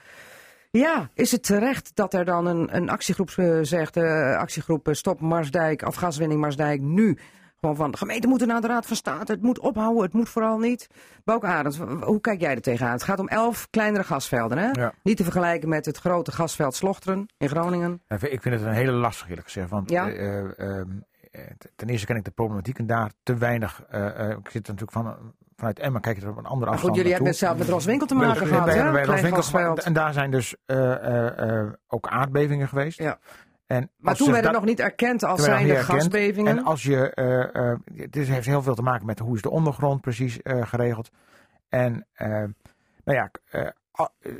[0.70, 4.94] Ja, is het terecht dat er dan een, een actiegroep eh, zegt, eh, actiegroep eh,
[4.94, 7.18] Stop Marsdijk, of gaswinning Marsdijk, nu
[7.60, 10.28] gewoon van, de gemeente moeten naar de Raad van State, het moet ophouden, het moet
[10.28, 10.86] vooral niet.
[11.24, 12.92] Bouk Arends, w- hoe kijk jij er tegenaan?
[12.92, 14.68] Het gaat om elf kleinere gasvelden, hè?
[14.72, 14.92] Ja.
[15.02, 18.02] Niet te vergelijken met het grote gasveld Slochteren in Groningen.
[18.08, 19.70] Ik vind het een hele lastig eerlijk gezegd.
[19.70, 20.08] Want Ja?
[20.10, 20.88] eh, eh, ehm,
[21.30, 21.40] eh,
[21.76, 23.80] ten eerste ken ik de problematiek en daar te weinig.
[24.38, 25.16] ik zit natuurlijk van,
[25.58, 27.68] vanuit Emma, kijk je er op een andere afstand goed, jullie hebben het zelf met
[27.68, 28.90] Roswinkel te Bij- maken bij- gehad, bij- hè?
[28.92, 29.80] bij Roswinkel- gasveld.
[29.82, 32.98] En daar zijn dus eh, eh, eh, ook aardbevingen geweest.
[32.98, 33.18] Ja.
[33.66, 36.58] En Maar toen ze werd het dat- nog niet erkend als het zijnde gasbevingen.
[36.58, 37.76] En als je,
[38.10, 41.10] dit heeft heel veel te maken met hoe is de ondergrond precies eh, geregeld.
[41.68, 42.06] En
[43.04, 43.30] nou ja,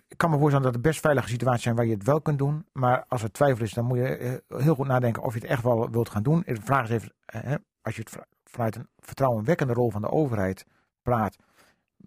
[0.08, 2.38] ik kan me voorstellen dat er best veilige situaties zijn waar je het wel kunt
[2.38, 2.66] doen.
[2.72, 5.62] Maar als er twijfel is, dan moet je heel goed nadenken of je het echt
[5.62, 6.42] wel wilt gaan doen.
[6.46, 10.66] De vraag is even, hè, als je het vanuit een vertrouwenwekkende rol van de overheid
[11.02, 11.36] praat,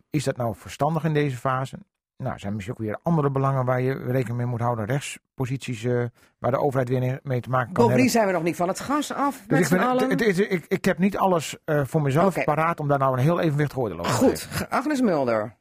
[0.10, 1.78] is dat nou verstandig in deze fase?
[2.18, 4.86] Nou, er zijn misschien ook weer andere belangen waar je rekening mee moet houden.
[4.86, 6.04] Rechtsposities eh,
[6.39, 8.80] waar de overheid weer mee te maken kan Bovendien zijn we nog niet van het
[8.80, 10.10] gas af, Dus met ik, allen.
[10.10, 13.39] het, ik, ik heb niet alles eh, voor mezelf paraat om daar nou een heel
[13.39, 14.70] evenwichtig oordeel over te Goed, geven.
[14.70, 15.56] Agnes Mulder.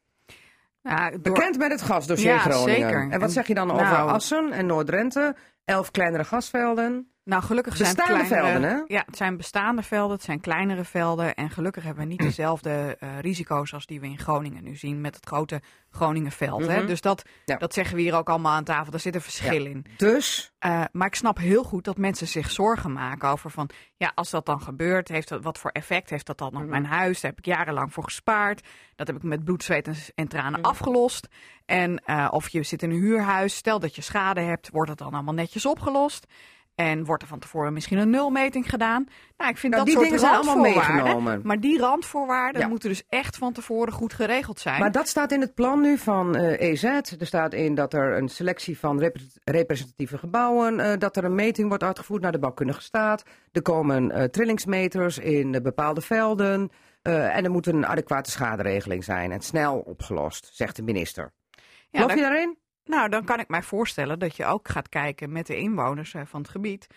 [0.81, 2.75] Ja, door- Bekend met het gasdossier Ja, Groningen.
[2.89, 3.09] zeker.
[3.09, 5.35] En wat zeg je dan over nou- Assen en Noord-Drenthe?
[5.65, 7.11] Elf kleinere gasvelden.
[7.23, 8.93] Nou, gelukkig zijn het Bestaande kleinere, velden, hè?
[8.95, 11.35] Ja, het zijn bestaande velden, het zijn kleinere velden.
[11.35, 15.01] En gelukkig hebben we niet dezelfde eh, risico's als die we in Groningen nu zien
[15.01, 16.67] met het grote Groningenveld.
[16.67, 16.77] hè?
[16.77, 16.87] Mhm.
[16.87, 17.55] Dus dat, Ja.
[17.57, 18.91] dat zeggen we hier ook allemaal aan tafel.
[18.91, 19.85] Daar zit een verschil in.
[19.97, 23.69] Dus, Eh, maar ik snap heel goed dat mensen zich zorgen maken over van...
[23.97, 26.85] ja, als dat dan gebeurt, heeft dat, wat voor effect heeft dat dan op mijn
[26.85, 27.21] huis?
[27.21, 28.67] Daar heb ik jarenlang voor gespaard.
[28.95, 31.27] Dat heb ik met bloed, zweet en, en tranen afgelost.
[31.65, 34.69] En eh, of je zit in een huurhuis, stel dat je schade hebt...
[34.69, 36.25] wordt het dan allemaal netjes opgelost?
[36.81, 39.05] En wordt er van tevoren misschien een nulmeting gedaan?
[39.37, 41.41] Nou, ik vind Nou, dat die soort dingen zijn allemaal meegenomen.
[41.43, 42.67] Maar die randvoorwaarden Ja.
[42.67, 44.79] moeten dus echt van tevoren goed geregeld zijn.
[44.79, 46.83] maar dat staat in het plan nu van eh, EZ.
[46.83, 51.35] Er staat in dat er een selectie van rep- representatieve gebouwen, eh, dat er een
[51.35, 53.23] meting wordt uitgevoerd naar de bouwkundige staat.
[53.51, 56.69] Er komen eh, trillingsmeters in bepaalde velden.
[57.01, 61.31] en er moet een adequate schaderegeling zijn en snel opgelost, zegt de minister.
[61.89, 62.57] Ja, Geloof je daarin?
[62.83, 66.21] Nou, dan kan ik mij voorstellen dat je ook gaat kijken met de inwoners eh,
[66.25, 66.87] van het gebied.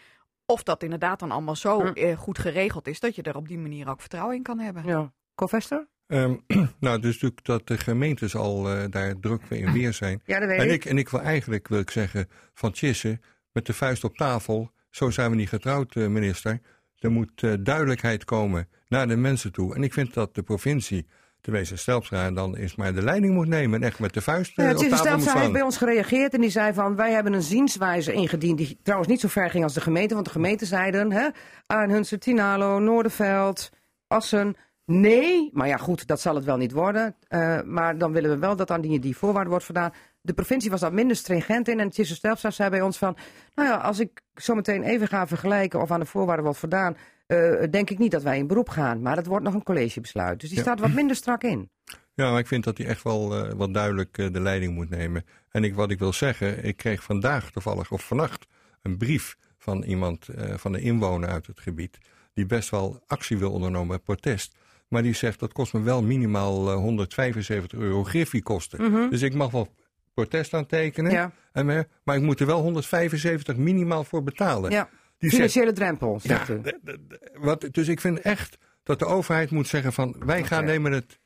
[0.47, 1.87] Of dat inderdaad dan allemaal zo Hm.
[1.87, 4.83] eh, goed geregeld is dat je er op die manier ook vertrouwen in kan hebben.
[4.87, 5.13] Ja.
[5.35, 5.87] Covester?
[6.07, 6.35] Ehm,
[6.81, 10.21] nou, dus natuurlijk dat de gemeentes al eh, daar druk in weer zijn.
[10.25, 10.85] Ja, dat weet En ik.
[10.85, 13.21] en ik wil eigenlijk, wil ik zeggen, van Tjisse,
[13.53, 14.71] met de vuist op tafel.
[14.91, 16.61] Zo zijn we niet getrouwd, eh, minister.
[16.99, 19.75] Er moet eh, duidelijkheid komen naar de mensen toe.
[19.75, 21.07] En ik vind dat de provincie,
[21.45, 23.81] de Wezen Stelpstra, dan eens maar de leiding moet nemen.
[23.81, 25.77] En echt met de vuist eh, Ja, op Tjisse tafel moet Stelstra heeft bij ons
[25.77, 29.51] gereageerd en die zei van wij hebben een zienswijze ingediend die trouwens niet zo ver
[29.51, 30.15] ging als de gemeente.
[30.15, 31.29] Want de gemeente zeiden hè,
[31.67, 33.71] Arnhunsen, Tinalo, Noorderveld,
[34.07, 34.57] Assen.
[34.87, 37.17] Nee, maar ja goed, dat zal het wel niet worden.
[37.29, 39.93] Eh, maar dan willen we wel dat aan die, die voorwaarde wordt gedaan.
[40.21, 43.17] De provincie was daar minder stringent in en Tjisse Stelstra zei bij ons van...
[43.55, 46.97] Nou ja, als ik zo meteen even ga vergelijken of aan de voorwaarden wordt voldaan...
[47.27, 49.03] eh, denk ik niet dat wij in beroep gaan.
[49.03, 50.41] Maar dat wordt nog een collegebesluit.
[50.41, 50.65] Dus die Ja.
[50.65, 51.71] staat wat minder strak in.
[52.15, 54.91] Ja, maar ik vind dat hij echt wel eh, wat duidelijk eh, de leiding moet
[54.91, 55.25] nemen.
[55.51, 58.47] En ik, wat ik wil zeggen, ik kreeg vandaag toevallig, of vannacht,
[58.83, 61.99] een brief van iemand, van een inwoner uit het gebied,
[62.35, 64.57] die best wel actie wil ondernemen protest.
[64.89, 69.11] Maar die zegt, dat kost me wel minimaal eh, 175 euro griffiekosten.
[69.11, 69.69] Dus ik mag wel
[70.15, 71.21] protest aantekenen, Mhm.
[71.21, 71.33] Ja.
[71.53, 74.71] en, maar ik moet er wel 175 minimaal voor betalen.
[74.71, 74.89] Ja,
[75.31, 76.61] Die zegt, financiële drempel, zegt ja, u.
[76.61, 80.45] de- de- de- wat, dus ik vind echt dat de overheid moet zeggen van, wij
[80.45, 81.19] gaan nemen het,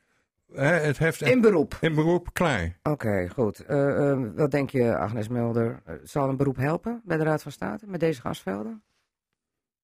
[0.52, 1.76] hè, het heft In beroep.
[1.80, 2.78] in beroep, klaar.
[2.82, 3.60] Oké, goed.
[3.64, 5.80] Eh, eh, wat denk je, Agnes Mulder?
[5.84, 8.82] Eh, zal een beroep helpen bij de Raad van State met deze gasvelden?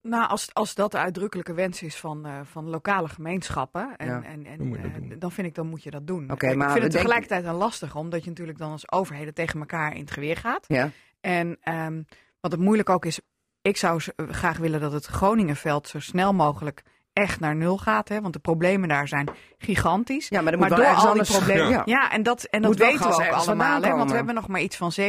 [0.02, 4.22] Nou, als, als dat de uitdrukkelijke wens is van, eh, van lokale gemeenschappen, en, Ja,
[4.24, 6.30] en, en, dan vind ik dan moet je dat doen.
[6.30, 9.60] Oké, ik maar vind het tegelijkertijd een lastig, omdat je natuurlijk dan als overheden tegen
[9.60, 10.64] elkaar in het geweer gaat.
[10.68, 10.90] Ja.
[11.20, 12.02] En ehm,
[12.40, 13.20] wat het moeilijk ook is,
[13.64, 18.08] ik zou graag willen dat het Groningenveld zo snel mogelijk echt naar nul gaat.
[18.08, 20.28] Hè, want de problemen daar zijn gigantisch.
[20.28, 21.68] Ja, maar er moet door al die problemen.
[21.68, 21.82] ja.
[21.84, 22.10] Ja.
[22.10, 23.82] en dat, en dat weten we ook allemaal.
[23.82, 25.02] Hè, want we hebben nog maar iets van 7%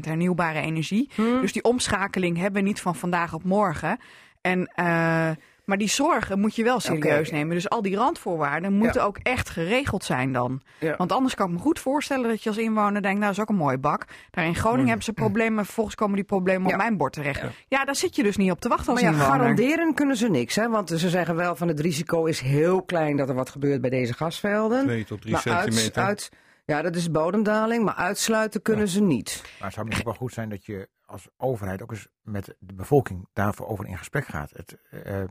[0.00, 1.10] hernieuwbare energie.
[1.14, 1.40] Hm.
[1.40, 3.98] Dus die omschakeling hebben we niet van vandaag op morgen.
[4.40, 5.30] En, eh,
[5.64, 7.54] maar die zorgen moet je wel serieus nemen.
[7.54, 10.60] Dus al die randvoorwaarden moeten ook echt geregeld zijn dan.
[10.80, 10.96] Ja.
[10.96, 13.06] Want anders kan ik me goed voorstellen dat je als inwoner denkt...
[13.20, 14.04] nou, dat is ook een mooie bak.
[14.30, 15.64] Daar in Groningen hebben ze problemen.
[15.64, 16.74] Vervolgens komen die problemen Ja.
[16.74, 17.42] op mijn bord terecht.
[17.68, 17.84] Ja.
[17.84, 19.40] daar zit je dus niet op te wachten als Maar ja, inwoner.
[19.40, 20.68] garanderen kunnen ze niks, hè?
[20.68, 23.90] Want ze zeggen wel van het risico is heel klein dat er wat gebeurt bij
[23.90, 24.84] deze gasvelden.
[24.84, 26.02] 2 tot 3 maar uit, centimeter.
[26.02, 26.30] uit,
[26.64, 29.40] ja, dat is bodemdaling, maar uitsluiten kunnen ze niet.
[29.42, 32.74] Maar het zou misschien wel goed zijn dat je als overheid ook eens met de
[32.74, 34.50] bevolking daarvoor over in gesprek gaat.
[34.52, 35.22] Het, eh,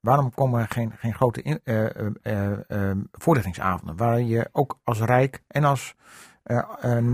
[0.00, 3.96] waarom komen er geen, geen grote in, eh, eh, eh, voorlichtingsavonden?
[3.96, 5.94] Waar je ook als Rijk en als
[6.42, 6.64] eh, eh,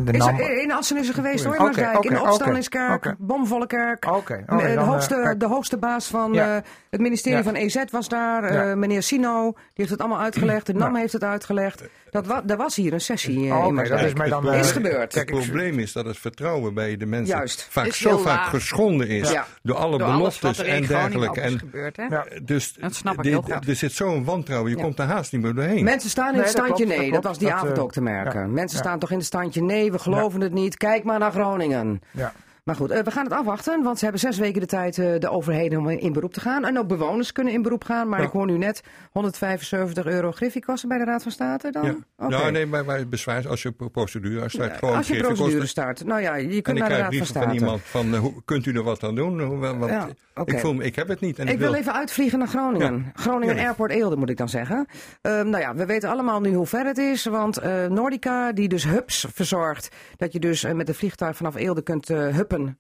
[0.05, 0.37] de Is NAM...
[0.39, 1.57] er, in Assen is er geweest hoor,
[2.01, 3.15] in de opstandingskerk, oké.
[3.19, 4.05] bomvolle kerk.
[4.07, 6.57] Oké, oké, de, eh, hoogste, de hoogste baas van Ja.
[6.57, 7.45] eh, het ministerie Ja.
[7.45, 8.53] van EZ was daar.
[8.53, 8.71] Ja.
[8.71, 10.67] eh, meneer Sino, die heeft het allemaal uitgelegd.
[10.67, 11.01] De NAM Ja.
[11.01, 11.83] heeft het uitgelegd.
[12.11, 14.53] Dat wa er was hier een sessie eh, Oh, in dat is mij dan...
[14.53, 15.15] Is eh, gebeurd.
[15.15, 17.67] Het probleem is dat het vertrouwen bij de mensen Juist.
[17.71, 18.49] vaak Is zo vaak laag.
[18.51, 19.47] geschonden is Ja.
[19.63, 21.41] door alle Door beloftes er en dergelijke.
[21.41, 21.97] En gebeurd.
[21.97, 22.05] Hè?
[22.05, 22.25] Ja.
[22.43, 23.69] dus Dat snap ik heel goed.
[23.69, 25.85] er zit zo'n wantrouwen, je komt er haast niet meer doorheen.
[25.85, 27.11] Mensen staan in het standje nee.
[27.13, 28.53] dat was die avond eh, ook te merken.
[28.53, 30.77] Mensen staan toch in het standje nee, we geloven het niet.
[30.77, 32.03] Kijk maar naar Groningen.
[32.11, 32.33] Ja.
[32.67, 35.19] Maar goed, eh, we gaan het afwachten, want ze hebben zes weken de tijd, eh,
[35.19, 36.65] de overheden, om in beroep te gaan.
[36.65, 38.09] En ook bewoners kunnen in beroep gaan.
[38.09, 38.27] Maar Ja.
[38.27, 41.85] ik hoor nu net 175 euro griffiekosten bij de Raad van State dan?
[41.85, 42.29] ja.
[42.29, 45.67] Nou, nee, maar, maar bezwaar, als je pro- procedure start, Ja, gewoon Als je procedure
[45.67, 46.05] start.
[46.05, 47.59] Nou ja, je kunt ik naar de krijg Raad van brieven van State.
[47.59, 49.41] iemand van, hoe, kunt u er wat aan doen?
[49.41, 50.09] Hoe, want Ja,
[50.45, 51.39] ik, voel, me- ik heb het niet.
[51.39, 53.11] En Ik wil even uitvliegen naar Groningen.
[53.15, 53.59] Groningen.
[53.59, 54.87] Airport Eelde moet ik dan zeggen.
[55.23, 57.25] Ehm, nou ja, we weten allemaal nu hoe ver het is.
[57.25, 59.89] Want Nordica, die dus hubs verzorgt.
[60.17, 62.27] Dat je dus met een vliegtuig vanaf Eelde kunt eh,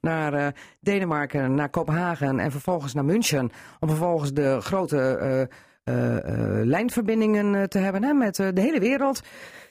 [0.00, 0.46] naar eh,
[0.80, 3.50] Denemarken, naar Kopenhagen en vervolgens naar München.
[3.80, 5.42] Om vervolgens de grote eh,
[6.16, 9.20] eh, lijnverbindingen te hebben hè, met de hele wereld.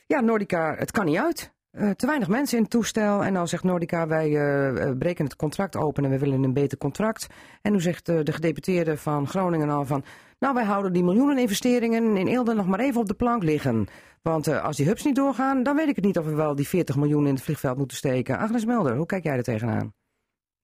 [0.08, 1.55] Ja, Nordica, het kan niet uit.
[1.76, 3.24] Eh, te weinig mensen in het toestel.
[3.24, 6.54] En nou zegt Nordica, wij eh, eh, breken het contract open en we willen een
[6.54, 7.28] beter contract.
[7.62, 10.04] En nu zegt de gedeputeerde van Groningen al van...
[10.40, 13.88] Nou, wij houden die miljoenen investeringen in Eelde nog maar even op de plank liggen.
[14.22, 16.68] Want als die hubs niet doorgaan, dan weet ik het niet of we wel die
[16.68, 18.38] 40 miljoen in het vliegveld moeten steken.
[18.38, 19.94] Agnes Melder, hoe kijk jij er tegenaan?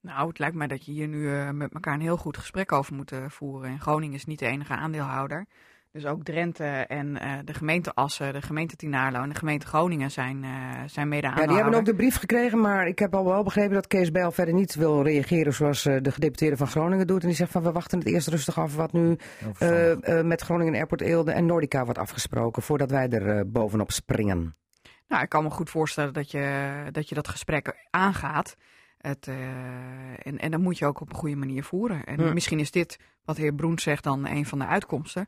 [0.02, 2.96] Nou, het lijkt mij dat je hier nu met elkaar een heel goed gesprek over
[2.96, 3.70] moet voeren.
[3.70, 5.46] En Groningen is niet de enige aandeelhouder.
[5.92, 10.12] Dus ook Drenthe en eh, de gemeente Assen, de gemeente Tinaarlo en de gemeente Groningen
[10.12, 10.50] zijn, eh
[10.86, 13.74] zijn mede Ja, die hebben ook de brief gekregen, maar ik heb al wel begrepen
[13.74, 17.22] dat Kees Bijl verder niet wil reageren zoals eh, de gedeputeerde van Groningen doet.
[17.22, 19.18] En die zegt van we wachten het eerst rustig af wat nu
[19.60, 23.92] eh, eh, met Groningen Airport Eelde en Nordica wordt afgesproken voordat wij er eh, bovenop
[23.92, 24.56] springen.
[25.08, 28.56] Nou, ik kan me goed voorstellen dat je dat, je dat gesprek aangaat.
[28.98, 29.36] Het, eh,
[30.24, 32.04] en, en dan moet je ook op een goede manier voeren.
[32.04, 32.34] En Ja.
[32.34, 35.28] misschien is dit, wat de heer Broens zegt, dan een van de uitkomsten.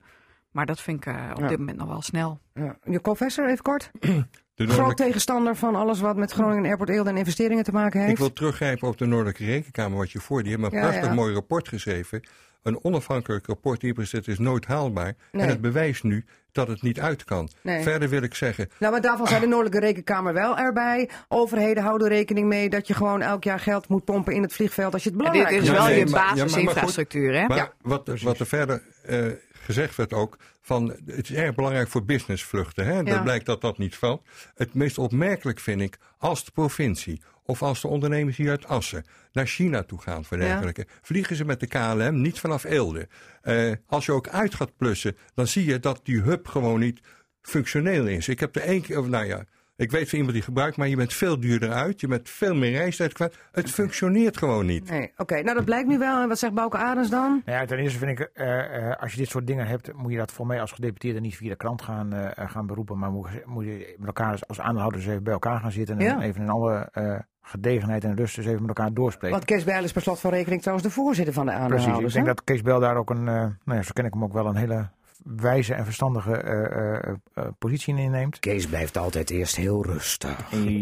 [0.54, 1.47] Maar dat vind ik eh, op Ja.
[1.47, 2.39] dit moment nog wel snel.
[2.54, 2.78] Ja.
[2.84, 3.91] Je professor, even kort.
[4.56, 8.12] De Groot tegenstander van alles wat met Groningen Airport Eelde en investeringen te maken heeft.
[8.12, 10.43] Ik wil teruggrijpen op de Noordelijke Rekenkamer, wat je voor.
[10.43, 11.14] Die hebben een Ja, prachtig ja.
[11.14, 12.22] mooi rapport geschreven.
[12.64, 15.14] Een onafhankelijk rapport die gezet is nooit haalbaar.
[15.32, 15.41] Nee.
[15.43, 17.49] En het bewijst nu dat het niet uit kan.
[17.62, 17.84] Nee.
[17.84, 21.10] Verder wil ik zeggen, Nou, maar daarvan zei de Noordelijke Rekenkamer wel erbij.
[21.28, 24.93] Overheden houden rekening mee dat je gewoon elk jaar geld moet pompen in het vliegveld
[24.93, 27.47] als je het belangrijk dit is Ja, wel nee, je basisinfrastructuur, hè?
[27.47, 29.26] Maar Ja, wat, wat er verder eh,
[29.64, 32.86] gezegd werd ook, van het is erg belangrijk voor businessvluchten.
[32.86, 32.93] Hè?
[32.93, 33.03] Ja.
[33.03, 34.28] Dat blijkt dat dat niet valt.
[34.55, 39.05] Het meest opmerkelijk vind ik, als de provincie of als de ondernemers hier uit Assen
[39.32, 40.43] naar China toe gaan voor Ja.
[40.43, 43.07] dergelijke, vliegen ze met de KLM niet vanaf Eelde.
[43.41, 46.99] Eh, als je ook uit gaat plussen, dan zie je dat die hub gewoon niet
[47.41, 48.28] functioneel is.
[48.28, 49.45] Ik heb er één keer, of nou ja,
[49.84, 52.56] ik weet van iemand die gebruikt, maar je bent veel duurder uit, je bent veel
[52.56, 53.38] meer reistijd kwijt.
[53.52, 54.90] Het functioneert gewoon niet.
[54.90, 55.42] Nee, oké.
[55.42, 56.22] Nou, dat blijkt nu wel.
[56.22, 57.42] En wat zegt Bouke Arends dan?
[57.46, 60.12] Nou ja, ten eerste vind ik, eh, eh, als je dit soort dingen hebt, moet
[60.12, 62.98] je dat voor mij als gedeputeerde niet via de krant gaan, eh, gaan beroepen.
[63.00, 65.98] Maar moet, moet je met elkaar als, als aandeelhouders even bij elkaar gaan zitten.
[65.98, 66.22] En Ja.
[66.22, 69.36] even in alle eh, gedegenheid en rust eens even met elkaar doorspreken.
[69.38, 72.16] Want Kees Bijl is per slot van rekening trouwens de voorzitter van de Precies, aandeelhouders.
[72.16, 72.34] ik denk hè?
[72.34, 74.46] dat Kees Bel daar ook een, eh, nou ja, zo ken ik hem ook wel,
[74.46, 74.88] een hele
[75.24, 78.39] wijze en verstandige eh, eh, eh, positie in inneemt.
[78.39, 80.38] Kees blijft altijd eerst heel rustig.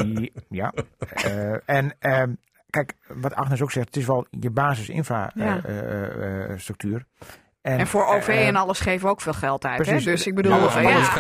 [0.50, 0.74] ja.
[1.10, 2.34] Eh, en ehm,
[2.70, 4.50] kijk, wat Agnes ook zegt, het is wel je Ja.
[4.50, 7.06] basisinfrastructuur.
[7.62, 9.78] En voor OV en alles geven we ook veel geld uit.
[9.78, 9.84] Hè?
[9.84, 10.04] precies.
[10.06, 10.58] Dus ik bedoel, Ja,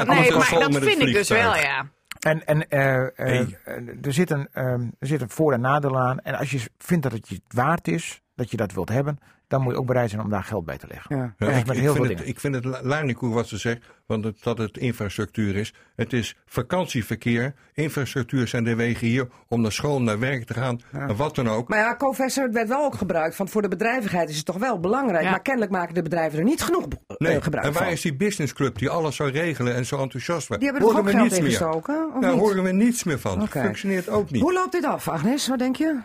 [0.03, 1.85] nee, maar dat vind ik dus wel, ja.
[2.19, 3.57] En, en Hey.
[4.01, 6.19] er, zit een, ehm, er zit een voor- en nadeel aan.
[6.19, 9.19] En als je vindt dat het je het waard is, dat je dat wilt hebben,
[9.51, 11.17] dan moet je ook bereid zijn om daar geld bij te leggen.
[11.17, 11.47] Ja.
[11.47, 14.43] Ik, met ik heel vind veel het, ik vind het wat ze zegt, want het,
[14.43, 15.73] dat het infrastructuur is.
[15.95, 17.53] Het is vakantieverkeer.
[17.73, 21.49] Infrastructuur zijn de wegen hier om naar school, naar werk te gaan, en wat dan
[21.49, 21.69] ook.
[21.69, 23.37] Maar ja, co-professor, het werd wel ook gebruikt.
[23.37, 25.23] Want voor de bedrijvigheid is het toch wel belangrijk.
[25.23, 25.29] Ja.
[25.29, 27.91] Maar kennelijk maken de bedrijven er niet genoeg eh, Nee, gebruik en waar van.
[27.91, 30.57] is die businessclub die alles zou regelen en zo enthousiast was?
[30.57, 31.49] Die hebben er toch ook geld in niets meer.
[31.49, 32.09] gestoken?
[32.19, 32.39] Daar niet?
[32.39, 33.41] horen we niets meer van.
[33.41, 33.61] Oké.
[33.61, 34.41] Functioneert ook niet.
[34.41, 35.47] Hoe loopt dit af, Agnes?
[35.47, 35.99] Wat denk je?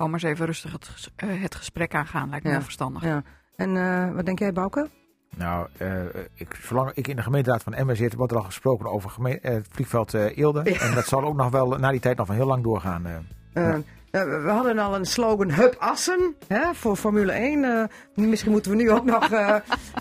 [0.00, 2.28] Gewoon maar eens even rustig het, ges- eh, het gesprek aangaan.
[2.28, 2.56] Lijkt me Ja.
[2.56, 3.02] heel verstandig.
[3.04, 3.22] Ja.
[3.56, 4.88] En eh, wat denk jij, Bouke?
[5.36, 6.02] Nou, eh,
[6.34, 9.66] ik, zolang ik in de gemeenteraad van Emmen zit, wordt er al gesproken over het
[9.70, 10.62] vliegveld Eelde.
[10.62, 13.06] En dat zal ook nog wel na die tijd nog wel heel lang doorgaan.
[13.06, 13.14] eh.
[13.52, 17.64] Eh, eh, we hadden al een slogan Hub Assen hè, voor Formule 1.
[17.64, 17.84] Eh,
[18.26, 19.56] misschien moeten we nu ook nog eh,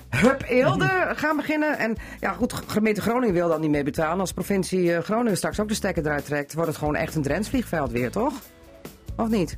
[0.24, 1.78] Hub Eelde gaan beginnen.
[1.78, 4.20] En ja, goed, gemeente Groningen wil dat niet mee betalen.
[4.20, 7.22] Als provincie eh, Groningen straks ook de stekker eruit trekt, wordt het gewoon echt een
[7.22, 8.34] Drents vliegveld weer, toch?
[9.16, 9.58] Of niet?